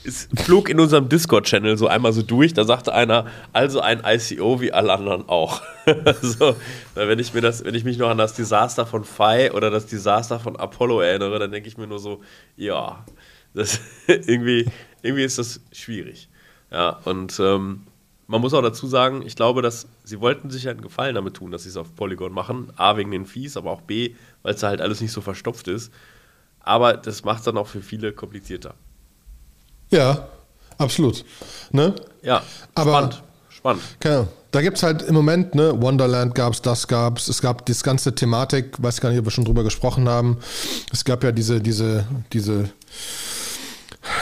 es 0.06 0.30
flog 0.36 0.70
in 0.70 0.80
unserem 0.80 1.10
Discord-Channel 1.10 1.78
so 1.78 1.88
einmal 1.88 2.14
so 2.14 2.22
durch, 2.22 2.54
da 2.54 2.64
sagte 2.64 2.94
einer, 2.94 3.26
also 3.54 3.82
ein 3.82 4.02
ICO 4.06 4.62
wie 4.62 4.72
alle 4.72 4.94
anderen 4.94 5.28
auch. 5.28 5.62
so, 6.22 6.56
wenn 6.94 7.20
ich 7.20 7.34
mir 7.34 7.42
das, 7.42 7.64
wenn 7.64 7.76
ich 7.76 7.84
mich 7.84 7.98
noch 7.98 8.10
an 8.10 8.18
das 8.18 8.34
Desaster 8.34 8.86
von 8.86 9.04
Phi 9.04 9.52
oder 9.52 9.70
das 9.70 9.86
Desaster 9.86 10.40
von 10.40 10.56
Apollo 10.56 11.02
erinnere, 11.02 11.40
dann 11.40 11.52
denke 11.52 11.68
ich 11.68 11.78
mir 11.78 11.88
nur 11.88 12.00
so, 12.00 12.22
ja, 12.56 13.06
das 13.54 13.80
irgendwie, 14.08 14.66
irgendwie 15.02 15.24
ist 15.24 15.40
das 15.40 15.62
schwierig. 15.72 16.30
Ja, 16.72 17.00
und 17.06 17.40
ähm, 17.40 17.82
man 18.28 18.42
muss 18.42 18.54
auch 18.54 18.62
dazu 18.62 18.88
sagen, 18.88 19.22
ich 19.26 19.36
glaube, 19.36 19.62
dass 19.62 19.88
sie 20.04 20.20
wollten 20.20 20.50
sich 20.50 20.68
einen 20.68 20.82
Gefallen 20.82 21.16
damit 21.16 21.36
tun, 21.36 21.52
dass 21.52 21.64
sie 21.64 21.70
es 21.70 21.78
auf 21.78 21.96
Polygon 21.96 22.34
machen. 22.34 22.72
A, 22.76 22.98
wegen 22.98 23.12
den 23.12 23.26
Fees, 23.26 23.56
aber 23.56 23.72
auch 23.72 23.82
B, 23.82 24.16
weil 24.42 24.56
es 24.56 24.62
da 24.62 24.68
halt 24.68 24.82
alles 24.82 25.02
nicht 25.02 25.12
so 25.12 25.22
verstopft 25.22 25.68
ist. 25.68 25.94
Aber 26.60 26.98
das 26.98 27.24
macht 27.24 27.40
es 27.40 27.46
dann 27.46 27.58
auch 27.58 27.68
für 27.68 27.82
viele 27.82 28.12
komplizierter. 28.12 28.74
Ja, 29.96 30.28
absolut. 30.78 31.24
Ne? 31.72 31.96
Ja, 32.22 32.42
Aber- 32.74 32.92
spannend. 32.92 33.22
Spannend. 33.50 33.84
Keine 34.00 34.28
Da 34.52 34.62
gibt 34.62 34.78
es 34.78 34.84
halt 34.84 35.02
im 35.02 35.16
Moment, 35.16 35.56
ne, 35.56 35.82
Wonderland 35.82 36.34
gab 36.36 36.54
es, 36.54 36.62
das 36.62 36.88
gab 36.88 37.18
es, 37.18 37.28
es 37.28 37.42
gab 37.42 37.66
das 37.66 37.84
ganze 37.84 38.16
Thematik, 38.16 38.82
weiß 38.82 39.02
gar 39.02 39.10
nicht, 39.10 39.20
ob 39.20 39.26
wir 39.26 39.32
schon 39.32 39.44
drüber 39.44 39.64
gesprochen 39.64 40.08
haben. 40.08 40.38
Es 40.94 41.04
gab 41.04 41.24
ja 41.24 41.32
diese, 41.32 41.60
diese, 41.60 42.06
diese, 42.32 42.70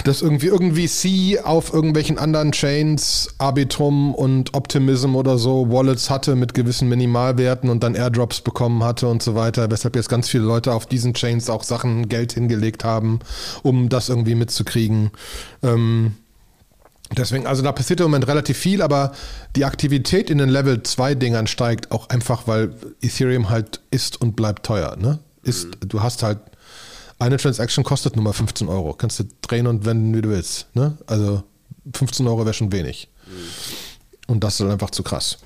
dass 0.04 0.22
irgendwie 0.22 0.48
irgendwie 0.48 0.88
C 0.88 1.40
auf 1.40 1.74
irgendwelchen 1.74 2.18
anderen 2.18 2.52
Chains, 2.52 3.34
Arbitrum 3.38 4.14
und 4.16 4.54
Optimism 4.54 5.16
oder 5.16 5.38
so, 5.38 5.70
Wallets 5.72 6.10
hatte 6.10 6.36
mit 6.36 6.54
gewissen 6.54 6.90
Minimalwerten 6.90 7.70
und 7.70 7.84
dann 7.84 7.96
Airdrops 7.96 8.42
bekommen 8.42 8.84
hatte 8.84 9.08
und 9.08 9.22
so 9.24 9.36
weiter, 9.36 9.70
weshalb 9.72 9.96
jetzt 9.96 10.10
ganz 10.10 10.30
viele 10.30 10.44
Leute 10.44 10.74
auf 10.74 10.86
diesen 10.86 11.14
Chains 11.14 11.50
auch 11.50 11.64
Sachen, 11.64 12.10
Geld 12.10 12.34
hingelegt 12.34 12.84
haben, 12.84 13.20
um 13.62 13.90
das 13.90 14.10
irgendwie 14.10 14.36
mitzukriegen. 14.36 15.12
Ähm, 15.62 16.14
Deswegen, 17.18 17.46
also 17.46 17.62
da 17.62 17.72
passiert 17.72 18.00
im 18.00 18.06
Moment 18.06 18.28
relativ 18.28 18.58
viel, 18.58 18.82
aber 18.82 19.12
die 19.56 19.66
Aktivität 19.66 20.30
in 20.30 20.40
den 20.40 20.50
Level 20.50 20.82
2 20.82 21.16
Dingern 21.16 21.48
steigt 21.48 21.92
auch 21.92 22.10
einfach, 22.10 22.48
weil 22.48 22.74
Ethereum 23.02 23.50
halt 23.50 23.82
ist 23.92 24.20
und 24.20 24.36
bleibt 24.36 24.66
teuer. 24.66 24.96
Ne? 24.96 25.20
Ist, 25.44 25.68
Du 25.88 26.02
hast 26.02 26.24
halt, 26.24 26.40
eine 27.24 27.38
Transaction 27.38 27.84
kostet 27.84 28.16
nur 28.16 28.24
mal 28.24 28.34
15 28.34 28.68
Euro. 28.68 28.94
Kannst 28.94 29.20
du 29.20 29.24
drehen 29.42 29.68
und 29.68 29.86
wenden, 29.86 30.16
wie 30.16 30.22
du 30.22 30.30
willst. 30.30 30.68
Ne? 30.76 30.98
Also 31.08 31.44
15 31.94 32.28
Euro 32.28 32.46
wäre 32.46 32.54
schon 32.54 32.72
wenig. 32.72 33.10
Und 34.28 34.44
das 34.44 34.60
ist 34.60 34.70
einfach 34.70 34.92
zu 34.92 35.04
krass. 35.04 35.40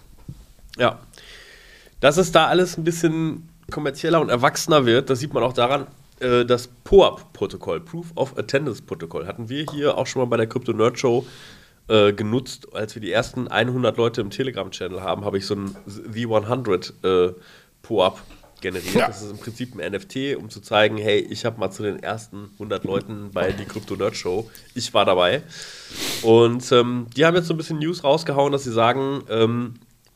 Ja. 0.78 1.00
Dass 2.00 2.18
es 2.18 2.32
da 2.32 2.48
alles 2.48 2.78
ein 2.78 2.84
bisschen 2.84 3.50
kommerzieller 3.72 4.22
und 4.22 4.30
erwachsener 4.30 4.86
wird, 4.86 5.10
das 5.10 5.20
sieht 5.20 5.34
man 5.34 5.44
auch 5.44 5.54
daran, 5.54 5.88
äh, 6.20 6.46
das 6.46 6.68
POAP-Protokoll, 6.84 7.82
Proof 7.82 8.08
of 8.16 8.38
Attendance-Protokoll, 8.38 9.28
hatten 9.28 9.50
wir 9.50 9.66
hier 9.72 9.98
auch 9.98 10.08
schon 10.08 10.22
mal 10.22 10.28
bei 10.28 10.38
der 10.38 10.48
Crypto 10.48 10.74
Nerd 10.74 11.00
Show 11.00 11.26
äh, 11.88 12.14
genutzt. 12.14 12.74
Als 12.74 12.96
wir 12.96 13.02
die 13.02 13.12
ersten 13.12 13.48
100 13.48 13.98
Leute 13.98 14.22
im 14.22 14.30
Telegram-Channel 14.30 15.02
haben, 15.02 15.26
habe 15.26 15.38
ich 15.38 15.46
so 15.46 15.56
ein 15.56 15.76
V100 15.88 17.30
äh, 17.30 17.34
POAP 17.82 18.20
generiert. 18.62 18.96
Ja. 18.96 19.08
Das 19.08 19.22
ist 19.22 19.32
im 19.32 19.38
Prinzip 19.38 19.80
ein 19.80 19.92
NFT, 19.92 20.36
um 20.38 20.50
zu 20.50 20.62
zeigen, 20.62 20.98
hey, 20.98 21.20
ich 21.20 21.46
habe 21.46 21.60
mal 21.60 21.72
zu 21.72 21.84
den 21.84 22.02
ersten 22.02 22.50
100 22.54 22.84
Leuten 22.84 23.32
bei 23.32 23.52
die 23.52 23.66
Crypto 23.66 23.96
Nerd 23.96 24.16
Show, 24.16 24.50
ich 24.74 24.94
war 24.94 25.06
dabei. 25.06 25.44
Und 26.24 26.72
ähm, 26.72 27.08
die 27.16 27.26
haben 27.26 27.36
jetzt 27.36 27.48
so 27.48 27.54
ein 27.54 27.58
bisschen 27.58 27.80
News 27.80 28.04
rausgehauen, 28.04 28.52
dass 28.52 28.64
sie 28.64 28.74
sagen, 28.74 29.24
ähm, 29.30 29.76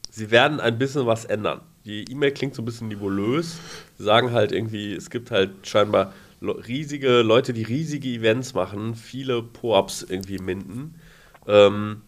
sie 0.10 0.32
werden 0.32 0.60
ein 0.60 0.78
bisschen 0.78 1.06
was 1.06 1.26
ändern. 1.26 1.62
Die 1.86 2.06
E-Mail 2.12 2.32
klingt 2.32 2.56
so 2.56 2.62
ein 2.62 2.66
bisschen 2.66 2.88
nebulös. 2.90 3.58
Sie 3.98 4.04
sagen 4.04 4.32
halt 4.32 4.52
irgendwie, 4.52 4.94
es 4.94 5.10
gibt 5.10 5.32
halt 5.32 5.52
scheinbar 5.64 6.14
riesige 6.42 7.22
Leute, 7.22 7.54
die 7.54 7.64
riesige 7.64 8.10
Events 8.10 8.54
machen, 8.54 8.96
viele 8.96 9.44
Po-Ups 9.44 10.04
irgendwie 10.04 10.40
minden. 10.40 10.96
Ähm, 11.48 12.02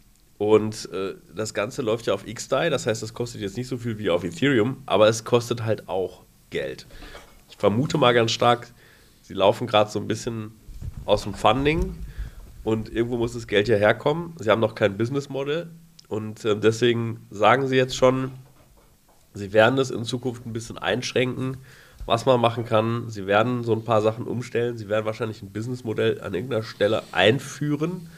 und 0.51 0.89
äh, 0.91 1.15
das 1.35 1.53
Ganze 1.53 1.81
läuft 1.81 2.07
ja 2.07 2.13
auf 2.13 2.25
XDAI, 2.25 2.69
das 2.69 2.87
heißt, 2.87 3.01
das 3.03 3.13
kostet 3.13 3.41
jetzt 3.41 3.57
nicht 3.57 3.67
so 3.67 3.77
viel 3.77 3.97
wie 3.97 4.09
auf 4.09 4.23
Ethereum, 4.23 4.81
aber 4.85 5.07
es 5.07 5.23
kostet 5.23 5.63
halt 5.63 5.87
auch 5.87 6.23
Geld. 6.49 6.85
Ich 7.49 7.57
vermute 7.57 7.97
mal 7.97 8.13
ganz 8.13 8.31
stark, 8.31 8.67
sie 9.21 9.33
laufen 9.33 9.67
gerade 9.67 9.89
so 9.89 9.99
ein 9.99 10.07
bisschen 10.07 10.51
aus 11.05 11.23
dem 11.23 11.33
Funding 11.33 11.95
und 12.63 12.93
irgendwo 12.93 13.17
muss 13.17 13.33
das 13.33 13.47
Geld 13.47 13.67
ja 13.67 13.75
herkommen. 13.75 14.33
Sie 14.39 14.49
haben 14.49 14.61
noch 14.61 14.75
kein 14.75 14.97
Business 14.97 15.29
Model 15.29 15.69
und 16.07 16.43
äh, 16.45 16.57
deswegen 16.57 17.25
sagen 17.29 17.67
sie 17.67 17.75
jetzt 17.75 17.95
schon, 17.95 18.31
sie 19.33 19.53
werden 19.53 19.75
das 19.75 19.91
in 19.91 20.03
Zukunft 20.03 20.45
ein 20.45 20.53
bisschen 20.53 20.77
einschränken, 20.77 21.57
was 22.05 22.25
man 22.25 22.39
machen 22.39 22.65
kann. 22.65 23.09
Sie 23.09 23.27
werden 23.27 23.63
so 23.63 23.73
ein 23.73 23.83
paar 23.83 24.01
Sachen 24.01 24.25
umstellen. 24.25 24.77
Sie 24.77 24.89
werden 24.89 25.05
wahrscheinlich 25.05 25.41
ein 25.41 25.51
Businessmodell 25.51 26.21
an 26.21 26.33
irgendeiner 26.33 26.63
Stelle 26.63 27.03
einführen. 27.11 28.09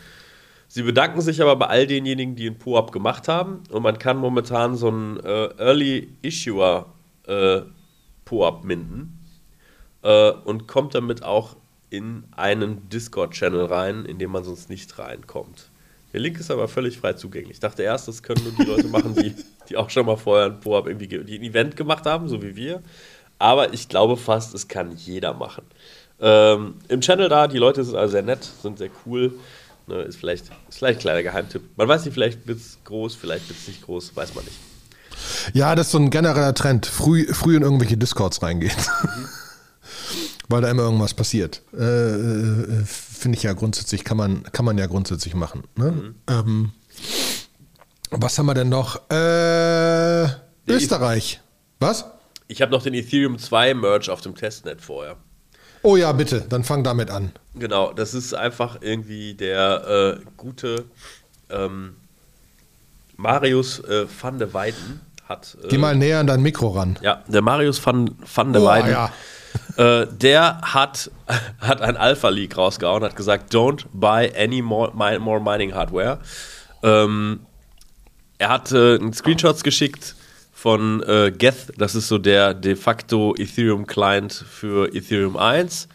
Sie 0.75 0.83
bedanken 0.83 1.21
sich 1.21 1.41
aber 1.41 1.55
bei 1.55 1.67
all 1.67 1.87
denjenigen, 1.87 2.35
die 2.35 2.47
ein 2.47 2.57
POAP 2.57 2.91
gemacht 2.91 3.29
haben. 3.29 3.63
Und 3.69 3.81
man 3.81 3.97
kann 3.97 4.17
momentan 4.17 4.75
so 4.75 4.89
einen 4.89 5.17
äh, 5.21 5.45
Early 5.57 6.09
Issuer 6.21 6.87
äh, 7.27 7.61
POAP 8.25 8.65
minden 8.65 9.17
äh, 10.01 10.31
und 10.31 10.67
kommt 10.67 10.93
damit 10.93 11.23
auch 11.23 11.55
in 11.89 12.25
einen 12.35 12.89
Discord-Channel 12.89 13.63
rein, 13.67 14.03
in 14.03 14.19
den 14.19 14.29
man 14.29 14.43
sonst 14.43 14.69
nicht 14.69 14.99
reinkommt. 14.99 15.69
Der 16.11 16.19
Link 16.19 16.41
ist 16.41 16.51
aber 16.51 16.67
völlig 16.67 16.97
frei 16.97 17.13
zugänglich. 17.13 17.51
Ich 17.51 17.59
dachte 17.61 17.81
erst, 17.81 18.09
das 18.09 18.21
können 18.21 18.43
nur 18.43 18.51
die 18.51 18.69
Leute 18.69 18.89
machen, 18.89 19.15
die, 19.15 19.33
die 19.69 19.77
auch 19.77 19.89
schon 19.89 20.05
mal 20.05 20.17
vorher 20.17 20.47
ein 20.47 20.59
POAP 20.59 20.87
irgendwie, 20.87 21.07
ge- 21.07 21.23
die 21.23 21.39
ein 21.39 21.43
Event 21.43 21.77
gemacht 21.77 22.05
haben, 22.05 22.27
so 22.27 22.43
wie 22.43 22.57
wir. 22.57 22.81
Aber 23.39 23.73
ich 23.73 23.87
glaube 23.87 24.17
fast, 24.17 24.53
es 24.53 24.67
kann 24.67 24.91
jeder 24.97 25.33
machen. 25.33 25.63
Ähm, 26.19 26.75
Im 26.89 26.99
Channel 26.99 27.29
da, 27.29 27.47
die 27.47 27.59
Leute 27.59 27.81
sind 27.85 27.95
also 27.95 28.11
sehr 28.11 28.23
nett, 28.23 28.43
sind 28.43 28.77
sehr 28.77 28.89
cool. 29.05 29.35
Ne, 29.87 30.01
ist, 30.01 30.17
vielleicht, 30.17 30.45
ist 30.67 30.79
vielleicht 30.79 30.99
ein 30.99 31.01
kleiner 31.01 31.23
Geheimtipp. 31.23 31.61
Man 31.77 31.87
weiß 31.87 32.05
nicht, 32.05 32.13
vielleicht 32.13 32.47
wird 32.47 32.59
es 32.59 32.77
groß, 32.85 33.15
vielleicht 33.15 33.47
wird 33.49 33.59
es 33.59 33.67
nicht 33.67 33.83
groß, 33.83 34.15
weiß 34.15 34.33
man 34.33 34.43
nicht. 34.45 34.57
Ja, 35.53 35.75
das 35.75 35.87
ist 35.87 35.91
so 35.91 35.99
ein 35.99 36.09
genereller 36.09 36.53
Trend. 36.53 36.85
Früh, 36.85 37.31
früh 37.33 37.55
in 37.55 37.61
irgendwelche 37.61 37.97
Discords 37.97 38.41
reingehen. 38.41 38.75
Weil 40.49 40.61
da 40.61 40.69
immer 40.69 40.83
irgendwas 40.83 41.13
passiert. 41.13 41.61
Äh, 41.73 41.83
äh, 41.83 42.83
Finde 42.85 43.37
ich 43.37 43.43
ja 43.43 43.53
grundsätzlich, 43.53 44.03
kann 44.03 44.17
man, 44.17 44.43
kann 44.51 44.65
man 44.65 44.77
ja 44.77 44.85
grundsätzlich 44.85 45.33
machen. 45.33 45.63
Ne? 45.75 46.13
Ähm, 46.27 46.71
was 48.11 48.37
haben 48.37 48.45
wir 48.45 48.53
denn 48.53 48.69
noch? 48.69 49.09
Äh, 49.09 50.27
Österreich. 50.67 51.41
Was? 51.79 52.05
Ich 52.47 52.61
habe 52.61 52.71
noch 52.71 52.83
den 52.83 52.93
Ethereum 52.93 53.39
2 53.39 53.73
Merge 53.73 54.11
auf 54.11 54.21
dem 54.21 54.35
Testnet 54.35 54.81
vorher. 54.81 55.17
Oh 55.85 55.95
ja, 55.95 56.11
bitte, 56.13 56.41
dann 56.49 56.63
fang 56.63 56.83
damit 56.83 57.11
an. 57.11 57.31
Genau, 57.53 57.93
das 57.93 58.15
ist 58.15 58.33
einfach 58.33 58.77
irgendwie 58.81 59.35
der 59.35 60.17
äh, 60.17 60.25
gute 60.35 60.85
äh, 61.47 61.65
ähm, 61.65 61.95
Marius 63.17 63.81
äh, 63.81 64.07
van 64.19 64.39
de 64.39 64.51
Weiden 64.51 65.01
hat. 65.29 65.55
Geh 65.69 65.77
mal 65.77 65.95
näher 65.95 66.19
an 66.19 66.25
dein 66.25 66.41
Mikro 66.41 66.69
ran. 66.69 66.97
Ja, 67.03 67.21
der 67.27 67.43
Marius 67.43 67.85
van, 67.85 68.15
van 68.33 68.51
der 68.51 68.63
oh, 68.63 68.65
Weiden. 68.65 68.89
Ja. 68.89 69.11
Äh, 69.77 70.07
der 70.07 70.59
hat, 70.63 71.11
hat 71.59 71.81
ein 71.83 71.97
Alpha-Leak 71.97 72.57
rausgehauen, 72.57 73.03
hat 73.03 73.15
gesagt, 73.15 73.53
don't 73.53 73.85
buy 73.93 74.33
any 74.35 74.63
more, 74.63 74.91
more 75.19 75.39
mining 75.39 75.75
hardware. 75.75 76.17
Ähm, 76.81 77.41
er 78.39 78.49
hat 78.49 78.71
äh, 78.71 78.97
Screenshots 79.13 79.61
geschickt 79.61 80.15
von 80.65 81.03
äh, 81.03 81.31
Geth, 81.31 81.73
das 81.77 81.93
ist 81.93 82.07
so 82.07 82.17
der 82.17 82.55
de 82.55 82.75
facto 82.75 83.35
Ethereum 83.37 83.85
Client 83.85 84.33
für 84.33 84.91
Ethereum 84.95 85.37
1 85.37 85.87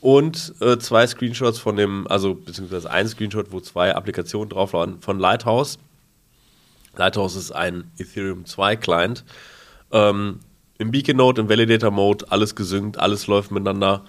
und 0.00 0.54
äh, 0.62 0.78
zwei 0.78 1.06
Screenshots 1.06 1.58
von 1.58 1.76
dem, 1.76 2.06
also 2.06 2.34
beziehungsweise 2.34 2.90
ein 2.90 3.06
Screenshot, 3.06 3.52
wo 3.52 3.60
zwei 3.60 3.94
Applikationen 3.94 4.48
drauf 4.48 4.72
waren 4.72 5.02
von 5.02 5.18
Lighthouse. 5.18 5.78
Lighthouse 6.96 7.36
ist 7.36 7.50
ein 7.52 7.90
Ethereum 7.98 8.46
2 8.46 8.76
Client. 8.76 9.22
Ähm, 9.92 10.40
Im 10.78 10.92
Beacon 10.92 11.18
Node, 11.18 11.42
im 11.42 11.50
Validator 11.50 11.90
Mode, 11.90 12.24
alles 12.30 12.54
gesynkt, 12.56 12.98
alles 12.98 13.26
läuft 13.26 13.50
miteinander 13.50 14.02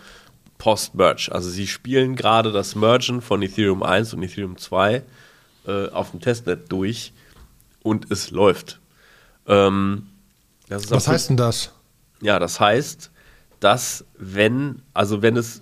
post-Merge. 0.58 1.34
Also 1.34 1.50
sie 1.50 1.68
spielen 1.68 2.16
gerade 2.16 2.54
das 2.54 2.76
Mergen 2.76 3.20
von 3.22 3.42
Ethereum 3.42 3.84
1 3.84 4.14
und 4.14 4.24
Ethereum 4.24 4.56
2 4.56 5.04
äh, 5.68 5.90
auf 5.90 6.12
dem 6.12 6.22
Testnet 6.22 6.72
durch 6.72 7.12
und 7.84 8.10
es 8.10 8.32
läuft. 8.32 8.80
Ähm, 9.48 10.08
Was 10.70 11.08
heißt 11.08 11.30
denn 11.30 11.38
das? 11.38 11.72
Ja, 12.22 12.40
das 12.40 12.60
heißt, 12.60 13.12
dass 13.60 14.06
wenn, 14.18 14.82
also 14.94 15.22
wenn 15.22 15.38
es, 15.38 15.62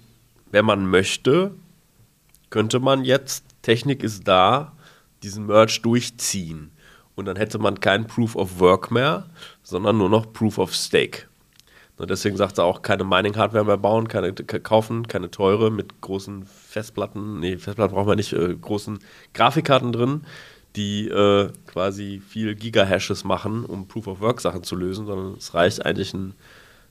wenn 0.52 0.66
man 0.66 0.90
möchte, 0.90 1.52
könnte 2.50 2.80
man 2.80 3.04
jetzt, 3.04 3.46
Technik 3.62 4.04
ist 4.04 4.28
da, 4.28 4.74
diesen 5.24 5.48
Merge 5.48 5.80
durchziehen. 5.82 6.72
Und 7.16 7.26
dann 7.26 7.38
hätte 7.38 7.60
man 7.60 7.80
kein 7.80 8.08
Proof 8.08 8.36
of 8.36 8.60
Work 8.60 8.92
mehr, 8.92 9.26
sondern 9.64 9.98
nur 9.98 10.10
noch 10.10 10.32
Proof 10.34 10.58
of 10.58 10.74
Stake. 10.74 11.24
Und 11.98 12.10
deswegen 12.10 12.36
sagt 12.36 12.58
er 12.58 12.66
auch, 12.66 12.82
keine 12.82 13.06
Mining-Hardware 13.06 13.64
mehr 13.64 13.78
bauen, 13.78 14.10
keine 14.10 14.34
kaufen, 14.34 15.08
keine 15.08 15.32
teure 15.32 15.72
mit 15.72 16.02
großen 16.02 16.46
Festplatten, 16.46 17.40
nee, 17.40 17.58
Festplatten 17.58 17.96
brauchen 17.96 18.10
wir 18.10 18.18
nicht, 18.18 18.34
äh, 18.34 18.54
großen 18.54 19.00
Grafikkarten 19.34 19.94
drin, 19.94 20.26
die 20.76 21.08
äh, 21.08 21.50
quasi 21.68 22.22
viel 22.28 22.56
Gigahashes 22.56 23.24
machen, 23.24 23.66
um 23.66 23.88
Proof 23.88 24.08
of 24.08 24.20
Work 24.22 24.42
Sachen 24.42 24.64
zu 24.64 24.76
lösen, 24.76 25.06
sondern 25.06 25.36
es 25.38 25.54
reicht 25.54 25.86
eigentlich 25.86 26.14
ein, 26.14 26.34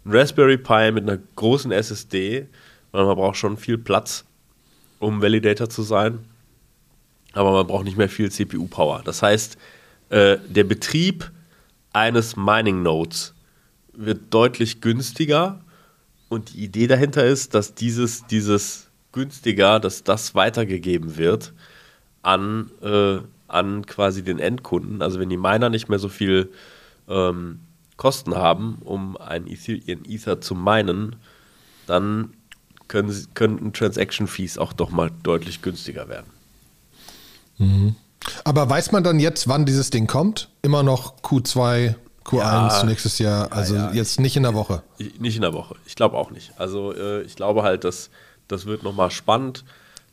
ein 0.05 0.13
Raspberry 0.13 0.59
Pi 0.59 0.93
mit 0.93 1.09
einer 1.09 1.19
großen 1.37 1.73
SSD, 1.73 2.47
weil 2.93 3.05
man 3.05 3.17
braucht 3.17 3.37
schon 3.37 3.57
viel 3.57 3.79
Platz, 3.79 4.25
um 4.99 5.21
Validator 5.21 5.69
zu 5.69 5.83
sein, 5.83 6.21
aber 7.33 7.53
man 7.53 7.67
braucht 7.67 7.85
nicht 7.85 7.97
mehr 7.97 8.09
viel 8.09 8.31
CPU-Power. 8.31 9.03
Das 9.05 9.23
heißt, 9.23 9.59
äh, 10.11 10.39
der 10.49 10.65
Betrieb 10.65 11.31
eines 11.93 12.37
Mining 12.37 12.83
Nodes 12.83 13.35
wird 13.93 14.33
deutlich 14.33 14.81
günstiger 14.81 15.61
und 16.29 16.55
die 16.55 16.65
Idee 16.65 16.87
dahinter 16.87 17.25
ist, 17.25 17.55
dass 17.55 17.75
dieses, 17.75 18.27
dieses 18.27 18.89
günstiger, 19.13 19.79
dass 19.81 20.03
das 20.05 20.35
weitergegeben 20.35 21.17
wird 21.17 21.53
an, 22.23 22.71
äh, 22.83 23.19
an 23.55 23.87
quasi 23.87 24.23
den 24.23 24.39
Endkunden. 24.39 25.01
Also 25.01 25.21
wenn 25.21 25.31
die 25.31 25.37
Miner 25.37 25.71
nicht 25.71 25.89
mehr 25.89 25.99
so 25.99 26.09
viel 26.09 26.51
ähm, 27.09 27.61
Kosten 27.97 28.35
haben, 28.35 28.79
um 28.85 29.17
ein 29.17 29.47
Ether, 29.47 29.75
ihren 29.87 30.05
Ether 30.05 30.41
zu 30.41 30.55
minen, 30.55 31.17
dann 31.87 32.35
können, 32.89 33.11
sie, 33.11 33.27
könnten 33.35 33.73
Transaction 33.73 34.27
Fees 34.27 34.59
auch 34.59 34.73
doch 34.73 34.91
mal 34.91 35.11
deutlich 35.23 35.63
günstiger 35.63 36.09
werden. 36.09 36.27
Mhm. 37.59 37.95
Aber 38.43 38.69
weiß 38.69 38.91
man 38.93 39.05
dann 39.05 39.21
jetzt, 39.21 39.49
wann 39.49 39.65
dieses 39.65 39.91
Ding 39.91 40.07
kommt? 40.07 40.49
Immer 40.63 40.83
noch 40.83 41.19
Q2, 41.23 41.95
Q1 42.25 42.39
ja, 42.39 42.85
nächstes 42.85 43.19
Jahr, 43.19 43.53
also 43.53 43.77
ja, 43.77 43.89
ja. 43.91 43.93
jetzt 43.93 44.19
nicht 44.19 44.37
in 44.37 44.43
der 44.43 44.55
Woche. 44.55 44.83
Ich, 44.99 45.21
nicht 45.21 45.37
in 45.37 45.43
der 45.43 45.53
Woche. 45.53 45.77
Ich 45.87 45.95
glaube 45.95 46.17
auch 46.17 46.31
nicht. 46.31 46.53
Also 46.59 46.93
äh, 46.95 47.23
ich 47.23 47.37
glaube 47.37 47.63
halt, 47.63 47.85
dass 47.85 48.11
das 48.49 48.67
wird 48.67 48.83
nochmal 48.83 49.11
spannend. 49.11 49.65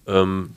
Ähm, 0.08 0.51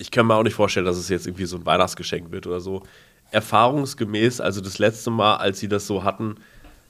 ich 0.00 0.10
kann 0.10 0.26
mir 0.26 0.34
auch 0.34 0.42
nicht 0.42 0.54
vorstellen, 0.54 0.86
dass 0.86 0.96
es 0.96 1.08
jetzt 1.08 1.26
irgendwie 1.26 1.44
so 1.44 1.56
ein 1.56 1.66
Weihnachtsgeschenk 1.66 2.32
wird 2.32 2.46
oder 2.46 2.60
so. 2.60 2.82
Erfahrungsgemäß, 3.30 4.40
also 4.40 4.60
das 4.60 4.78
letzte 4.78 5.10
Mal, 5.10 5.36
als 5.36 5.60
sie 5.60 5.68
das 5.68 5.86
so 5.86 6.02
hatten, 6.02 6.36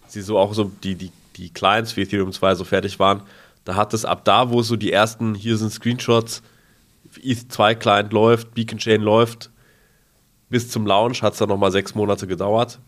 sie 0.06 0.22
so 0.22 0.38
auch 0.38 0.54
so 0.54 0.70
die, 0.82 0.94
die, 0.94 1.10
die 1.36 1.50
Clients 1.50 1.92
für 1.92 2.02
Ethereum 2.02 2.32
2 2.32 2.54
so 2.54 2.64
fertig 2.64 2.98
waren, 2.98 3.22
da 3.64 3.74
hat 3.74 3.92
es 3.92 4.04
ab 4.04 4.24
da, 4.24 4.50
wo 4.50 4.62
so 4.62 4.76
die 4.76 4.92
ersten, 4.92 5.34
hier 5.34 5.56
sind 5.56 5.72
Screenshots, 5.72 6.42
ETH2 7.22 7.74
Client 7.74 8.12
läuft, 8.12 8.54
Beacon 8.54 8.78
Chain 8.78 9.02
läuft, 9.02 9.50
bis 10.48 10.70
zum 10.70 10.86
Launch 10.86 11.22
hat 11.22 11.32
es 11.34 11.40
dann 11.40 11.48
nochmal 11.48 11.72
sechs 11.72 11.94
Monate 11.94 12.26
gedauert. 12.26 12.78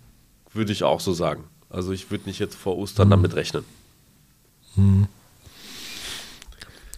Würde 0.55 0.73
ich 0.73 0.85
auch 0.85 1.01
so 1.01 1.13
sagen. 1.13 1.45
Also 1.69 1.93
ich 1.93 2.11
würde 2.11 2.27
nicht 2.27 2.39
jetzt 2.39 2.55
vor 2.55 2.77
Ostern 2.79 3.09
mhm. 3.09 3.11
damit 3.11 3.35
rechnen. 3.35 3.65
Mhm. 4.77 5.09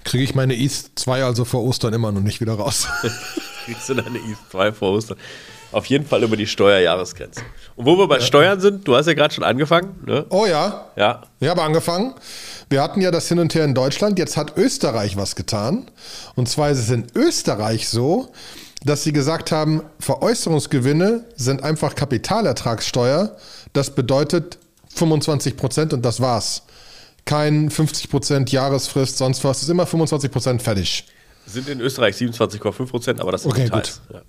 Kriege 0.05 0.23
ich 0.23 0.35
meine 0.35 0.55
ETH 0.55 0.91
2 0.95 1.25
also 1.25 1.45
vor 1.45 1.65
Ostern 1.65 1.95
immer 1.95 2.13
noch 2.13 2.21
nicht 2.21 2.41
wieder 2.41 2.55
raus? 2.55 2.87
Kriegst 3.65 3.89
du 3.89 3.95
deine 3.95 4.19
ETH 4.19 4.51
2 4.51 4.73
vor 4.73 4.93
Ostern? 4.93 5.17
Auf 5.73 5.87
jeden 5.87 6.07
Fall 6.07 6.23
über 6.23 6.37
die 6.37 6.47
Steuerjahresgrenze. 6.47 7.41
Und 7.75 7.87
wo 7.87 7.99
wir 7.99 8.07
bei 8.07 8.19
ja. 8.19 8.23
Steuern 8.23 8.61
sind, 8.61 8.87
du 8.87 8.95
hast 8.95 9.07
ja 9.07 9.15
gerade 9.15 9.35
schon 9.35 9.43
angefangen. 9.43 9.97
Ne? 10.07 10.25
Oh 10.31 10.47
ja. 10.47 10.91
Ja. 10.95 11.23
Ich 11.41 11.49
habe 11.49 11.63
angefangen. 11.63 12.15
Wir 12.69 12.81
hatten 12.81 13.01
ja 13.01 13.11
das 13.11 13.27
Hin 13.27 13.41
und 13.41 13.55
Her 13.55 13.65
in 13.65 13.75
Deutschland. 13.75 14.19
Jetzt 14.19 14.37
hat 14.37 14.57
Österreich 14.57 15.17
was 15.17 15.35
getan. 15.35 15.91
Und 16.37 16.49
zwar 16.49 16.71
ist 16.71 16.79
es 16.79 16.91
in 16.91 17.07
Österreich 17.17 17.89
so, 17.89 18.31
dass 18.85 19.03
sie 19.03 19.13
gesagt 19.13 19.51
haben, 19.51 19.83
Veräußerungsgewinne 19.99 21.25
sind 21.35 21.65
einfach 21.65 21.97
Kapitalertragssteuer. 21.97 23.37
Das 23.73 23.91
bedeutet 23.95 24.59
25 24.95 25.57
Prozent 25.57 25.93
und 25.93 26.03
das 26.03 26.21
war's. 26.21 26.63
Kein 27.25 27.71
50 27.71 28.11
Prozent 28.11 28.53
Jahresfrist, 28.53 29.19
sonst 29.19 29.43
was. 29.45 29.59
Es 29.59 29.63
ist 29.65 29.69
immer 29.71 29.87
25 29.87 30.31
Prozent 30.31 30.63
fertig. 30.63 31.07
Sind 31.47 31.69
in 31.69 31.81
Österreich 31.81 32.17
27,5 32.17 32.87
Prozent, 32.87 33.21
aber 33.21 33.33
das 33.33 33.43
sind 33.43 33.53
okay, 33.53 33.65
Details. 33.65 34.01
Gut. 34.09 34.17
Ja. 34.17 34.23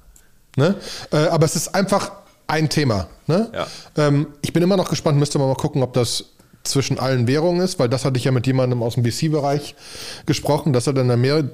Ne? 0.58 0.76
Äh, 1.12 1.28
aber 1.28 1.46
es 1.46 1.56
ist 1.56 1.76
einfach 1.76 2.12
ein 2.48 2.70
Thema. 2.70 3.08
Ne? 3.28 3.50
Ja. 3.54 3.68
Ähm, 3.98 4.28
ich 4.42 4.54
bin 4.54 4.64
immer 4.64 4.78
noch 4.78 4.90
gespannt, 4.90 5.18
müsste 5.18 5.40
man 5.40 5.48
mal 5.48 5.56
gucken, 5.56 5.84
ob 5.84 5.94
das 5.94 6.26
zwischen 6.68 7.00
allen 7.00 7.28
Währungen 7.28 7.62
ist, 7.62 7.80
weil 7.80 7.90
das 7.90 8.06
hatte 8.06 8.18
ich 8.18 8.26
ja 8.26 8.32
mit 8.32 8.48
jemandem 8.48 8.82
aus 8.84 8.96
dem 8.96 9.06
VC-Bereich 9.06 9.76
gesprochen, 10.26 10.74
dass 10.74 10.88
er 10.88 10.98
in 10.98 11.12
Amerika, 11.12 11.50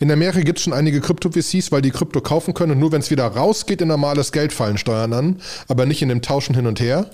in 0.00 0.10
Amerika 0.10 0.40
gibt 0.40 0.58
es 0.58 0.64
schon 0.64 0.72
einige 0.72 1.00
Krypto-VCs, 1.00 1.70
weil 1.70 1.82
die 1.82 1.90
Krypto 1.90 2.20
kaufen 2.20 2.54
können 2.54 2.72
und 2.72 2.78
nur 2.78 2.92
wenn 2.92 3.00
es 3.00 3.10
wieder 3.10 3.26
rausgeht 3.26 3.82
in 3.82 3.88
normales 3.88 4.32
Geld 4.32 4.52
fallen 4.52 4.78
Steuern 4.78 5.12
an, 5.12 5.40
aber 5.68 5.86
nicht 5.86 6.02
in 6.02 6.08
dem 6.08 6.22
Tauschen 6.22 6.54
hin 6.54 6.66
und 6.66 6.80
her. 6.80 7.10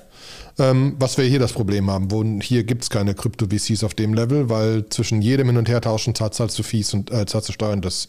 Ähm, 0.58 0.96
was 0.98 1.16
wir 1.18 1.24
hier 1.24 1.38
das 1.38 1.52
Problem 1.52 1.90
haben, 1.90 2.10
wo 2.10 2.24
hier 2.40 2.64
gibt 2.64 2.82
es 2.82 2.90
keine 2.90 3.14
Krypto-VCs 3.14 3.84
auf 3.84 3.94
dem 3.94 4.14
Level, 4.14 4.48
weil 4.48 4.86
zwischen 4.88 5.22
jedem 5.22 5.48
Hin- 5.48 5.56
und 5.56 5.68
Hertauschen 5.68 6.14
zahlt 6.14 6.38
du 6.38 6.62
Fees 6.62 6.92
und 6.94 7.10
äh, 7.10 7.26
zahlst 7.26 7.48
du 7.48 7.52
Steuern, 7.52 7.80
das 7.80 8.08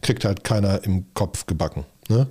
kriegt 0.00 0.24
halt 0.24 0.44
keiner 0.44 0.84
im 0.84 1.04
Kopf 1.14 1.46
gebacken. 1.46 1.84
Ne? 2.08 2.26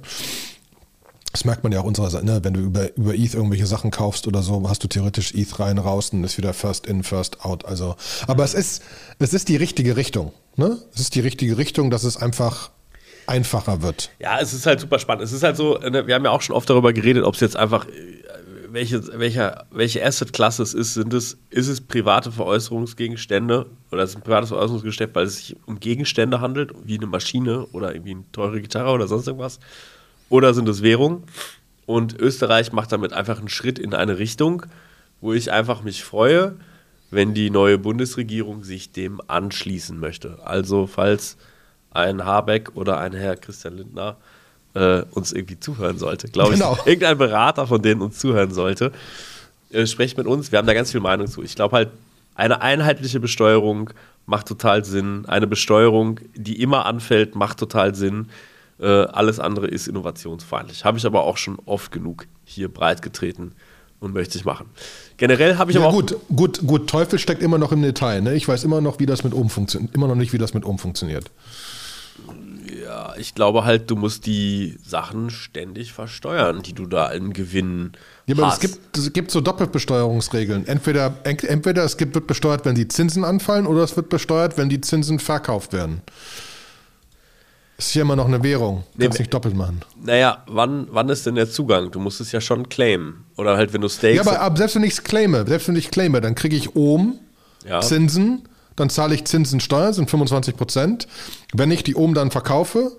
Das 1.32 1.46
merkt 1.46 1.64
man 1.64 1.72
ja 1.72 1.80
auch 1.80 1.86
unserer 1.86 2.22
ne? 2.22 2.44
wenn 2.44 2.54
du 2.54 2.60
über, 2.60 2.96
über 2.98 3.14
ETH 3.14 3.34
irgendwelche 3.34 3.66
Sachen 3.66 3.92
kaufst 3.92 4.28
oder 4.28 4.42
so, 4.42 4.68
hast 4.68 4.84
du 4.84 4.88
theoretisch 4.88 5.34
ETH 5.34 5.60
rein, 5.60 5.78
raus 5.78 6.10
und 6.12 6.24
ist 6.24 6.38
wieder 6.38 6.54
First 6.54 6.86
in, 6.88 7.04
First 7.04 7.46
out. 7.46 7.66
Also, 7.66 7.96
aber 8.28 8.44
es 8.44 8.54
ist, 8.54 8.84
es 9.20 9.34
ist 9.34 9.48
die 9.48 9.56
richtige 9.56 9.96
Richtung. 9.96 10.34
Ne? 10.58 10.78
Es 10.94 11.00
ist 11.00 11.16
die 11.16 11.22
richtige 11.22 11.58
Richtung, 11.58 11.90
dass 11.90 12.04
es 12.04 12.18
einfach 12.18 12.72
einfacher 13.28 13.82
wird. 13.82 14.12
Ja, 14.20 14.40
es 14.40 14.54
ist 14.54 14.66
halt 14.66 14.80
super 14.80 15.00
spannend. 15.00 15.24
Es 15.24 15.32
ist 15.32 15.44
halt 15.44 15.56
so, 15.56 15.78
ne, 15.78 16.06
wir 16.06 16.16
haben 16.16 16.26
ja 16.26 16.32
auch 16.32 16.42
schon 16.42 16.56
oft 16.56 16.70
darüber 16.70 16.92
geredet, 16.92 17.24
ob 17.24 17.36
es 17.36 17.40
jetzt 17.40 17.56
einfach, 17.56 17.88
äh, 17.88 17.92
welche, 18.74 19.20
welche, 19.20 19.66
welche 19.72 20.06
Asset-Klasse 20.06 20.64
es 20.64 20.74
ist. 20.74 20.94
Sind 20.94 21.14
es, 21.14 21.38
ist 21.50 21.68
es 21.68 21.82
private 21.82 22.32
Veräußerungsgegenstände 22.32 23.68
oder 23.92 24.04
ist 24.04 24.12
es 24.12 24.16
ein 24.16 24.22
privates 24.22 24.50
Veräußerungsgeschäft, 24.50 25.16
weil 25.16 25.26
es 25.26 25.38
sich 25.38 25.58
um 25.66 25.80
Gegenstände 25.80 26.42
handelt, 26.42 26.74
wie 26.84 26.98
eine 26.98 27.08
Maschine 27.08 27.66
oder 27.68 27.94
irgendwie 27.94 28.12
eine 28.12 28.32
teure 28.32 28.62
Gitarre 28.62 28.92
oder 28.92 29.08
sonst 29.08 29.28
irgendwas? 29.28 29.60
oder 30.32 30.54
sind 30.56 30.68
es 30.68 30.82
Währungen? 30.82 31.24
Und 31.86 32.20
Österreich 32.20 32.72
macht 32.72 32.92
damit 32.92 33.14
einfach 33.14 33.38
einen 33.38 33.50
Schritt 33.50 33.78
in 33.78 33.94
eine 33.94 34.18
Richtung, 34.18 34.66
wo 35.20 35.34
ich 35.34 35.52
einfach 35.52 35.84
mich 35.84 36.04
freue, 36.04 36.56
wenn 37.12 37.34
die 37.34 37.50
neue 37.50 37.78
Bundesregierung 37.78 38.64
sich 38.64 38.94
dem 38.94 39.22
anschließen 39.28 40.00
möchte. 40.00 40.40
Also 40.44 40.88
falls 40.88 41.38
ein 41.92 42.24
Habeck 42.24 42.76
oder 42.76 42.98
ein 43.00 43.14
Herr 43.14 43.36
Christian 43.36 43.76
Lindner 43.76 44.18
äh, 44.74 45.04
uns 45.12 45.32
irgendwie 45.32 45.60
zuhören 45.60 45.98
sollte, 45.98 46.28
glaube 46.28 46.54
genau. 46.54 46.78
ich, 46.80 46.86
irgendein 46.86 47.18
Berater 47.18 47.68
von 47.68 47.82
denen 47.82 48.02
uns 48.02 48.20
zuhören 48.20 48.54
sollte, 48.54 48.92
äh, 49.72 49.86
sprecht 49.86 50.18
mit 50.18 50.28
uns. 50.28 50.52
Wir 50.52 50.60
haben 50.60 50.68
da 50.68 50.74
ganz 50.74 50.92
viel 50.92 51.02
Meinung 51.02 51.28
zu. 51.28 51.44
Ich 51.44 51.56
glaube 51.56 51.76
halt, 51.76 51.90
eine 52.36 52.62
einheitliche 52.62 53.20
Besteuerung 53.20 53.92
macht 54.26 54.48
total 54.48 54.86
Sinn. 54.86 55.26
Eine 55.28 55.48
Besteuerung, 55.48 56.20
die 56.36 56.62
immer 56.62 56.86
anfällt, 56.86 57.36
macht 57.36 57.58
total 57.58 57.96
Sinn. 57.96 58.30
Äh, 58.80 58.88
alles 58.88 59.40
andere 59.40 59.68
ist 59.68 59.88
innovationsfeindlich. 59.88 60.86
Habe 60.86 60.98
ich 60.98 61.06
aber 61.06 61.24
auch 61.24 61.38
schon 61.38 61.60
oft 61.66 61.92
genug 61.92 62.26
hier 62.46 62.68
breit 62.68 63.02
getreten 63.02 63.54
und 64.00 64.14
möchte 64.14 64.38
ich 64.38 64.46
machen. 64.46 64.66
Generell 65.18 65.58
habe 65.58 65.72
ich 65.72 65.76
ja, 65.76 65.82
aber 65.82 65.90
auch. 65.90 65.94
Gut, 65.94 66.16
gut, 66.36 66.62
gut, 66.66 66.90
Teufel 66.90 67.20
steckt 67.20 67.44
immer 67.44 67.58
noch 67.58 67.72
im 67.72 67.82
Detail. 67.82 68.22
Ne? 68.22 68.34
Ich 68.34 68.48
weiß 68.48 68.64
immer 68.64 68.82
noch, 68.82 69.00
wie 69.00 69.06
das 69.06 69.24
mit 69.24 69.34
oben 69.34 69.50
funktioniert. 69.50 69.94
Immer 69.94 70.08
noch 70.08 70.16
nicht, 70.16 70.34
wie 70.34 70.40
das 70.40 70.54
mit 70.54 70.66
oben 70.66 70.80
funktioniert. 70.80 71.30
Ich 73.22 73.36
glaube 73.36 73.64
halt, 73.66 73.90
du 73.92 73.96
musst 73.96 74.26
die 74.26 74.78
Sachen 74.84 75.30
ständig 75.30 75.94
versteuern, 75.94 76.64
die 76.64 76.74
du 76.74 76.88
da 76.88 77.12
im 77.12 77.34
Gewinn 77.34 77.92
Ja, 78.26 78.36
aber 78.36 78.48
es 78.48 78.54
hast. 78.54 78.62
gibt, 78.62 78.98
es 78.98 79.14
gibt 79.14 79.30
so 79.32 79.42
Doppelbesteuerungsregeln. 79.42 80.68
Entweder, 80.68 81.14
ent- 81.24 81.44
entweder 81.44 81.84
es 81.84 81.98
gibt, 81.98 82.16
wird 82.16 82.26
besteuert, 82.26 82.66
wenn 82.66 82.74
die 82.76 82.88
Zinsen 82.88 83.24
anfallen, 83.24 83.68
oder 83.68 83.84
es 83.84 83.96
wird 83.96 84.10
besteuert, 84.10 84.58
wenn 84.58 84.70
die 84.70 84.82
Zinsen 84.82 85.20
verkauft 85.20 85.72
werden. 85.72 86.02
Ist 87.78 87.96
ja 87.96 88.02
immer 88.04 88.16
noch 88.16 88.26
eine 88.28 88.44
Währung. 88.44 88.84
Nee, 88.96 89.06
Kannst 89.06 89.20
nicht 89.20 89.34
doppelt 89.34 89.56
machen. 89.56 89.82
Naja, 90.04 90.44
wann, 90.48 90.88
wann 90.92 91.10
ist 91.10 91.26
denn 91.26 91.36
der 91.36 91.50
Zugang? 91.50 91.90
Du 91.92 92.00
musst 92.00 92.22
es 92.22 92.32
ja 92.32 92.40
schon 92.42 92.70
claimen. 92.70 93.26
Oder 93.38 93.58
halt, 93.58 93.74
wenn 93.74 93.82
du 93.82 93.90
Stakes. 93.90 94.16
Ja, 94.18 94.22
aber 94.22 94.40
ab, 94.40 94.58
selbst 94.58 94.76
wenn 94.76 94.84
ich 94.84 94.94
es 94.94 95.04
claime, 95.04 95.46
selbst 95.48 95.68
wenn 95.68 95.76
ich 95.76 95.90
claime, 95.90 96.22
dann 96.22 96.36
kriege 96.36 96.56
ich 96.56 96.76
oben 96.76 97.20
Ja. 97.68 97.82
Zinsen, 97.82 98.48
dann 98.76 98.90
zahle 98.90 99.16
ich 99.16 99.26
Zinsensteuer, 99.26 99.94
sind 99.94 100.10
25 100.10 100.56
Prozent. 100.58 101.08
Wenn 101.54 101.72
ich 101.72 101.84
die 101.84 101.96
oben 101.96 102.14
dann 102.14 102.30
verkaufe, 102.32 102.92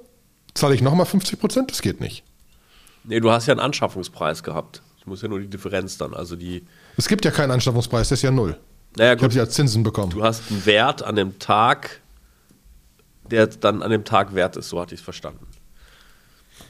zahle 0.55 0.75
ich 0.75 0.83
nochmal 0.83 1.07
50 1.07 1.39
Prozent? 1.41 1.71
Das 1.71 1.83
geht 1.83 2.01
nicht. 2.01 2.23
nee, 3.05 3.21
du 3.21 3.31
hast 3.31 3.47
ja 3.47 3.53
einen 3.53 3.61
Anschaffungspreis 3.61 4.43
gehabt. 4.43 4.83
Ich 4.99 5.07
muss 5.07 5.21
ja 5.23 5.29
nur 5.29 5.41
die 5.41 5.49
Differenz 5.49 5.99
dann. 5.99 6.15
Also 6.15 6.37
die. 6.37 6.65
Es 6.97 7.09
gibt 7.09 7.25
ja 7.25 7.31
keinen 7.31 7.51
Anschaffungspreis, 7.51 8.09
das 8.09 8.19
ist 8.21 8.23
ja 8.23 8.31
null. 8.31 8.57
Naja, 8.97 9.13
Ich 9.13 9.17
habe 9.19 9.27
gut. 9.29 9.33
sie 9.33 9.41
als 9.41 9.55
Zinsen 9.55 9.83
bekommen. 9.83 10.11
Du 10.11 10.23
hast 10.23 10.43
einen 10.51 10.65
Wert 10.67 11.03
an 11.03 11.17
dem 11.17 11.39
Tag, 11.39 12.01
der 13.31 13.47
dann 13.47 13.83
an 13.83 13.91
dem 13.91 14.05
Tag 14.05 14.35
wert 14.35 14.57
ist. 14.57 14.69
So 14.69 14.81
hatte 14.81 14.95
ich 14.95 15.01
es 15.01 15.05
verstanden. 15.05 15.47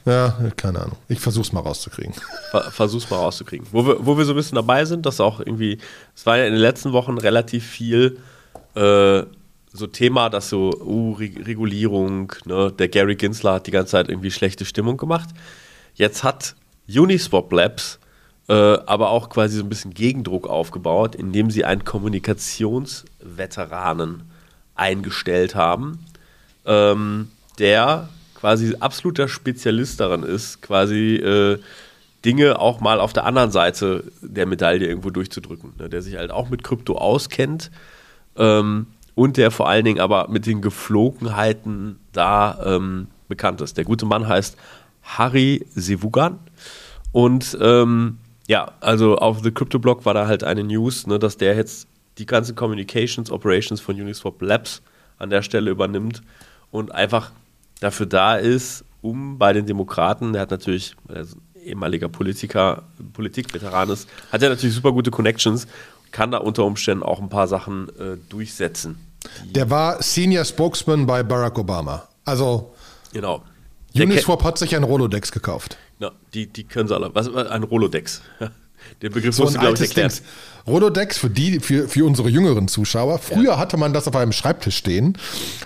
Ja, 0.05 0.37
keine 0.57 0.79
Ahnung. 0.81 0.97
Ich 1.07 1.19
versuche 1.19 1.45
es 1.45 1.51
mal 1.53 1.59
rauszukriegen. 1.61 2.13
Ver 2.51 2.71
versuch's 2.71 3.09
mal 3.09 3.17
rauszukriegen. 3.17 3.67
Wo 3.71 3.85
wir, 3.85 4.05
wo 4.05 4.17
wir 4.17 4.25
so 4.25 4.33
ein 4.33 4.35
bisschen 4.35 4.55
dabei 4.55 4.85
sind, 4.85 5.05
dass 5.05 5.19
auch 5.19 5.39
irgendwie, 5.39 5.77
es 6.15 6.25
war 6.25 6.37
ja 6.37 6.45
in 6.45 6.53
den 6.53 6.61
letzten 6.61 6.91
Wochen 6.93 7.17
relativ 7.17 7.65
viel 7.65 8.19
äh, 8.75 9.23
so 9.73 9.87
Thema, 9.87 10.29
dass 10.29 10.49
so, 10.49 10.71
uh, 10.79 11.13
Re 11.13 11.31
Regulierung, 11.45 12.31
ne? 12.45 12.71
der 12.71 12.87
Gary 12.87 13.15
Ginsler 13.15 13.53
hat 13.53 13.67
die 13.67 13.71
ganze 13.71 13.91
Zeit 13.91 14.07
irgendwie 14.07 14.31
schlechte 14.31 14.65
Stimmung 14.65 14.97
gemacht. 14.97 15.29
Jetzt 15.95 16.23
hat 16.23 16.55
Uniswap 16.87 17.51
Labs 17.51 17.99
äh, 18.49 18.53
aber 18.53 19.09
auch 19.09 19.29
quasi 19.29 19.57
so 19.57 19.63
ein 19.63 19.69
bisschen 19.69 19.93
Gegendruck 19.93 20.47
aufgebaut, 20.47 21.15
indem 21.15 21.49
sie 21.49 21.63
einen 21.65 21.85
Kommunikationsveteranen 21.85 24.23
eingestellt 24.75 25.55
haben, 25.55 26.05
ähm, 26.65 27.29
der 27.59 28.09
quasi 28.35 28.75
absoluter 28.79 29.29
Spezialist 29.29 30.01
darin 30.01 30.23
ist, 30.23 30.61
quasi 30.61 31.15
äh, 31.15 31.57
Dinge 32.25 32.59
auch 32.59 32.81
mal 32.81 32.99
auf 32.99 33.13
der 33.13 33.25
anderen 33.25 33.51
Seite 33.51 34.03
der 34.21 34.45
Medaille 34.45 34.87
irgendwo 34.87 35.09
durchzudrücken. 35.09 35.73
Ne? 35.77 35.87
Der 35.89 36.01
sich 36.01 36.17
halt 36.17 36.31
auch 36.31 36.49
mit 36.49 36.63
Krypto 36.63 36.97
auskennt 36.97 37.71
ähm, 38.35 38.87
und 39.15 39.37
der 39.37 39.51
vor 39.51 39.69
allen 39.69 39.85
Dingen 39.85 39.99
aber 39.99 40.27
mit 40.29 40.45
den 40.45 40.61
Geflogenheiten 40.61 41.99
da 42.11 42.59
ähm, 42.65 43.07
bekannt 43.27 43.61
ist. 43.61 43.77
Der 43.77 43.85
gute 43.85 44.05
Mann 44.05 44.27
heißt 44.27 44.57
Harry 45.03 45.65
Sevugan 45.75 46.39
und 47.11 47.57
ähm, 47.61 48.17
ja, 48.47 48.71
also 48.81 49.17
auf 49.17 49.41
The 49.41 49.51
Crypto 49.51 49.79
Blog 49.79 50.05
war 50.05 50.13
da 50.13 50.27
halt 50.27 50.43
eine 50.43 50.63
News, 50.63 51.07
ne, 51.07 51.19
dass 51.19 51.37
der 51.37 51.55
jetzt 51.55 51.87
die 52.17 52.25
ganzen 52.25 52.55
Communications 52.55 53.31
Operations 53.31 53.79
von 53.81 53.99
Uniswap 53.99 54.41
Labs 54.41 54.81
an 55.17 55.29
der 55.29 55.41
Stelle 55.41 55.71
übernimmt 55.71 56.21
und 56.71 56.93
einfach 56.93 57.31
dafür 57.79 58.05
da 58.05 58.35
ist, 58.35 58.83
um 59.01 59.37
bei 59.37 59.53
den 59.53 59.65
Demokraten, 59.65 60.33
der 60.33 60.41
hat 60.41 60.51
natürlich, 60.51 60.95
er 61.07 61.21
ist 61.21 61.35
ein 61.35 61.61
ehemaliger 61.63 62.09
Politiker, 62.09 62.83
Politikveteran 63.13 63.89
ist, 63.89 64.09
hat 64.31 64.41
er 64.41 64.49
natürlich 64.49 64.75
super 64.75 64.91
gute 64.91 65.11
Connections, 65.11 65.67
kann 66.13 66.31
da 66.31 66.37
unter 66.37 66.63
Umständen 66.63 67.03
auch 67.03 67.19
ein 67.19 67.27
paar 67.27 67.47
Sachen 67.49 67.89
äh, 67.99 68.15
durchsetzen. 68.29 68.97
Der 69.43 69.69
war 69.69 70.01
Senior 70.01 70.45
Spokesman 70.45 71.05
bei 71.05 71.23
Barack 71.23 71.57
Obama. 71.59 72.07
Also 72.23 72.73
Genau. 73.11 73.43
Uniswap 73.95 74.43
hat 74.43 74.57
sich 74.57 74.75
ein 74.75 74.83
Rolodex 74.83 75.31
gekauft. 75.31 75.77
Ja, 75.99 76.11
die, 76.33 76.47
die 76.47 76.63
können 76.63 76.87
sie 76.87 76.95
alle. 76.95 77.13
Was 77.13 77.33
ein 77.33 77.63
Rolodex? 77.63 78.21
Den 79.01 79.11
Begriff 79.11 79.35
So 79.35 79.43
musst 79.43 79.55
du, 79.55 79.59
glaube 79.59 79.75
ich, 79.75 79.81
erklären. 79.81 80.09
Dings. 80.09 80.23
Rolodex 80.65 81.17
für 81.17 81.29
die, 81.29 81.59
für, 81.59 81.89
für 81.89 82.05
unsere 82.05 82.29
jüngeren 82.29 82.67
Zuschauer. 82.67 83.19
Früher 83.19 83.57
hatte 83.57 83.75
man 83.75 83.91
das 83.91 84.07
auf 84.07 84.15
einem 84.15 84.31
Schreibtisch 84.31 84.77
stehen. 84.77 85.17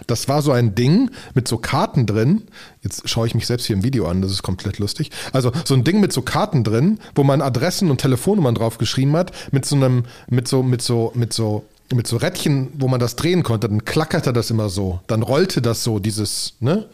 Das 0.07 0.27
war 0.27 0.41
so 0.41 0.51
ein 0.51 0.73
Ding 0.73 1.11
mit 1.35 1.47
so 1.47 1.57
Karten 1.57 2.07
drin. 2.07 2.43
Jetzt 2.81 3.07
schaue 3.07 3.27
ich 3.27 3.35
mich 3.35 3.45
selbst 3.45 3.67
hier 3.67 3.75
im 3.75 3.83
Video 3.83 4.07
an, 4.07 4.21
das 4.21 4.31
ist 4.31 4.41
komplett 4.41 4.79
lustig. 4.79 5.11
Also 5.33 5.51
so 5.65 5.75
ein 5.75 5.83
Ding 5.83 5.99
mit 5.99 6.13
so 6.13 6.23
Karten 6.23 6.63
drin, 6.63 6.99
wo 7.13 7.23
man 7.23 7.41
Adressen 7.41 7.91
und 7.91 8.01
Telefonnummern 8.01 8.55
drauf 8.55 8.79
geschrieben 8.79 9.15
hat, 9.15 9.31
mit 9.51 9.65
so 9.65 9.75
einem, 9.75 10.05
mit 10.29 10.47
so, 10.47 10.63
mit 10.63 10.81
so, 10.81 11.11
mit 11.13 11.31
so, 11.31 11.63
mit 11.93 12.07
so 12.07 12.17
Rädchen, 12.17 12.69
wo 12.73 12.87
man 12.87 12.99
das 12.99 13.15
drehen 13.15 13.43
konnte, 13.43 13.69
dann 13.69 13.85
klackerte 13.85 14.33
das 14.33 14.49
immer 14.49 14.69
so. 14.69 14.99
Dann 15.07 15.23
rollte 15.23 15.61
das 15.61 15.83
so, 15.83 15.99
dieses 15.99 16.55
ne, 16.59 16.85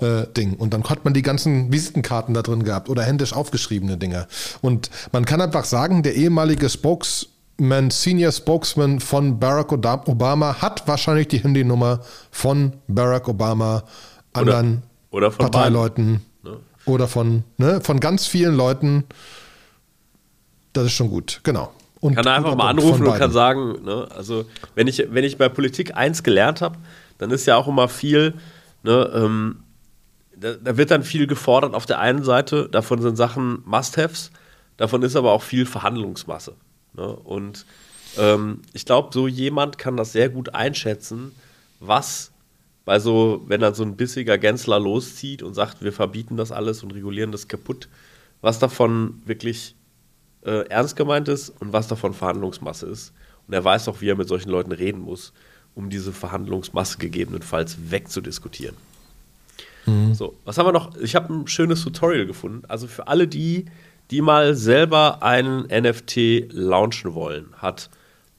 äh, 0.00 0.26
Ding. 0.36 0.54
Und 0.54 0.74
dann 0.74 0.84
hat 0.84 1.04
man 1.04 1.14
die 1.14 1.22
ganzen 1.22 1.72
Visitenkarten 1.72 2.34
da 2.34 2.42
drin 2.42 2.64
gehabt 2.64 2.88
oder 2.88 3.02
händisch 3.02 3.32
aufgeschriebene 3.32 3.96
Dinge. 3.96 4.26
Und 4.60 4.90
man 5.12 5.24
kann 5.24 5.40
einfach 5.40 5.64
sagen, 5.64 6.02
der 6.02 6.16
ehemalige 6.16 6.68
Spokesman, 6.68 7.90
Senior 7.90 8.32
Spokesman 8.32 9.00
von 9.00 9.38
Barack 9.38 9.72
Obama 9.72 10.60
hat 10.60 10.88
wahrscheinlich 10.88 11.28
die 11.28 11.38
Handynummer 11.38 12.00
von 12.30 12.72
Barack 12.88 13.28
Obama, 13.28 13.84
anderen 14.32 14.82
oder 15.10 15.30
von 15.30 15.50
Parteileuten 15.50 16.22
Ne? 16.42 16.58
oder 16.86 17.08
von, 17.08 17.44
ne, 17.58 17.80
von 17.80 18.00
ganz 18.00 18.26
vielen 18.26 18.54
Leuten. 18.54 19.04
Das 20.72 20.86
ist 20.86 20.92
schon 20.92 21.10
gut, 21.10 21.40
genau. 21.44 21.72
Und, 22.02 22.16
kann 22.16 22.26
er 22.26 22.34
einfach 22.34 22.56
mal 22.56 22.68
anrufen 22.68 23.06
und 23.06 23.16
kann 23.16 23.30
sagen, 23.30 23.84
ne, 23.84 24.08
also 24.16 24.44
wenn 24.74 24.88
ich, 24.88 25.06
wenn 25.10 25.22
ich 25.22 25.38
bei 25.38 25.48
Politik 25.48 25.96
eins 25.96 26.24
gelernt 26.24 26.60
habe, 26.60 26.76
dann 27.18 27.30
ist 27.30 27.46
ja 27.46 27.56
auch 27.56 27.68
immer 27.68 27.88
viel, 27.88 28.34
ne, 28.82 29.08
ähm, 29.14 29.60
da, 30.36 30.54
da 30.54 30.76
wird 30.76 30.90
dann 30.90 31.04
viel 31.04 31.28
gefordert 31.28 31.74
auf 31.74 31.86
der 31.86 32.00
einen 32.00 32.24
Seite, 32.24 32.68
davon 32.68 33.00
sind 33.00 33.14
Sachen 33.14 33.62
Must-Haves, 33.66 34.32
davon 34.76 35.02
ist 35.02 35.14
aber 35.14 35.30
auch 35.30 35.42
viel 35.42 35.64
Verhandlungsmasse. 35.64 36.56
Ne? 36.94 37.06
Und 37.06 37.66
ähm, 38.18 38.62
ich 38.72 38.84
glaube, 38.84 39.10
so 39.12 39.28
jemand 39.28 39.78
kann 39.78 39.96
das 39.96 40.10
sehr 40.10 40.28
gut 40.28 40.56
einschätzen, 40.56 41.30
was 41.78 42.32
bei 42.84 42.98
so, 42.98 43.42
wenn 43.46 43.60
dann 43.60 43.74
so 43.74 43.84
ein 43.84 43.96
bissiger 43.96 44.38
Gänzler 44.38 44.80
loszieht 44.80 45.44
und 45.44 45.54
sagt, 45.54 45.84
wir 45.84 45.92
verbieten 45.92 46.36
das 46.36 46.50
alles 46.50 46.82
und 46.82 46.92
regulieren 46.94 47.30
das 47.30 47.46
kaputt, 47.46 47.88
was 48.40 48.58
davon 48.58 49.22
wirklich 49.24 49.76
äh, 50.44 50.66
ernst 50.68 50.96
gemeint 50.96 51.28
ist 51.28 51.50
und 51.60 51.72
was 51.72 51.88
davon 51.88 52.14
Verhandlungsmasse 52.14 52.86
ist. 52.86 53.12
Und 53.46 53.54
er 53.54 53.64
weiß 53.64 53.88
auch, 53.88 54.00
wie 54.00 54.08
er 54.08 54.16
mit 54.16 54.28
solchen 54.28 54.50
Leuten 54.50 54.72
reden 54.72 55.00
muss, 55.00 55.32
um 55.74 55.90
diese 55.90 56.12
Verhandlungsmasse 56.12 56.98
gegebenenfalls 56.98 57.76
wegzudiskutieren. 57.90 58.76
So, 60.14 60.36
was 60.44 60.58
haben 60.58 60.66
wir 60.66 60.72
noch? 60.72 60.96
Ich 60.98 61.16
habe 61.16 61.32
ein 61.32 61.48
schönes 61.48 61.82
Tutorial 61.82 62.26
gefunden. 62.26 62.62
Also 62.68 62.86
für 62.86 63.08
alle 63.08 63.26
die, 63.26 63.66
die 64.10 64.20
mal 64.20 64.54
selber 64.54 65.22
einen 65.22 65.62
NFT 65.62 66.52
launchen 66.52 67.14
wollen, 67.14 67.46
hat 67.56 67.90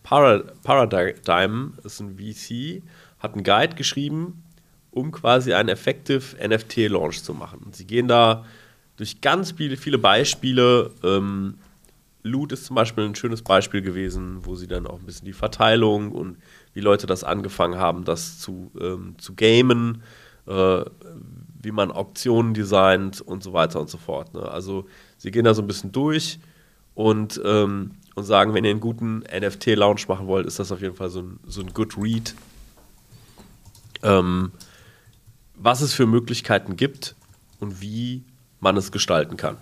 Para 0.03 0.43
Paradigm, 0.63 1.73
ist 1.83 1.99
ein 1.99 2.17
VC, 2.17 2.81
hat 3.19 3.33
einen 3.33 3.43
Guide 3.43 3.75
geschrieben, 3.75 4.43
um 4.91 5.11
quasi 5.11 5.53
einen 5.53 5.69
Effective 5.69 6.35
NFT-Launch 6.45 7.23
zu 7.23 7.33
machen. 7.33 7.59
Und 7.65 7.75
sie 7.75 7.85
gehen 7.85 8.07
da 8.07 8.45
durch 8.97 9.21
ganz 9.21 9.51
viele, 9.51 9.75
viele 9.77 9.97
Beispiele. 9.97 10.91
Ähm, 11.03 11.55
Loot 12.23 12.53
ist 12.53 12.65
zum 12.65 12.75
Beispiel 12.75 13.03
ein 13.03 13.15
schönes 13.15 13.41
Beispiel 13.41 13.81
gewesen, 13.81 14.45
wo 14.45 14.55
sie 14.55 14.67
dann 14.67 14.87
auch 14.87 14.99
ein 14.99 15.05
bisschen 15.05 15.25
die 15.25 15.33
Verteilung 15.33 16.11
und 16.11 16.37
wie 16.73 16.79
Leute 16.79 17.05
das 17.05 17.23
angefangen 17.23 17.77
haben, 17.77 18.05
das 18.05 18.39
zu, 18.39 18.71
ähm, 18.79 19.15
zu 19.17 19.35
gamen, 19.35 20.01
äh, 20.47 20.83
wie 21.61 21.71
man 21.71 21.91
Auktionen 21.91 22.53
designt 22.53 23.21
und 23.21 23.43
so 23.43 23.53
weiter 23.53 23.79
und 23.79 23.89
so 23.89 23.97
fort. 23.97 24.33
Ne? 24.33 24.41
Also 24.41 24.85
sie 25.17 25.31
gehen 25.31 25.43
da 25.43 25.53
so 25.53 25.61
ein 25.61 25.67
bisschen 25.67 25.91
durch 25.91 26.39
und, 26.95 27.41
ähm, 27.43 27.91
und 28.15 28.23
sagen, 28.23 28.53
wenn 28.53 28.63
ihr 28.63 28.71
einen 28.71 28.79
guten 28.79 29.19
NFT-Launch 29.19 30.07
machen 30.07 30.27
wollt, 30.27 30.45
ist 30.45 30.59
das 30.59 30.71
auf 30.71 30.81
jeden 30.81 30.95
Fall 30.95 31.09
so 31.09 31.21
ein, 31.21 31.39
so 31.45 31.61
ein 31.61 31.73
Good 31.73 31.97
Read. 31.97 32.35
Ähm, 34.01 34.51
was 35.55 35.81
es 35.81 35.93
für 35.93 36.05
Möglichkeiten 36.05 36.75
gibt 36.75 37.15
und 37.59 37.81
wie 37.81 38.23
man 38.59 38.77
es 38.77 38.91
gestalten 38.91 39.37
kann. 39.37 39.57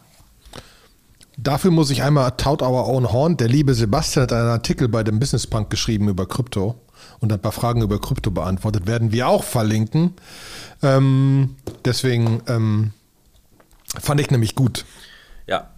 Dafür 1.44 1.72
muss 1.72 1.90
ich 1.90 2.04
einmal 2.04 2.32
Tout 2.38 2.62
Our 2.62 2.88
Own 2.88 3.12
Horn. 3.12 3.36
Der 3.38 3.48
liebe 3.48 3.74
Sebastian 3.74 4.24
hat 4.24 4.34
einen 4.34 4.50
Artikel 4.50 4.88
bei 4.88 5.04
dem 5.04 5.20
Business 5.20 5.48
Punk 5.48 5.72
geschrieben 5.72 6.08
über 6.08 6.28
Krypto 6.28 6.76
und 7.20 7.34
ein 7.34 7.40
paar 7.40 7.52
Fragen 7.52 7.82
über 7.82 8.00
Krypto 8.00 8.30
beantwortet. 8.30 8.86
Werden 8.86 9.12
wir 9.12 9.28
auch 9.28 9.44
verlinken. 9.44 10.14
Ähm, 10.84 11.56
deswegen 11.84 12.44
ähm, 12.48 12.92
fand 14.00 14.22
ich 14.22 14.30
nämlich 14.30 14.54
gut. 14.54 14.86
Ja. 15.48 15.72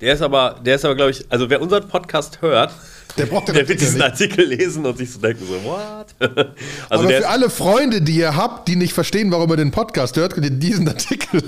Der 0.00 0.14
ist 0.14 0.22
aber, 0.22 0.58
der 0.64 0.76
ist 0.76 0.86
aber, 0.86 0.94
glaube 0.94 1.10
ich, 1.10 1.26
also 1.30 1.50
wer 1.50 1.60
unseren 1.60 1.86
Podcast 1.86 2.40
hört, 2.40 2.72
Der 3.18 3.26
braucht 3.26 3.48
den 3.48 3.56
der 3.56 3.68
wird 3.68 3.78
diesen 3.78 3.96
nicht. 3.96 4.04
Artikel 4.04 4.46
lesen 4.46 4.86
und 4.86 4.96
sich 4.96 5.12
so 5.12 5.20
denken, 5.20 5.44
so, 5.46 5.62
what? 5.68 6.14
also 6.88 7.04
Aber 7.04 7.08
für 7.10 7.28
alle 7.28 7.50
Freunde, 7.50 8.00
die 8.00 8.16
ihr 8.16 8.34
habt, 8.36 8.68
die 8.68 8.76
nicht 8.76 8.94
verstehen, 8.94 9.30
warum 9.30 9.50
ihr 9.50 9.58
den 9.58 9.70
Podcast 9.70 10.16
hört, 10.16 10.32
könnt 10.32 10.46
ihr 10.46 10.52
diesen 10.52 10.88
Artikel 10.88 11.42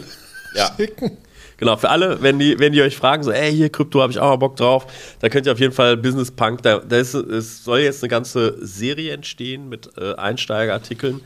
Ja. 0.55 0.71
schicken. 0.77 1.17
Genau, 1.59 1.77
für 1.77 1.91
alle, 1.91 2.23
wenn 2.23 2.39
die, 2.39 2.59
wenn 2.59 2.73
die 2.73 2.83
euch 2.83 2.97
fragen, 2.97 3.23
so, 3.23 3.31
ey, 3.31 3.55
hier 3.55 3.71
Krypto 3.71 4.01
habe 4.03 4.11
ich 4.13 4.19
auch 4.19 4.31
mal 4.31 4.37
Bock 4.37 4.57
drauf, 4.57 4.87
da 5.21 5.29
könnt 5.29 5.47
ihr 5.47 5.53
auf 5.53 5.61
jeden 5.61 5.73
Fall 5.73 5.97
Business 5.97 6.31
Punk, 6.31 6.63
da, 6.63 6.79
da 6.79 6.97
ist, 6.97 7.15
es 7.15 7.65
soll 7.65 7.81
jetzt 7.81 8.03
eine 8.03 8.09
ganze 8.11 8.57
Serie 8.67 9.13
entstehen 9.13 9.69
mit 9.69 9.91
äh, 9.97 10.15
Einsteigerartikeln, 10.15 11.21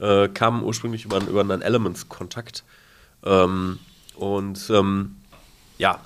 äh, 0.00 0.28
kam 0.28 0.62
ursprünglich 0.62 1.04
über, 1.04 1.16
einen- 1.16 1.28
über 1.28 1.40
einen 1.40 1.62
Elements-Kontakt 1.62 2.64
Ähm, 3.24 3.78
und 4.16 4.68
ähm, 4.70 5.16
ja, 5.78 6.00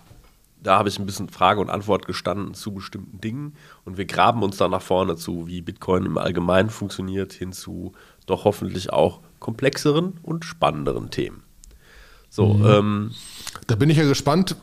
da 0.62 0.78
habe 0.78 0.88
ich 0.88 0.98
ein 0.98 1.06
bisschen 1.06 1.28
Frage 1.28 1.60
und 1.60 1.70
Antwort 1.70 2.06
gestanden 2.06 2.54
zu 2.54 2.72
bestimmten 2.72 3.20
Dingen 3.20 3.54
und 3.84 3.96
wir 3.98 4.04
graben 4.04 4.42
uns 4.42 4.56
dann 4.56 4.70
nach 4.72 4.82
vorne 4.82 5.16
zu, 5.16 5.46
wie 5.46 5.62
Bitcoin 5.62 6.04
im 6.04 6.18
Allgemeinen 6.18 6.70
funktioniert, 6.70 7.32
hin 7.32 7.52
zu 7.52 7.92
doch 8.26 8.44
hoffentlich 8.44 8.92
auch 8.92 9.20
komplexeren 9.38 10.14
und 10.22 10.44
spannenderen 10.44 11.10
Themen. 11.10 11.42
So, 12.28 12.54
mhm. 12.54 12.66
ähm, 12.66 13.10
da 13.66 13.74
bin 13.74 13.90
ich 13.90 13.96
ja 13.96 14.04
gespannt, 14.04 14.56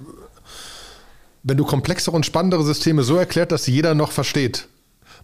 wenn 1.44 1.58
du 1.58 1.66
komplexere 1.66 2.16
und 2.16 2.26
spannendere 2.26 2.64
Systeme 2.64 3.04
so 3.04 3.18
erklärt, 3.18 3.52
dass 3.52 3.68
jeder 3.68 3.96
noch 3.96 4.12
versteht. 4.12 4.68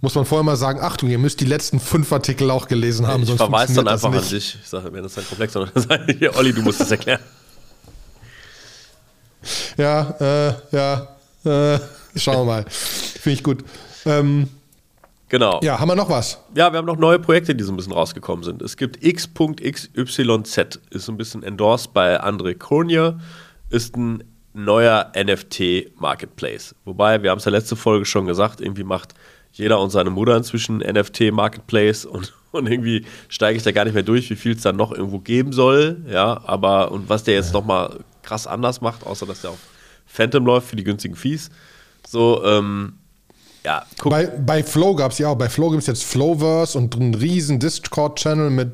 Muss 0.02 0.16
man 0.16 0.26
vorher 0.26 0.44
mal 0.44 0.56
sagen, 0.56 0.80
Achtung, 0.80 1.10
ihr 1.10 1.18
müsst 1.18 1.42
die 1.42 1.46
letzten 1.46 1.80
fünf 1.80 2.12
Artikel 2.14 2.50
auch 2.52 2.68
gelesen 2.68 3.06
haben. 3.08 3.24
Ich 3.24 3.34
verweise 3.34 3.74
dann 3.76 3.88
einfach 3.88 4.12
an 4.12 4.22
dich. 4.22 4.58
Ich 4.62 4.68
sage, 4.68 4.94
wenn 4.94 5.04
das 5.04 5.16
dann 5.16 5.26
komplex 5.28 5.56
ist, 5.56 5.90
sage 5.90 6.14
ich, 6.14 6.38
Olli, 6.38 6.54
du 6.54 6.62
musst 6.62 6.80
das 6.80 6.92
erklären. 6.92 7.22
Ja, 9.78 10.16
äh, 10.20 10.54
ja, 10.72 11.08
äh, 11.46 11.80
schauen 12.16 12.40
wir 12.40 12.46
mal. 12.46 12.66
Finde 12.70 13.34
ich 13.34 13.44
gut. 13.44 13.64
Ähm, 14.06 14.50
genau. 15.30 15.62
Ja, 15.64 15.80
haben 15.80 15.88
wir 15.88 15.96
noch 15.96 16.10
was? 16.10 16.40
Ja, 16.56 16.74
wir 16.74 16.78
haben 16.78 16.86
noch 16.86 16.98
neue 16.98 17.20
Projekte, 17.20 17.56
die 17.56 17.64
so 17.64 17.72
ein 17.72 17.78
bisschen 17.78 17.94
rausgekommen 17.94 18.44
sind. 18.44 18.62
Es 18.62 18.76
gibt 18.76 19.02
X.XYZ, 19.02 20.80
ist 20.90 21.06
so 21.06 21.12
ein 21.14 21.18
bisschen 21.18 21.44
endorsed 21.44 21.94
bei 21.94 22.22
André 22.22 22.54
Cornier, 22.54 23.20
ist 23.70 23.96
ein 23.96 24.24
neuer 24.54 25.12
NFT-Marketplace. 25.16 26.76
Wobei, 26.86 27.22
wir 27.24 27.32
haben 27.32 27.38
es 27.38 27.46
ja 27.46 27.52
letzte 27.52 27.76
Folge 27.76 28.06
schon 28.06 28.26
gesagt, 28.26 28.62
irgendwie 28.62 28.84
macht 28.84 29.14
jeder 29.52 29.80
und 29.80 29.90
seine 29.90 30.10
Mutter 30.10 30.36
inzwischen 30.36 30.78
NFT-Marketplace 30.78 32.06
und, 32.06 32.34
und 32.52 32.68
irgendwie 32.68 33.06
steige 33.28 33.58
ich 33.58 33.64
da 33.64 33.72
gar 33.72 33.86
nicht 33.86 33.94
mehr 33.94 34.04
durch, 34.04 34.30
wie 34.30 34.36
viel 34.36 34.56
es 34.56 34.62
dann 34.62 34.76
noch 34.76 34.92
irgendwo 34.92 35.20
geben 35.20 35.54
soll. 35.54 36.04
Ja, 36.10 36.42
aber 36.46 36.92
und 36.92 37.10
was 37.10 37.24
der 37.24 37.36
jetzt 37.36 37.54
nochmal 37.54 38.00
krass 38.24 38.48
anders 38.48 38.82
macht, 38.82 39.06
außer 39.06 39.26
dass 39.26 39.42
der 39.42 39.52
auf 39.52 39.60
Phantom 40.06 40.46
läuft 40.46 40.70
für 40.70 40.76
die 40.76 40.84
günstigen 40.84 41.16
Fees. 41.16 41.50
So, 42.08 42.44
ähm, 42.44 42.94
ja, 43.64 43.86
guck. 44.00 44.12
Bei, 44.12 44.26
bei 44.26 44.64
Flow 44.64 44.96
gab 44.96 45.12
es 45.12 45.20
ja 45.20 45.28
auch, 45.28 45.38
bei 45.38 45.50
Flow 45.50 45.70
gibt 45.70 45.82
es 45.82 45.88
jetzt 45.88 46.04
Flowverse 46.04 46.78
und 46.78 46.96
einen 46.96 47.14
riesen 47.14 47.60
Discord-Channel 47.60 48.50
mit 48.50 48.72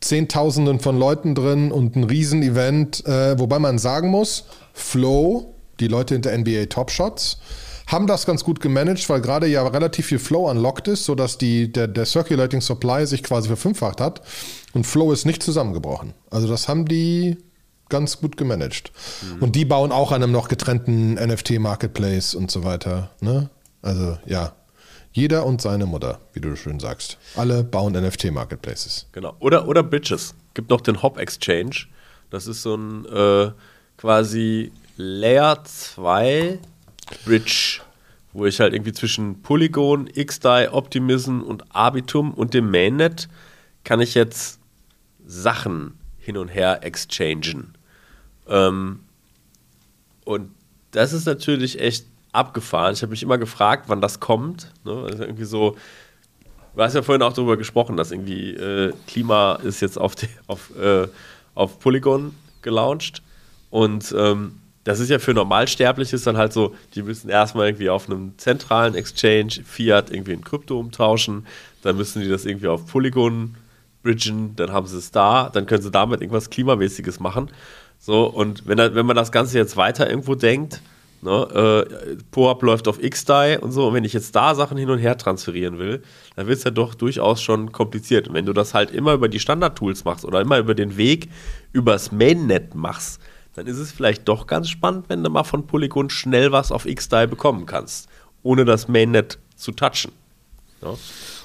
Zehntausenden 0.00 0.80
von 0.80 0.98
Leuten 0.98 1.34
drin 1.34 1.72
und 1.72 1.96
ein 1.96 2.04
riesen 2.04 2.42
Event, 2.42 3.04
äh, 3.06 3.38
wobei 3.38 3.58
man 3.58 3.78
sagen 3.78 4.08
muss, 4.10 4.44
Flow, 4.72 5.54
die 5.80 5.88
Leute 5.88 6.14
hinter 6.14 6.36
NBA 6.36 6.66
Top 6.66 6.90
Shots, 6.90 7.38
haben 7.88 8.06
das 8.06 8.26
ganz 8.26 8.44
gut 8.44 8.60
gemanagt, 8.60 9.08
weil 9.08 9.20
gerade 9.20 9.46
ja 9.46 9.66
relativ 9.66 10.06
viel 10.06 10.18
Flow 10.18 10.48
unlocked 10.48 10.88
ist, 10.88 11.04
sodass 11.04 11.38
die, 11.38 11.72
der, 11.72 11.88
der 11.88 12.04
Circulating 12.04 12.60
Supply 12.60 13.06
sich 13.06 13.22
quasi 13.22 13.48
verfünffacht 13.48 14.00
hat 14.00 14.20
und 14.74 14.86
Flow 14.86 15.10
ist 15.10 15.24
nicht 15.24 15.42
zusammengebrochen. 15.42 16.12
Also 16.30 16.46
das 16.48 16.68
haben 16.68 16.86
die 16.86 17.38
ganz 17.88 18.20
gut 18.20 18.36
gemanagt. 18.36 18.92
Mhm. 19.22 19.42
Und 19.42 19.56
die 19.56 19.64
bauen 19.64 19.90
auch 19.90 20.12
an 20.12 20.22
einem 20.22 20.32
noch 20.32 20.48
getrennten 20.48 21.14
NFT-Marketplace 21.14 22.34
und 22.34 22.50
so 22.50 22.62
weiter. 22.62 23.10
Ne? 23.20 23.48
Also 23.80 24.18
ja, 24.26 24.52
jeder 25.18 25.44
und 25.44 25.60
seine 25.60 25.84
Mutter, 25.84 26.20
wie 26.32 26.40
du 26.40 26.54
schön 26.54 26.78
sagst. 26.78 27.18
Alle 27.34 27.64
bauen 27.64 27.94
NFT-Marketplaces. 27.94 29.08
Genau. 29.10 29.34
Oder, 29.40 29.66
oder 29.66 29.82
Bridges. 29.82 30.34
Gibt 30.54 30.70
noch 30.70 30.80
den 30.80 31.02
Hop 31.02 31.18
Exchange. 31.18 31.86
Das 32.30 32.46
ist 32.46 32.62
so 32.62 32.76
ein 32.76 33.04
äh, 33.06 33.50
quasi 33.96 34.70
Layer 34.96 35.64
2 35.64 36.60
Bridge, 37.24 37.80
wo 38.32 38.46
ich 38.46 38.60
halt 38.60 38.74
irgendwie 38.74 38.92
zwischen 38.92 39.42
Polygon, 39.42 40.06
XDAI, 40.06 40.70
Optimism 40.70 41.40
und 41.40 41.64
Arbitum 41.74 42.32
und 42.32 42.54
dem 42.54 42.70
Mainnet 42.70 43.28
kann 43.82 44.00
ich 44.00 44.14
jetzt 44.14 44.60
Sachen 45.26 45.98
hin 46.18 46.36
und 46.36 46.48
her 46.48 46.84
exchangen. 46.84 47.74
Ähm, 48.46 49.00
und 50.24 50.50
das 50.92 51.12
ist 51.12 51.26
natürlich 51.26 51.80
echt 51.80 52.06
abgefahren. 52.32 52.92
Ich 52.92 53.02
habe 53.02 53.10
mich 53.10 53.22
immer 53.22 53.38
gefragt, 53.38 53.84
wann 53.88 54.00
das 54.00 54.20
kommt. 54.20 54.72
Ne? 54.84 55.04
Also 55.08 55.22
irgendwie 55.22 55.44
so, 55.44 55.76
du 56.74 56.82
hast 56.82 56.94
ja 56.94 57.02
vorhin 57.02 57.22
auch 57.22 57.32
darüber 57.32 57.56
gesprochen, 57.56 57.96
dass 57.96 58.10
irgendwie 58.12 58.50
äh, 58.54 58.92
Klima 59.06 59.54
ist 59.62 59.80
jetzt 59.80 59.98
auf, 59.98 60.14
die, 60.14 60.28
auf, 60.46 60.76
äh, 60.76 61.08
auf 61.54 61.78
Polygon 61.78 62.34
gelauncht. 62.62 63.22
Und 63.70 64.14
ähm, 64.16 64.60
das 64.84 65.00
ist 65.00 65.10
ja 65.10 65.18
für 65.18 65.34
Normalsterbliche 65.34 66.16
dann 66.18 66.38
halt 66.38 66.52
so, 66.52 66.74
die 66.94 67.02
müssen 67.02 67.28
erstmal 67.28 67.66
irgendwie 67.66 67.90
auf 67.90 68.08
einem 68.08 68.32
zentralen 68.38 68.94
Exchange 68.94 69.62
Fiat 69.64 70.10
irgendwie 70.10 70.32
in 70.32 70.42
Krypto 70.42 70.78
umtauschen, 70.78 71.46
dann 71.82 71.96
müssen 71.96 72.22
die 72.22 72.28
das 72.28 72.46
irgendwie 72.46 72.68
auf 72.68 72.86
Polygon 72.86 73.56
bridgen, 74.02 74.56
dann 74.56 74.72
haben 74.72 74.86
sie 74.86 74.96
es 74.96 75.10
da, 75.10 75.50
dann 75.50 75.66
können 75.66 75.82
sie 75.82 75.90
damit 75.90 76.22
irgendwas 76.22 76.48
Klimamäßiges 76.48 77.20
machen. 77.20 77.50
So, 77.98 78.24
und 78.24 78.66
wenn, 78.66 78.78
wenn 78.78 79.04
man 79.04 79.16
das 79.16 79.32
Ganze 79.32 79.58
jetzt 79.58 79.76
weiter 79.76 80.08
irgendwo 80.08 80.34
denkt, 80.34 80.80
ne, 81.22 81.86
äh, 81.88 82.16
POAP 82.30 82.62
läuft 82.62 82.88
auf 82.88 82.98
XDAI 83.00 83.58
und 83.58 83.72
so, 83.72 83.88
und 83.88 83.94
wenn 83.94 84.04
ich 84.04 84.12
jetzt 84.12 84.34
da 84.34 84.54
Sachen 84.54 84.76
hin 84.76 84.90
und 84.90 84.98
her 84.98 85.16
transferieren 85.16 85.78
will, 85.78 86.02
dann 86.36 86.46
wird 86.46 86.58
es 86.58 86.64
ja 86.64 86.70
doch 86.70 86.94
durchaus 86.94 87.42
schon 87.42 87.72
kompliziert. 87.72 88.28
Und 88.28 88.34
wenn 88.34 88.46
du 88.46 88.52
das 88.52 88.74
halt 88.74 88.90
immer 88.90 89.12
über 89.12 89.28
die 89.28 89.40
Standard-Tools 89.40 90.04
machst 90.04 90.24
oder 90.24 90.40
immer 90.40 90.58
über 90.58 90.74
den 90.74 90.96
Weg 90.96 91.28
übers 91.72 92.12
Mainnet 92.12 92.74
machst, 92.74 93.20
dann 93.54 93.66
ist 93.66 93.78
es 93.78 93.90
vielleicht 93.90 94.28
doch 94.28 94.46
ganz 94.46 94.68
spannend, 94.68 95.06
wenn 95.08 95.24
du 95.24 95.30
mal 95.30 95.44
von 95.44 95.66
Polygon 95.66 96.10
schnell 96.10 96.52
was 96.52 96.70
auf 96.70 96.84
XDAI 96.84 97.26
bekommen 97.26 97.66
kannst, 97.66 98.08
ohne 98.42 98.64
das 98.64 98.88
Mainnet 98.88 99.38
zu 99.56 99.72
touchen. 99.72 100.12
Ja? 100.82 100.94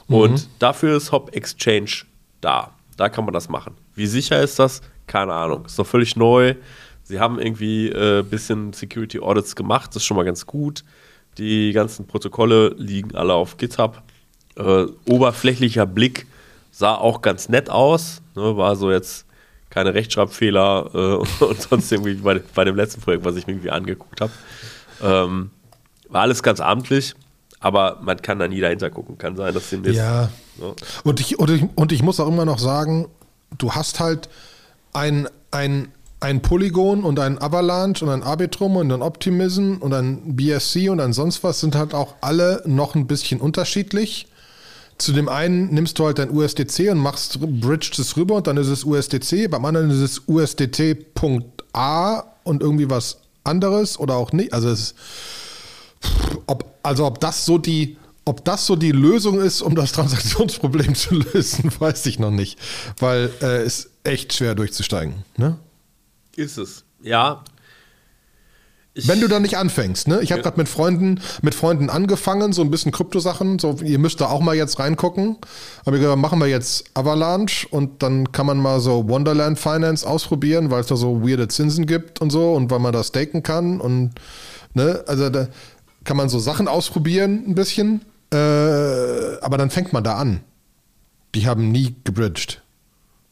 Und 0.08 0.32
mhm. 0.32 0.48
dafür 0.60 0.98
ist 0.98 1.12
Hop 1.12 1.36
Exchange 1.36 2.04
da. 2.42 2.72
Da 2.98 3.10
kann 3.10 3.26
man 3.26 3.34
das 3.34 3.50
machen. 3.50 3.76
Wie 3.96 4.06
sicher 4.06 4.40
ist 4.42 4.60
das? 4.60 4.82
keine 5.08 5.34
Ahnung, 5.34 5.66
ist 5.66 5.78
noch 5.78 5.88
völlig 5.88 6.16
neu. 6.16 6.56
Sie 7.04 7.20
haben 7.20 7.40
irgendwie 7.40 7.90
ein 7.90 8.20
äh, 8.20 8.24
bisschen 8.24 8.74
Security 8.74 9.20
Audits 9.20 9.56
gemacht, 9.56 9.90
das 9.90 9.98
ist 9.98 10.06
schon 10.06 10.18
mal 10.18 10.24
ganz 10.24 10.46
gut. 10.46 10.84
Die 11.38 11.72
ganzen 11.74 12.06
Protokolle 12.06 12.76
liegen 12.78 13.16
alle 13.16 13.34
auf 13.34 13.58
GitHub. 13.58 14.02
Äh, 14.56 14.86
oberflächlicher 15.08 15.86
Blick 15.86 16.28
sah 16.72 16.96
auch 16.96 17.22
ganz 17.22 17.50
nett 17.50 17.70
aus, 17.70 18.22
ne, 18.36 18.56
war 18.56 18.76
so 18.76 18.92
jetzt 18.92 19.26
keine 19.70 19.94
Rechtschreibfehler 19.94 20.90
äh, 20.94 21.44
und 21.46 21.62
sonst 21.62 21.92
irgendwie 21.92 22.14
bei, 22.16 22.42
bei, 22.54 22.64
dem 22.64 22.76
letzten 22.76 23.02
Projekt, 23.02 23.26
was 23.26 23.36
ich 23.36 23.48
mir 23.48 23.54
irgendwie 23.54 23.72
angeguckt 23.72 24.22
habe. 24.22 24.32
Ähm, 25.02 25.50
war 26.10 26.22
alles 26.22 26.44
ganz 26.44 26.60
amtlich, 26.60 27.16
aber 27.60 28.00
man 28.04 28.22
kann 28.22 28.38
da 28.38 28.48
nie 28.48 28.60
dahinter 28.60 28.92
gucken. 28.92 29.18
Kann 29.18 29.36
sein, 29.36 29.54
dass 29.54 29.70
demnächst. 29.72 29.98
Ja. 29.98 30.30
Ne? 30.58 30.76
Und, 31.04 31.20
ich, 31.20 31.40
und, 31.40 31.50
ich, 31.50 31.66
und 31.76 31.92
ich 31.92 32.04
muss 32.04 32.20
auch 32.20 32.28
immer 32.28 32.46
noch 32.46 32.60
sagen, 32.60 33.08
du 33.58 33.72
hast 33.72 34.00
halt 34.00 34.30
ein, 34.94 35.28
ein, 35.50 35.92
ein 36.24 36.42
Polygon 36.42 37.04
und 37.04 37.20
ein 37.20 37.42
Avalanche 37.42 38.06
und 38.06 38.12
ein 38.12 38.24
Arbitrum 38.24 38.78
und 38.78 38.92
ein 38.92 39.02
Optimism 39.02 39.76
und 39.80 39.94
ein 39.94 40.36
BSC 40.36 40.90
und 40.90 41.02
ein 41.02 41.12
sonst 41.12 41.44
was 41.44 41.60
sind 41.60 41.76
halt 41.76 41.94
auch 41.94 42.16
alle 42.22 42.64
noch 42.66 42.96
ein 42.96 43.08
bisschen 43.08 43.42
unterschiedlich. 43.42 44.28
Zu 44.98 45.12
dem 45.12 45.28
einen 45.28 45.74
nimmst 45.74 46.00
du 46.00 46.06
halt 46.06 46.20
dein 46.20 46.32
USDC 46.32 46.92
und 46.92 47.00
machst, 47.00 47.40
bridged 47.40 48.00
es 48.00 48.16
rüber 48.16 48.36
und 48.36 48.48
dann 48.48 48.56
ist 48.58 48.68
es 48.68 48.86
USDC, 48.86 49.50
beim 49.50 49.66
anderen 49.66 49.90
ist 49.90 50.00
es 50.00 50.22
USDT.A 50.28 52.24
und 52.44 52.62
irgendwie 52.62 52.90
was 52.90 53.18
anderes 53.44 54.00
oder 54.00 54.16
auch 54.16 54.32
nicht. 54.32 54.54
Also 54.54 54.70
es 54.70 54.96
ob, 56.48 56.66
also 56.84 57.06
ob 57.06 57.20
das 57.20 57.46
so 57.46 57.58
die, 57.58 57.98
ob 58.24 58.46
das 58.46 58.66
so 58.66 58.78
die 58.78 58.92
Lösung 58.92 59.42
ist, 59.42 59.62
um 59.62 59.76
das 59.76 59.92
Transaktionsproblem 59.94 60.96
zu 60.96 61.16
lösen, 61.16 61.70
weiß 61.80 62.06
ich 62.06 62.18
noch 62.18 62.32
nicht. 62.32 62.58
Weil 63.00 63.30
äh, 63.42 63.64
es 63.64 63.90
echt 64.06 64.34
schwer 64.34 64.56
durchzusteigen. 64.56 65.16
Ne? 65.36 65.58
Ist 66.36 66.58
es. 66.58 66.84
Ja. 67.02 67.44
Ich 68.96 69.08
Wenn 69.08 69.22
du 69.22 69.28
da 69.28 69.40
nicht 69.40 69.58
anfängst, 69.58 70.08
ne? 70.08 70.22
Ich 70.22 70.32
habe 70.32 70.42
ja. 70.42 70.44
gerade 70.44 70.58
mit 70.58 70.70
Freunden, 70.70 71.20
mit 71.42 71.56
Freunden 71.56 71.90
angefangen, 71.90 72.54
so 72.54 72.62
ein 72.62 72.70
bisschen 72.70 72.92
Kryptosachen. 72.92 73.58
So, 73.58 73.78
ihr 73.84 73.98
müsst 73.98 74.22
da 74.22 74.28
auch 74.28 74.40
mal 74.40 74.56
jetzt 74.56 74.78
reingucken. 74.78 75.38
Aber 75.84 75.98
gesagt, 75.98 76.18
machen 76.20 76.40
wir 76.40 76.48
jetzt 76.48 76.86
Avalanche 76.94 77.68
und 77.70 78.04
dann 78.04 78.32
kann 78.32 78.46
man 78.46 78.60
mal 78.60 78.80
so 78.80 79.10
Wonderland 79.10 79.58
Finance 79.58 80.08
ausprobieren, 80.08 80.70
weil 80.70 80.82
es 80.82 80.88
da 80.88 80.96
so 80.96 81.28
weirde 81.28 81.48
Zinsen 81.48 81.88
gibt 81.88 82.22
und 82.22 82.30
so 82.30 82.54
und 82.54 82.70
weil 82.70 82.80
man 82.80 82.94
da 82.94 83.04
staken 83.04 83.42
kann 83.42 83.82
und 83.82 84.12
ne, 84.76 85.04
also 85.08 85.30
da 85.30 85.48
kann 86.04 86.18
man 86.18 86.30
so 86.30 86.38
Sachen 86.38 86.68
ausprobieren 86.68 87.46
ein 87.48 87.56
bisschen. 87.56 88.02
Äh, 88.32 88.36
aber 89.42 89.58
dann 89.58 89.72
fängt 89.72 89.92
man 89.92 90.04
da 90.04 90.18
an. 90.18 90.42
Die 91.34 91.48
haben 91.48 91.72
nie 91.72 91.96
gebridged. 92.04 92.62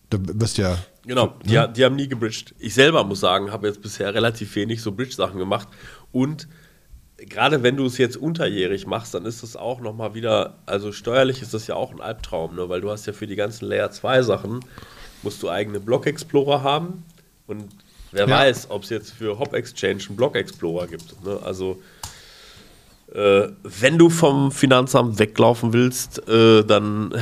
Du 0.10 0.18
bist 0.18 0.58
ja. 0.58 0.78
Genau, 1.06 1.34
die, 1.44 1.54
ne? 1.54 1.72
die 1.76 1.84
haben 1.84 1.96
nie 1.96 2.08
gebridged. 2.08 2.54
Ich 2.60 2.74
selber 2.74 3.04
muss 3.04 3.20
sagen, 3.20 3.52
habe 3.52 3.68
jetzt 3.68 3.82
bisher 3.82 4.14
relativ 4.14 4.56
wenig 4.56 4.82
so 4.82 4.92
Bridge-Sachen 4.92 5.40
gemacht. 5.40 5.68
Und 6.12 6.48
gerade 7.18 7.64
wenn 7.64 7.78
du 7.78 7.86
es 7.86 7.98
jetzt 7.98 8.18
unterjährig 8.18 8.86
machst, 8.86 9.14
dann 9.14 9.26
ist 9.26 9.44
das 9.44 9.56
auch 9.56 9.82
nochmal 9.82 10.14
wieder, 10.14 10.60
also 10.66 10.92
steuerlich 10.92 11.42
ist 11.42 11.54
das 11.54 11.68
ja 11.68 11.76
auch 11.76 11.92
ein 11.92 12.02
Albtraum, 12.02 12.56
ne? 12.56 12.70
weil 12.70 12.82
du 12.82 12.92
hast 12.92 13.06
ja 13.08 13.14
für 13.14 13.28
die 13.28 13.36
ganzen 13.36 13.66
Layer 13.66 13.92
2 13.92 14.22
Sachen, 14.24 14.60
musst 15.24 15.42
du 15.42 15.50
eigene 15.50 15.80
Block 15.80 16.06
Explorer 16.06 16.64
haben. 16.64 17.04
Und 17.48 17.70
wer 18.12 18.28
ja. 18.28 18.36
weiß, 18.40 18.70
ob 18.70 18.84
es 18.84 18.90
jetzt 18.90 19.12
für 19.12 19.40
Hop 19.40 19.54
Exchange 19.54 20.04
einen 20.08 20.16
Block 20.16 20.36
Explorer 20.36 20.88
gibt. 20.88 21.24
Ne? 21.26 21.40
Also 21.44 21.82
äh, 23.14 23.50
wenn 23.64 23.98
du 23.98 24.10
vom 24.10 24.52
Finanzamt 24.52 25.20
weglaufen 25.20 25.74
willst, 25.74 26.28
äh, 26.28 26.64
dann 26.64 27.14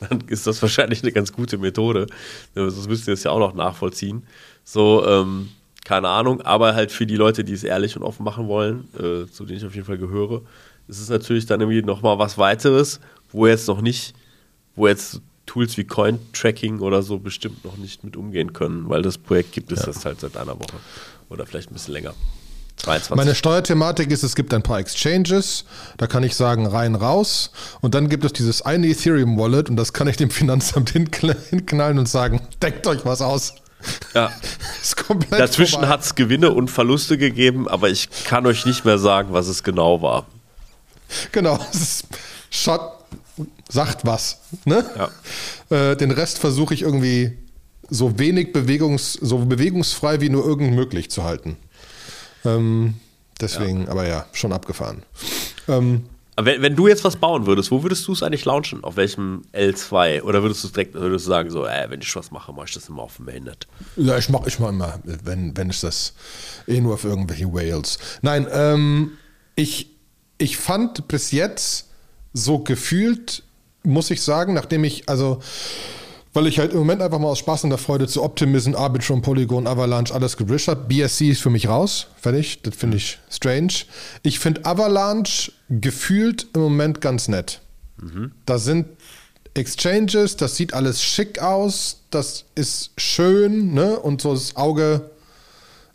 dann 0.00 0.20
ist 0.28 0.46
das 0.46 0.60
wahrscheinlich 0.62 1.02
eine 1.02 1.12
ganz 1.12 1.32
gute 1.32 1.58
Methode. 1.58 2.06
Sonst 2.54 2.88
müsst 2.88 3.08
ihr 3.08 3.14
das 3.14 3.24
ja 3.24 3.30
auch 3.30 3.38
noch 3.38 3.54
nachvollziehen. 3.54 4.24
So, 4.64 5.06
ähm, 5.06 5.50
keine 5.84 6.08
Ahnung, 6.08 6.40
aber 6.40 6.74
halt 6.74 6.90
für 6.90 7.06
die 7.06 7.16
Leute, 7.16 7.44
die 7.44 7.52
es 7.52 7.62
ehrlich 7.62 7.96
und 7.96 8.02
offen 8.02 8.24
machen 8.24 8.48
wollen, 8.48 8.88
äh, 8.94 9.30
zu 9.30 9.44
denen 9.44 9.58
ich 9.58 9.66
auf 9.66 9.74
jeden 9.74 9.86
Fall 9.86 9.98
gehöre, 9.98 10.42
ist 10.88 11.00
es 11.00 11.08
natürlich 11.08 11.46
dann 11.46 11.60
irgendwie 11.60 11.82
nochmal 11.82 12.18
was 12.18 12.38
weiteres, 12.38 13.00
wo 13.30 13.46
jetzt 13.46 13.68
noch 13.68 13.80
nicht, 13.80 14.14
wo 14.76 14.88
jetzt 14.88 15.20
Tools 15.46 15.76
wie 15.76 15.84
Coin-Tracking 15.84 16.80
oder 16.80 17.02
so 17.02 17.18
bestimmt 17.18 17.64
noch 17.64 17.76
nicht 17.76 18.02
mit 18.02 18.16
umgehen 18.16 18.54
können, 18.54 18.88
weil 18.88 19.02
das 19.02 19.18
Projekt 19.18 19.52
gibt 19.52 19.72
es 19.72 19.80
ja. 19.80 19.88
jetzt 19.88 20.04
halt 20.04 20.20
seit 20.20 20.36
einer 20.36 20.58
Woche 20.58 20.76
oder 21.28 21.44
vielleicht 21.46 21.70
ein 21.70 21.74
bisschen 21.74 21.94
länger. 21.94 22.14
22. 22.76 23.16
Meine 23.16 23.34
Steuerthematik 23.34 24.10
ist, 24.10 24.22
es 24.22 24.34
gibt 24.34 24.52
ein 24.52 24.62
paar 24.62 24.78
Exchanges, 24.78 25.64
da 25.96 26.06
kann 26.06 26.22
ich 26.22 26.34
sagen 26.36 26.66
rein, 26.66 26.94
raus 26.94 27.50
und 27.80 27.94
dann 27.94 28.08
gibt 28.08 28.24
es 28.24 28.32
dieses 28.32 28.62
eine 28.62 28.88
Ethereum 28.88 29.38
Wallet 29.38 29.70
und 29.70 29.76
das 29.76 29.92
kann 29.92 30.06
ich 30.08 30.16
dem 30.16 30.30
Finanzamt 30.30 30.90
hinknallen 31.50 31.98
und 31.98 32.08
sagen, 32.08 32.40
deckt 32.62 32.86
euch 32.86 33.04
was 33.04 33.22
aus. 33.22 33.54
Ja. 34.14 34.32
Dazwischen 35.30 35.88
hat 35.88 36.02
es 36.02 36.14
Gewinne 36.14 36.50
und 36.50 36.70
Verluste 36.70 37.18
gegeben, 37.18 37.68
aber 37.68 37.90
ich 37.90 38.08
kann 38.24 38.46
euch 38.46 38.66
nicht 38.66 38.84
mehr 38.84 38.98
sagen, 38.98 39.32
was 39.32 39.46
es 39.48 39.62
genau 39.62 40.02
war. 40.02 40.26
Genau, 41.32 41.58
es 41.72 41.80
ist 41.80 42.06
Shot 42.50 42.80
sagt 43.68 44.06
was. 44.06 44.40
Ne? 44.64 44.84
Ja. 44.96 45.90
Äh, 45.90 45.96
den 45.96 46.10
Rest 46.10 46.38
versuche 46.38 46.74
ich 46.74 46.82
irgendwie 46.82 47.36
so 47.90 48.18
wenig 48.18 48.52
Bewegungs, 48.52 49.14
so 49.14 49.38
bewegungsfrei 49.38 50.20
wie 50.20 50.28
nur 50.28 50.46
irgend 50.46 50.74
möglich 50.74 51.10
zu 51.10 51.24
halten. 51.24 51.56
Ähm, 52.44 52.94
deswegen, 53.40 53.84
ja. 53.84 53.90
aber 53.90 54.06
ja, 54.06 54.26
schon 54.32 54.52
abgefahren. 54.52 55.02
Ähm, 55.68 56.04
wenn, 56.36 56.62
wenn, 56.62 56.74
du 56.74 56.88
jetzt 56.88 57.04
was 57.04 57.16
bauen 57.16 57.46
würdest, 57.46 57.70
wo 57.70 57.82
würdest 57.82 58.06
du 58.08 58.12
es 58.12 58.22
eigentlich 58.22 58.44
launchen? 58.44 58.82
Auf 58.82 58.96
welchem 58.96 59.42
L2? 59.52 60.22
Oder 60.22 60.42
würdest 60.42 60.64
du 60.64 60.68
direkt 60.68 60.94
würdest 60.94 61.26
du 61.26 61.28
sagen, 61.28 61.50
so, 61.50 61.64
äh, 61.64 61.86
wenn 61.88 62.00
ich 62.00 62.16
was 62.16 62.32
mache, 62.32 62.52
mache 62.52 62.66
ich 62.66 62.74
das 62.74 62.88
immer 62.88 63.02
auf 63.02 63.16
dem 63.16 63.26
Mainnet? 63.26 63.68
Ja, 63.96 64.18
ich 64.18 64.28
mache 64.28 64.48
ich 64.48 64.58
mach 64.58 64.70
immer, 64.70 64.98
wenn, 65.04 65.56
wenn 65.56 65.70
ich 65.70 65.80
das 65.80 66.14
eh 66.66 66.80
nur 66.80 66.94
auf 66.94 67.04
irgendwelche 67.04 67.52
Whales. 67.52 67.98
Nein, 68.22 68.48
ähm, 68.50 69.12
ich, 69.54 69.90
ich 70.38 70.56
fand 70.56 71.06
bis 71.06 71.30
jetzt 71.30 71.88
so 72.32 72.58
gefühlt, 72.58 73.44
muss 73.84 74.10
ich 74.10 74.20
sagen, 74.20 74.54
nachdem 74.54 74.82
ich, 74.82 75.08
also 75.08 75.40
weil 76.34 76.48
ich 76.48 76.58
halt 76.58 76.72
im 76.72 76.78
Moment 76.78 77.00
einfach 77.00 77.20
mal 77.20 77.28
aus 77.28 77.38
Spaß 77.38 77.64
und 77.64 77.70
der 77.70 77.78
Freude 77.78 78.08
zu 78.08 78.22
Optimism, 78.22 78.74
Arbitrum, 78.74 79.22
Polygon, 79.22 79.66
Avalanche 79.66 80.12
alles 80.12 80.36
gebrischt 80.36 80.68
habe. 80.68 80.84
BSC 80.88 81.30
ist 81.30 81.40
für 81.40 81.50
mich 81.50 81.68
raus. 81.68 82.08
Fertig. 82.20 82.60
Das 82.62 82.74
finde 82.74 82.96
ich 82.96 83.18
strange. 83.30 83.72
Ich 84.22 84.40
finde 84.40 84.66
Avalanche 84.66 85.52
gefühlt 85.70 86.48
im 86.54 86.60
Moment 86.60 87.00
ganz 87.00 87.28
nett. 87.28 87.60
Mhm. 87.98 88.32
Da 88.44 88.58
sind 88.58 88.86
Exchanges, 89.54 90.36
das 90.36 90.56
sieht 90.56 90.74
alles 90.74 91.02
schick 91.02 91.38
aus, 91.38 92.00
das 92.10 92.44
ist 92.56 92.90
schön, 92.96 93.72
ne? 93.72 93.98
Und 94.00 94.20
so 94.20 94.34
das 94.34 94.56
Auge, 94.56 95.10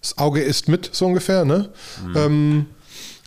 das 0.01 0.17
Auge 0.17 0.41
ist 0.41 0.69
mit, 0.69 0.89
so 0.93 1.07
ungefähr, 1.07 1.43
ne? 1.43 1.69
Mhm. 2.05 2.15
Ähm, 2.15 2.65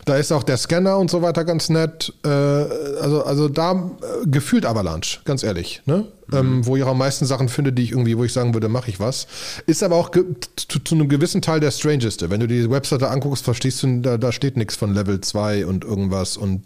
da 0.05 0.17
ist 0.17 0.33
auch 0.33 0.43
der 0.43 0.57
Scanner 0.57 0.99
und 0.99 1.11
so 1.11 1.23
weiter 1.23 1.45
ganz 1.45 1.69
nett. 1.69 2.13
Äh, 2.25 2.29
also, 2.29 3.25
also 3.25 3.49
da 3.49 3.73
äh, 3.73 4.27
gefühlt 4.27 4.67
Avalanche, 4.67 5.21
ganz 5.25 5.43
ehrlich. 5.45 5.83
Ne? 5.87 6.07
Mhm. 6.27 6.37
Ähm, 6.37 6.67
wo 6.67 6.77
ich 6.77 6.83
auch 6.83 6.89
am 6.89 6.99
meisten 6.99 7.25
Sachen 7.25 7.49
finde, 7.49 7.73
die 7.73 7.83
ich 7.85 7.93
irgendwie, 7.93 8.19
wo 8.19 8.25
ich 8.25 8.33
sagen 8.33 8.55
würde, 8.55 8.69
mache 8.69 8.91
ich 8.91 8.99
was. 8.99 9.27
Ist 9.67 9.83
aber 9.83 9.97
auch 9.97 10.11
zu, 10.11 10.81
zu, 10.81 10.95
einem 10.95 11.09
gewissen 11.09 11.41
Teil 11.41 11.61
der 11.61 11.71
strangeste. 11.71 12.31
Wenn 12.31 12.41
du 12.41 12.49
die 12.49 12.69
Webseite 12.71 13.11
anguckst, 13.11 13.45
verstehst 13.45 13.83
du, 13.83 14.01
da, 14.01 14.19
da 14.19 14.33
steht 14.33 14.57
nichts 14.57 14.75
von 14.75 14.93
Level 14.95 15.21
2 15.21 15.67
und 15.67 15.85
irgendwas 15.85 16.37
und 16.37 16.63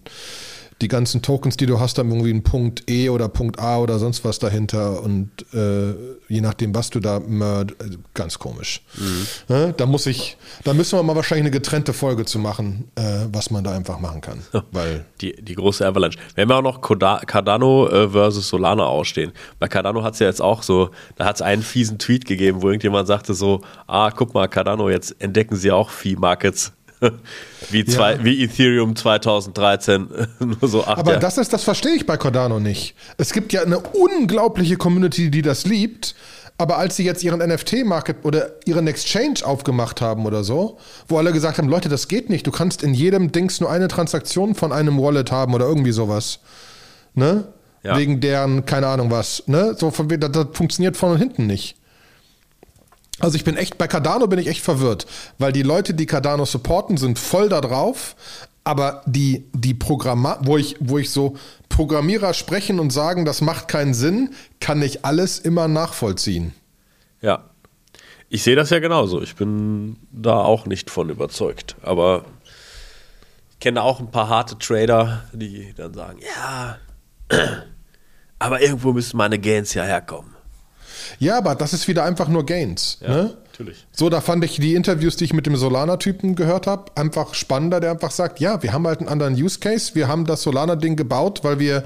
die 0.82 0.88
ganzen 0.88 1.22
Tokens, 1.22 1.56
die 1.56 1.64
du 1.64 1.80
hast, 1.80 1.98
haben 1.98 2.10
irgendwie 2.10 2.30
einen 2.30 2.42
Punkt 2.42 2.90
E 2.90 3.08
oder 3.08 3.28
Punkt 3.28 3.58
A 3.58 3.78
oder 3.78 3.98
sonst 3.98 4.24
was 4.24 4.38
dahinter 4.38 5.02
und 5.02 5.30
äh, 5.54 5.94
je 6.28 6.42
nachdem, 6.42 6.74
was 6.74 6.90
du 6.90 7.00
da 7.00 7.18
äh, 7.18 7.66
ganz 8.12 8.38
komisch. 8.38 8.82
Mhm. 8.96 9.26
Ja, 9.48 9.72
da 9.72 9.86
muss 9.86 10.06
ich, 10.06 10.36
da 10.64 10.74
müssen 10.74 10.98
wir 10.98 11.02
mal 11.02 11.16
wahrscheinlich 11.16 11.44
eine 11.44 11.50
getrennte 11.50 11.94
Folge 11.94 12.26
zu 12.26 12.38
machen, 12.38 12.90
äh, 12.94 13.26
was 13.32 13.50
man 13.50 13.64
da 13.64 13.72
einfach 13.72 14.00
machen 14.00 14.20
kann. 14.20 14.42
Weil 14.70 15.06
die, 15.22 15.34
die 15.42 15.54
große 15.54 15.86
Avalanche. 15.86 16.18
Wir 16.34 16.42
haben 16.42 16.50
ja 16.50 16.56
auch 16.56 16.62
noch 16.62 16.80
Cardano 16.80 17.88
äh, 17.88 18.10
versus 18.10 18.48
Solana 18.48 18.84
ausstehen. 18.84 19.32
Bei 19.58 19.68
Cardano 19.68 20.02
hat 20.02 20.14
es 20.14 20.20
ja 20.20 20.26
jetzt 20.26 20.42
auch 20.42 20.62
so, 20.62 20.90
da 21.16 21.24
hat 21.24 21.36
es 21.36 21.42
einen 21.42 21.62
fiesen 21.62 21.98
Tweet 21.98 22.26
gegeben, 22.26 22.60
wo 22.60 22.68
irgendjemand 22.68 23.06
sagte 23.06 23.32
so, 23.32 23.62
ah, 23.86 24.10
guck 24.10 24.34
mal, 24.34 24.46
Cardano, 24.46 24.90
jetzt 24.90 25.16
entdecken 25.20 25.56
sie 25.56 25.72
auch 25.72 25.88
Fee-Markets 25.88 26.72
wie, 27.70 27.84
zwei, 27.84 28.14
ja. 28.14 28.24
wie 28.24 28.42
Ethereum 28.44 28.96
2013. 28.96 30.08
Nur 30.40 30.68
so 30.68 30.84
acht 30.84 30.98
Aber 30.98 31.12
Jahre. 31.12 31.20
das 31.20 31.38
ist, 31.38 31.52
das 31.52 31.64
verstehe 31.64 31.94
ich 31.94 32.06
bei 32.06 32.16
Cardano 32.16 32.60
nicht. 32.60 32.94
Es 33.18 33.32
gibt 33.32 33.52
ja 33.52 33.62
eine 33.62 33.78
unglaubliche 33.78 34.76
Community, 34.76 35.30
die 35.30 35.42
das 35.42 35.66
liebt. 35.66 36.14
Aber 36.58 36.78
als 36.78 36.96
sie 36.96 37.04
jetzt 37.04 37.22
ihren 37.22 37.46
NFT-Market 37.46 38.24
oder 38.24 38.52
ihren 38.64 38.86
Exchange 38.86 39.40
aufgemacht 39.44 40.00
haben 40.00 40.24
oder 40.24 40.42
so, 40.42 40.78
wo 41.06 41.18
alle 41.18 41.32
gesagt 41.32 41.58
haben, 41.58 41.68
Leute, 41.68 41.90
das 41.90 42.08
geht 42.08 42.30
nicht. 42.30 42.46
Du 42.46 42.50
kannst 42.50 42.82
in 42.82 42.94
jedem 42.94 43.30
Dings 43.30 43.60
nur 43.60 43.70
eine 43.70 43.88
Transaktion 43.88 44.54
von 44.54 44.72
einem 44.72 44.98
Wallet 44.98 45.30
haben 45.30 45.52
oder 45.52 45.66
irgendwie 45.66 45.92
sowas. 45.92 46.38
Ne? 47.14 47.44
Ja. 47.82 47.98
Wegen 47.98 48.20
deren, 48.20 48.64
keine 48.64 48.86
Ahnung 48.86 49.10
was. 49.10 49.42
Ne? 49.46 49.76
So, 49.78 49.90
das, 49.90 50.32
das 50.32 50.46
funktioniert 50.54 50.96
vorne 50.96 51.16
und 51.16 51.20
hinten 51.20 51.46
nicht. 51.46 51.75
Also 53.18 53.36
ich 53.36 53.44
bin 53.44 53.56
echt, 53.56 53.78
bei 53.78 53.88
Cardano 53.88 54.26
bin 54.26 54.38
ich 54.38 54.46
echt 54.46 54.62
verwirrt, 54.62 55.06
weil 55.38 55.52
die 55.52 55.62
Leute, 55.62 55.94
die 55.94 56.06
Cardano 56.06 56.44
supporten, 56.44 56.96
sind 56.96 57.18
voll 57.18 57.48
da 57.48 57.60
drauf, 57.60 58.14
aber 58.62 59.02
die, 59.06 59.46
die 59.54 59.74
Programmer, 59.74 60.38
wo 60.42 60.58
ich, 60.58 60.76
wo 60.80 60.98
ich 60.98 61.10
so 61.10 61.36
Programmierer 61.68 62.34
sprechen 62.34 62.78
und 62.78 62.90
sagen, 62.90 63.24
das 63.24 63.40
macht 63.40 63.68
keinen 63.68 63.94
Sinn, 63.94 64.34
kann 64.60 64.82
ich 64.82 65.04
alles 65.04 65.38
immer 65.38 65.68
nachvollziehen. 65.68 66.52
Ja. 67.20 67.44
Ich 68.28 68.42
sehe 68.42 68.56
das 68.56 68.70
ja 68.70 68.80
genauso. 68.80 69.22
Ich 69.22 69.36
bin 69.36 69.96
da 70.10 70.40
auch 70.40 70.66
nicht 70.66 70.90
von 70.90 71.10
überzeugt. 71.10 71.76
Aber 71.82 72.24
ich 73.52 73.60
kenne 73.60 73.82
auch 73.82 74.00
ein 74.00 74.10
paar 74.10 74.28
harte 74.28 74.58
Trader, 74.58 75.24
die 75.32 75.72
dann 75.74 75.94
sagen, 75.94 76.18
ja, 76.18 76.78
aber 78.38 78.60
irgendwo 78.60 78.92
müssen 78.92 79.16
meine 79.16 79.38
Gains 79.38 79.74
ja 79.74 79.84
herkommen. 79.84 80.35
Ja, 81.18 81.38
aber 81.38 81.54
das 81.54 81.72
ist 81.72 81.88
wieder 81.88 82.04
einfach 82.04 82.28
nur 82.28 82.46
Gains. 82.46 82.98
Ja, 83.00 83.08
ne? 83.08 83.36
natürlich. 83.46 83.86
So, 83.92 84.08
da 84.10 84.20
fand 84.20 84.44
ich 84.44 84.56
die 84.60 84.74
Interviews, 84.74 85.16
die 85.16 85.24
ich 85.24 85.32
mit 85.32 85.46
dem 85.46 85.56
Solana-Typen 85.56 86.34
gehört 86.34 86.66
habe, 86.66 86.92
einfach 86.94 87.34
spannender, 87.34 87.80
der 87.80 87.92
einfach 87.92 88.10
sagt, 88.10 88.40
ja, 88.40 88.62
wir 88.62 88.72
haben 88.72 88.86
halt 88.86 89.00
einen 89.00 89.08
anderen 89.08 89.34
Use 89.34 89.58
Case. 89.58 89.94
Wir 89.94 90.08
haben 90.08 90.26
das 90.26 90.42
Solana-Ding 90.42 90.96
gebaut, 90.96 91.40
weil 91.42 91.58
wir 91.58 91.84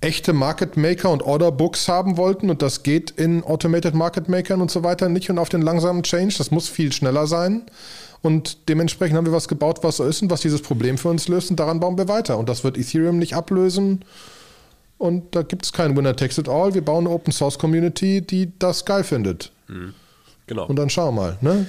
echte 0.00 0.32
Market 0.32 0.76
Maker 0.76 1.10
und 1.10 1.22
Order 1.22 1.50
Books 1.50 1.88
haben 1.88 2.16
wollten 2.16 2.50
und 2.50 2.60
das 2.60 2.82
geht 2.82 3.12
in 3.12 3.42
Automated 3.44 3.94
Market 3.94 4.28
Makern 4.28 4.60
und 4.60 4.70
so 4.70 4.84
weiter 4.84 5.08
nicht 5.08 5.30
und 5.30 5.38
auf 5.38 5.48
den 5.48 5.62
langsamen 5.62 6.02
Change. 6.02 6.34
Das 6.36 6.50
muss 6.50 6.68
viel 6.68 6.92
schneller 6.92 7.26
sein. 7.26 7.62
Und 8.22 8.68
dementsprechend 8.68 9.16
haben 9.16 9.26
wir 9.26 9.32
was 9.32 9.48
gebaut, 9.48 9.78
was 9.82 9.98
so 9.98 10.04
ist 10.04 10.22
und 10.22 10.30
was 10.30 10.40
dieses 10.40 10.60
Problem 10.60 10.98
für 10.98 11.08
uns 11.08 11.28
löst 11.28 11.50
und 11.50 11.60
daran 11.60 11.80
bauen 11.80 11.96
wir 11.96 12.08
weiter. 12.08 12.38
Und 12.38 12.48
das 12.48 12.64
wird 12.64 12.76
Ethereum 12.76 13.18
nicht 13.18 13.34
ablösen. 13.34 14.04
Und 14.98 15.34
da 15.34 15.42
gibt 15.42 15.64
es 15.64 15.72
kein 15.72 15.96
Winner 15.96 16.16
Takes 16.16 16.38
It 16.38 16.48
All. 16.48 16.74
Wir 16.74 16.84
bauen 16.84 17.06
eine 17.06 17.14
Open 17.14 17.32
Source 17.32 17.58
Community, 17.58 18.22
die 18.22 18.52
das 18.58 18.84
geil 18.84 19.04
findet. 19.04 19.52
Mhm. 19.68 19.94
Genau. 20.46 20.66
Und 20.66 20.76
dann 20.76 20.88
schauen 20.88 21.14
wir 21.14 21.20
mal. 21.22 21.38
Ne? 21.40 21.66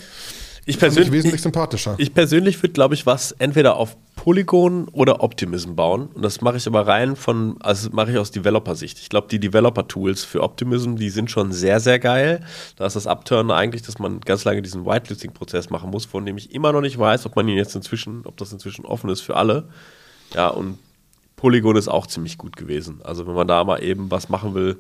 Ich 0.66 0.78
persönlich, 0.78 1.14
wesentlich 1.14 1.42
sympathischer. 1.42 1.96
Ich 1.98 2.14
persönlich 2.14 2.62
würde, 2.62 2.74
glaube 2.74 2.94
ich, 2.94 3.06
was 3.06 3.32
entweder 3.32 3.78
auf 3.78 3.96
Polygon 4.18 4.90
oder 4.90 5.24
Optimism 5.24 5.76
bauen. 5.76 6.08
Und 6.14 6.22
das 6.22 6.42
mache 6.42 6.58
ich 6.58 6.68
aber 6.68 6.86
rein 6.86 7.16
von, 7.16 7.56
also 7.62 7.90
mache 7.94 8.12
ich 8.12 8.18
aus 8.18 8.32
Developer-Sicht. 8.32 9.00
Ich 9.00 9.08
glaube, 9.08 9.28
die 9.30 9.40
Developer-Tools 9.40 10.26
für 10.26 10.44
Optimism, 10.44 10.96
die 10.96 11.10
sind 11.10 11.32
schon 11.32 11.54
sehr, 11.54 11.80
sehr 11.80 12.00
geil. 12.00 12.42
Da 12.76 12.86
ist 12.86 12.98
das 12.98 13.08
Upturn 13.08 13.50
eigentlich, 13.50 13.84
dass 13.84 13.98
man 13.98 14.20
ganz 14.20 14.44
lange 14.44 14.62
diesen 14.62 14.86
Whitelisting-Prozess 14.86 15.70
machen 15.70 15.90
muss, 15.90 16.04
von 16.04 16.26
dem 16.26 16.38
ich 16.38 16.54
immer 16.54 16.74
noch 16.74 16.82
nicht 16.82 17.00
weiß, 17.00 17.26
ob 17.26 17.38
man 17.38 17.48
ihn 17.48 17.56
jetzt 17.56 17.74
inzwischen, 17.74 18.26
ob 18.26 18.36
das 18.36 18.52
inzwischen 18.52 18.86
offen 18.86 19.10
ist 19.10 19.22
für 19.22 19.38
alle. 19.38 19.70
Ja, 20.34 20.50
und 20.50 20.78
Polygon 21.38 21.78
ist 21.78 21.88
auch 21.88 22.08
ziemlich 22.08 22.38
gut 22.38 22.58
gewesen. 22.58 23.00
Also 23.04 23.26
wenn 23.26 23.36
man 23.36 23.48
da 23.48 23.64
mal 23.64 23.82
eben 23.82 24.12
was 24.12 24.28
machen 24.28 24.54
will, 24.54 24.78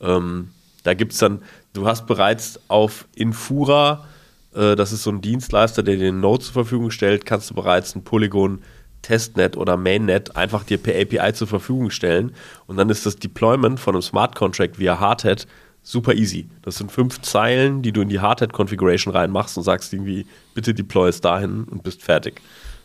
ähm, 0.00 0.50
da 0.84 0.94
gibt 0.94 1.12
es 1.12 1.18
dann, 1.18 1.42
du 1.72 1.86
hast 1.86 2.06
bereits 2.06 2.60
auf 2.68 3.06
Infura, 3.16 4.06
äh, 4.54 4.76
das 4.76 4.92
ist 4.92 5.02
so 5.02 5.10
ein 5.10 5.22
Dienstleister, 5.22 5.82
der 5.82 5.96
dir 5.96 6.04
den 6.04 6.20
Node 6.20 6.44
zur 6.44 6.52
Verfügung 6.52 6.90
stellt, 6.90 7.26
kannst 7.26 7.50
du 7.50 7.54
bereits 7.54 7.96
ein 7.96 8.04
Polygon 8.04 8.62
Testnet 9.02 9.56
oder 9.56 9.76
Mainnet 9.76 10.36
einfach 10.36 10.64
dir 10.64 10.78
per 10.78 10.94
API 10.94 11.32
zur 11.34 11.48
Verfügung 11.48 11.90
stellen 11.90 12.32
und 12.66 12.76
dann 12.76 12.88
ist 12.90 13.04
das 13.04 13.16
Deployment 13.16 13.80
von 13.80 13.94
einem 13.94 14.02
Smart 14.02 14.34
Contract 14.34 14.78
via 14.78 15.00
Hardhead 15.00 15.46
super 15.82 16.14
easy. 16.14 16.48
Das 16.62 16.76
sind 16.76 16.90
fünf 16.90 17.20
Zeilen, 17.20 17.82
die 17.82 17.92
du 17.92 18.00
in 18.02 18.08
die 18.08 18.20
Hardhead 18.20 18.52
Configuration 18.52 19.14
reinmachst 19.14 19.56
und 19.56 19.64
sagst 19.64 19.92
irgendwie, 19.92 20.26
bitte 20.54 20.74
deploy 20.74 21.08
es 21.08 21.20
dahin 21.20 21.64
und 21.64 21.82
bist 21.82 22.02
fertig. 22.02 22.40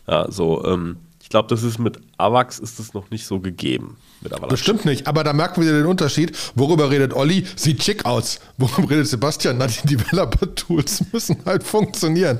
Ja, 0.06 0.30
so, 0.30 0.64
ähm, 0.66 0.96
glaube, 1.30 1.48
das 1.48 1.62
ist 1.62 1.78
mit 1.78 1.98
AVAX 2.18 2.58
ist 2.58 2.78
das 2.78 2.92
noch 2.92 3.10
nicht 3.10 3.24
so 3.24 3.40
gegeben. 3.40 3.96
Mit 4.20 4.48
Bestimmt 4.48 4.84
nicht, 4.84 5.06
aber 5.06 5.24
da 5.24 5.32
merken 5.32 5.62
wir 5.62 5.72
den 5.72 5.86
Unterschied. 5.86 6.36
Worüber 6.54 6.90
redet 6.90 7.14
Olli? 7.14 7.46
Sieht 7.56 7.82
schick 7.82 8.04
aus. 8.04 8.40
Worüber 8.58 8.90
redet 8.90 9.08
Sebastian? 9.08 9.56
Na, 9.56 9.66
die 9.66 9.96
Developer-Tools 9.96 11.04
müssen 11.12 11.38
halt 11.46 11.62
funktionieren. 11.62 12.38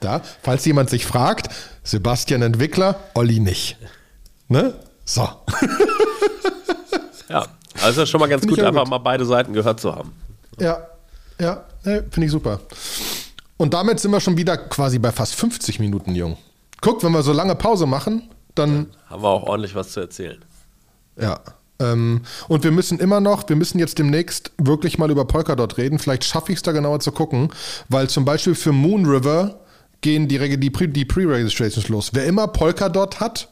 Da, 0.00 0.20
falls 0.42 0.64
jemand 0.66 0.90
sich 0.90 1.06
fragt, 1.06 1.48
Sebastian 1.84 2.42
Entwickler, 2.42 3.00
Olli 3.14 3.40
nicht. 3.40 3.78
Ne? 4.48 4.74
So. 5.04 5.28
ja, 7.30 7.46
also 7.80 8.04
schon 8.04 8.20
mal 8.20 8.28
ganz 8.28 8.42
Find 8.42 8.56
gut, 8.56 8.60
einfach 8.64 8.82
gut. 8.82 8.90
mal 8.90 8.98
beide 8.98 9.24
Seiten 9.24 9.52
gehört 9.52 9.80
zu 9.80 9.94
haben. 9.94 10.12
Ja, 10.58 10.86
ja, 11.40 11.64
ne, 11.84 12.04
finde 12.10 12.26
ich 12.26 12.32
super. 12.32 12.60
Und 13.56 13.72
damit 13.72 14.00
sind 14.00 14.10
wir 14.10 14.20
schon 14.20 14.36
wieder 14.36 14.56
quasi 14.56 14.98
bei 14.98 15.12
fast 15.12 15.34
50 15.36 15.78
Minuten, 15.78 16.14
Jung. 16.14 16.36
Guck, 16.80 17.02
wenn 17.04 17.12
wir 17.12 17.22
so 17.22 17.32
lange 17.32 17.54
Pause 17.54 17.86
machen, 17.86 18.28
dann. 18.54 18.88
Haben 19.08 19.22
wir 19.22 19.28
auch 19.28 19.44
ordentlich 19.44 19.74
was 19.74 19.92
zu 19.92 20.00
erzählen. 20.00 20.44
Ja. 21.20 21.40
Ähm, 21.78 22.22
und 22.48 22.64
wir 22.64 22.70
müssen 22.70 22.98
immer 22.98 23.20
noch, 23.20 23.48
wir 23.48 23.56
müssen 23.56 23.78
jetzt 23.78 23.98
demnächst 23.98 24.52
wirklich 24.58 24.98
mal 24.98 25.10
über 25.10 25.24
Polkadot 25.24 25.78
reden. 25.78 25.98
Vielleicht 25.98 26.24
schaffe 26.24 26.52
ich 26.52 26.56
es 26.56 26.62
da 26.62 26.72
genauer 26.72 27.00
zu 27.00 27.12
gucken, 27.12 27.50
weil 27.88 28.08
zum 28.08 28.24
Beispiel 28.24 28.54
für 28.54 28.72
Moon 28.72 29.06
River 29.06 29.60
gehen 30.00 30.28
die, 30.28 30.38
die, 30.58 30.70
die 30.88 31.04
Pre-Registrations 31.04 31.88
los. 31.88 32.10
Wer 32.12 32.26
immer 32.26 32.48
Polkadot 32.48 33.20
hat, 33.20 33.48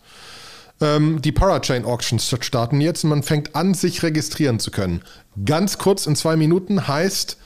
ähm, 0.80 1.20
die 1.22 1.32
Parachain 1.32 1.84
Auctions 1.84 2.34
starten 2.40 2.80
jetzt 2.80 3.04
und 3.04 3.10
man 3.10 3.22
fängt 3.22 3.54
an, 3.54 3.74
sich 3.74 4.02
registrieren 4.02 4.58
zu 4.58 4.70
können. 4.70 5.02
Ganz 5.44 5.78
kurz 5.78 6.06
in 6.06 6.16
zwei 6.16 6.36
Minuten 6.36 6.88
heißt, 6.88 7.36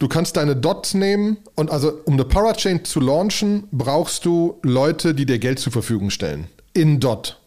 du 0.00 0.08
kannst 0.08 0.36
deine 0.36 0.56
Dots 0.56 0.94
nehmen 0.94 1.36
und 1.54 1.70
also 1.70 1.92
um 2.06 2.14
eine 2.14 2.24
Parachain 2.24 2.84
zu 2.84 2.98
launchen, 2.98 3.68
brauchst 3.70 4.24
du 4.24 4.58
Leute, 4.62 5.14
die 5.14 5.26
dir 5.26 5.38
Geld 5.38 5.60
zur 5.60 5.72
Verfügung 5.72 6.10
stellen. 6.10 6.48
In 6.72 6.98
Dot. 6.98 7.38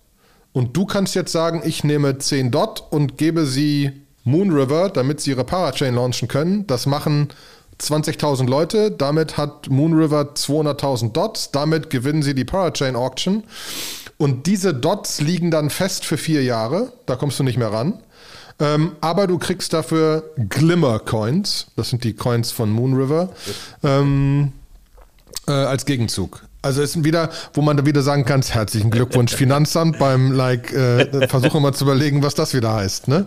Und 0.54 0.78
du 0.78 0.86
kannst 0.86 1.16
jetzt 1.16 1.32
sagen, 1.32 1.62
ich 1.66 1.84
nehme 1.84 2.18
10 2.18 2.52
Dot 2.52 2.84
und 2.92 3.18
gebe 3.18 3.46
sie 3.46 3.92
Moon 4.24 4.52
River, 4.52 4.90
damit 4.90 5.20
sie 5.20 5.32
ihre 5.32 5.44
Parachain 5.44 5.96
launchen 5.96 6.28
können. 6.28 6.66
Das 6.68 6.86
machen 6.86 7.30
20.000 7.82 8.48
Leute. 8.48 8.92
Damit 8.92 9.36
hat 9.36 9.70
Moon 9.70 9.94
River 9.94 10.34
200.000 10.36 11.12
Dots. 11.12 11.52
Damit 11.52 11.90
gewinnen 11.90 12.22
sie 12.22 12.36
die 12.36 12.46
Parachain 12.46 12.96
Auction. 12.96 13.44
Und 14.18 14.46
diese 14.46 14.76
Dots 14.76 15.22
liegen 15.22 15.50
dann 15.50 15.72
fest 15.72 16.06
für 16.06 16.18
vier 16.18 16.44
Jahre. 16.44 16.94
Da 17.08 17.16
kommst 17.16 17.40
du 17.40 17.44
nicht 17.44 17.58
mehr 17.58 17.74
ran. 17.74 18.00
Ähm, 18.60 18.96
aber 19.02 19.28
du 19.28 19.38
kriegst 19.38 19.74
dafür 19.74 20.32
Glimmer 20.50 21.00
Coins. 21.00 21.68
Das 21.76 21.90
sind 21.90 22.04
die 22.04 22.14
Coins 22.14 22.52
von 22.52 22.72
Moon 22.72 22.94
River. 22.94 23.30
Ähm, 23.84 24.54
äh, 25.48 25.52
als 25.52 25.86
Gegenzug. 25.86 26.44
Also 26.64 26.82
ist 26.82 27.04
wieder, 27.04 27.30
wo 27.54 27.62
man 27.62 27.76
da 27.76 27.86
wieder 27.86 28.02
sagen 28.02 28.24
kann, 28.24 28.42
herzlichen 28.42 28.90
Glückwunsch 28.90 29.36
Finanzamt 29.36 30.00
beim 30.00 30.32
Like, 30.32 30.72
äh, 30.72 31.28
versuche 31.28 31.60
mal 31.60 31.74
zu 31.74 31.84
überlegen, 31.84 32.24
was 32.24 32.36
das 32.36 32.54
wieder 32.54 32.74
heißt. 32.74 33.10
Ne? 33.10 33.26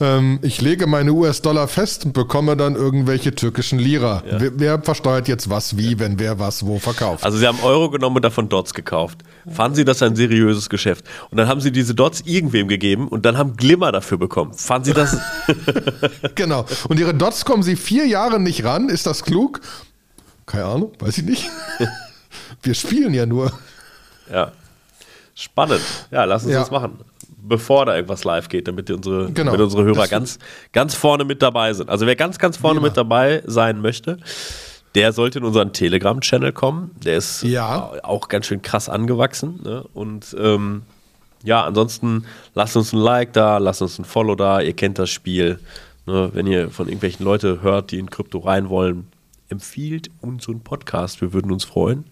Ähm, 0.00 0.38
ich 0.42 0.60
lege 0.60 0.86
meine 0.86 1.12
US-Dollar 1.12 1.66
fest 1.66 2.04
und 2.04 2.12
bekomme 2.12 2.56
dann 2.56 2.76
irgendwelche 2.76 3.34
türkischen 3.34 3.80
Lira. 3.80 4.22
Ja. 4.30 4.40
Wer, 4.40 4.50
wer, 4.60 4.82
versteuert 4.82 5.26
jetzt 5.26 5.50
was, 5.50 5.76
wie, 5.76 5.98
wenn 5.98 6.20
wer 6.20 6.38
was 6.38 6.64
wo 6.64 6.78
verkauft? 6.78 7.24
Also 7.24 7.38
Sie 7.38 7.46
haben 7.48 7.58
Euro 7.64 7.90
genommen 7.90 8.16
und 8.16 8.24
davon 8.24 8.48
Dots 8.48 8.72
gekauft. 8.72 9.18
Fanden 9.50 9.74
Sie 9.74 9.84
das 9.84 10.00
ein 10.02 10.14
seriöses 10.14 10.68
Geschäft? 10.68 11.04
Und 11.30 11.38
dann 11.38 11.48
haben 11.48 11.60
Sie 11.60 11.72
diese 11.72 11.92
Dots 11.92 12.20
irgendwem 12.24 12.68
gegeben 12.68 13.08
und 13.08 13.26
dann 13.26 13.36
haben 13.36 13.56
Glimmer 13.56 13.90
dafür 13.90 14.18
bekommen. 14.18 14.52
Fanden 14.54 14.84
Sie 14.84 14.92
das? 14.92 15.16
genau. 16.36 16.64
Und 16.88 17.00
Ihre 17.00 17.14
Dots 17.14 17.44
kommen 17.44 17.64
Sie 17.64 17.74
vier 17.74 18.06
Jahre 18.06 18.38
nicht 18.38 18.62
ran. 18.62 18.88
Ist 18.88 19.06
das 19.06 19.24
klug? 19.24 19.60
Keine 20.46 20.66
Ahnung, 20.66 20.92
weiß 21.00 21.18
ich 21.18 21.24
nicht. 21.24 21.50
Wir 22.62 22.74
spielen 22.74 23.14
ja 23.14 23.26
nur. 23.26 23.52
Ja. 24.32 24.52
Spannend. 25.34 25.82
Ja, 26.10 26.24
lass 26.24 26.44
uns 26.44 26.52
ja. 26.52 26.60
das 26.60 26.70
machen. 26.70 26.98
Bevor 27.36 27.86
da 27.86 27.94
irgendwas 27.94 28.24
live 28.24 28.48
geht, 28.48 28.66
damit 28.66 28.90
unsere, 28.90 29.30
genau. 29.30 29.52
damit 29.52 29.60
unsere 29.60 29.84
Hörer 29.84 30.08
ganz, 30.08 30.38
ganz 30.72 30.94
vorne 30.94 31.24
mit 31.24 31.42
dabei 31.42 31.72
sind. 31.74 31.90
Also 31.90 32.06
wer 32.06 32.16
ganz, 32.16 32.38
ganz 32.38 32.56
vorne 32.56 32.80
mit 32.80 32.96
dabei 32.96 33.42
sein 33.46 33.80
möchte, 33.80 34.18
der 34.96 35.12
sollte 35.12 35.38
in 35.38 35.44
unseren 35.44 35.72
Telegram-Channel 35.72 36.52
kommen. 36.52 36.90
Der 37.04 37.18
ist 37.18 37.42
ja. 37.42 37.92
auch 38.02 38.28
ganz 38.28 38.46
schön 38.46 38.62
krass 38.62 38.88
angewachsen. 38.88 39.60
Ne? 39.62 39.84
Und 39.92 40.34
ähm, 40.40 40.82
ja, 41.44 41.64
ansonsten 41.64 42.24
lasst 42.54 42.76
uns 42.76 42.92
ein 42.92 42.98
Like 42.98 43.34
da, 43.34 43.58
lasst 43.58 43.82
uns 43.82 43.98
ein 43.98 44.06
Follow 44.06 44.34
da. 44.34 44.60
Ihr 44.60 44.72
kennt 44.72 44.98
das 44.98 45.10
Spiel. 45.10 45.60
Ne? 46.06 46.30
Wenn 46.32 46.46
ihr 46.46 46.70
von 46.70 46.86
irgendwelchen 46.86 47.24
Leuten 47.24 47.60
hört, 47.60 47.90
die 47.90 47.98
in 47.98 48.10
Krypto 48.10 48.38
rein 48.38 48.70
wollen, 48.70 49.08
empfiehlt 49.50 50.10
unseren 50.22 50.60
Podcast. 50.60 51.20
Wir 51.20 51.32
würden 51.32 51.52
uns 51.52 51.64
freuen. 51.64 52.06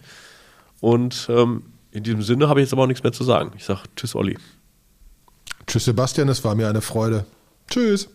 Und 0.81 1.27
ähm, 1.29 1.63
in 1.91 2.03
diesem 2.03 2.21
Sinne 2.21 2.49
habe 2.49 2.59
ich 2.59 2.65
jetzt 2.65 2.73
aber 2.73 2.83
auch 2.83 2.87
nichts 2.87 3.03
mehr 3.03 3.13
zu 3.13 3.23
sagen. 3.23 3.51
Ich 3.55 3.65
sage 3.65 3.81
Tschüss, 3.95 4.15
Olli. 4.15 4.37
Tschüss, 5.67 5.85
Sebastian. 5.85 6.29
Es 6.29 6.43
war 6.43 6.55
mir 6.55 6.69
eine 6.69 6.81
Freude. 6.81 7.25
Tschüss. 7.69 8.09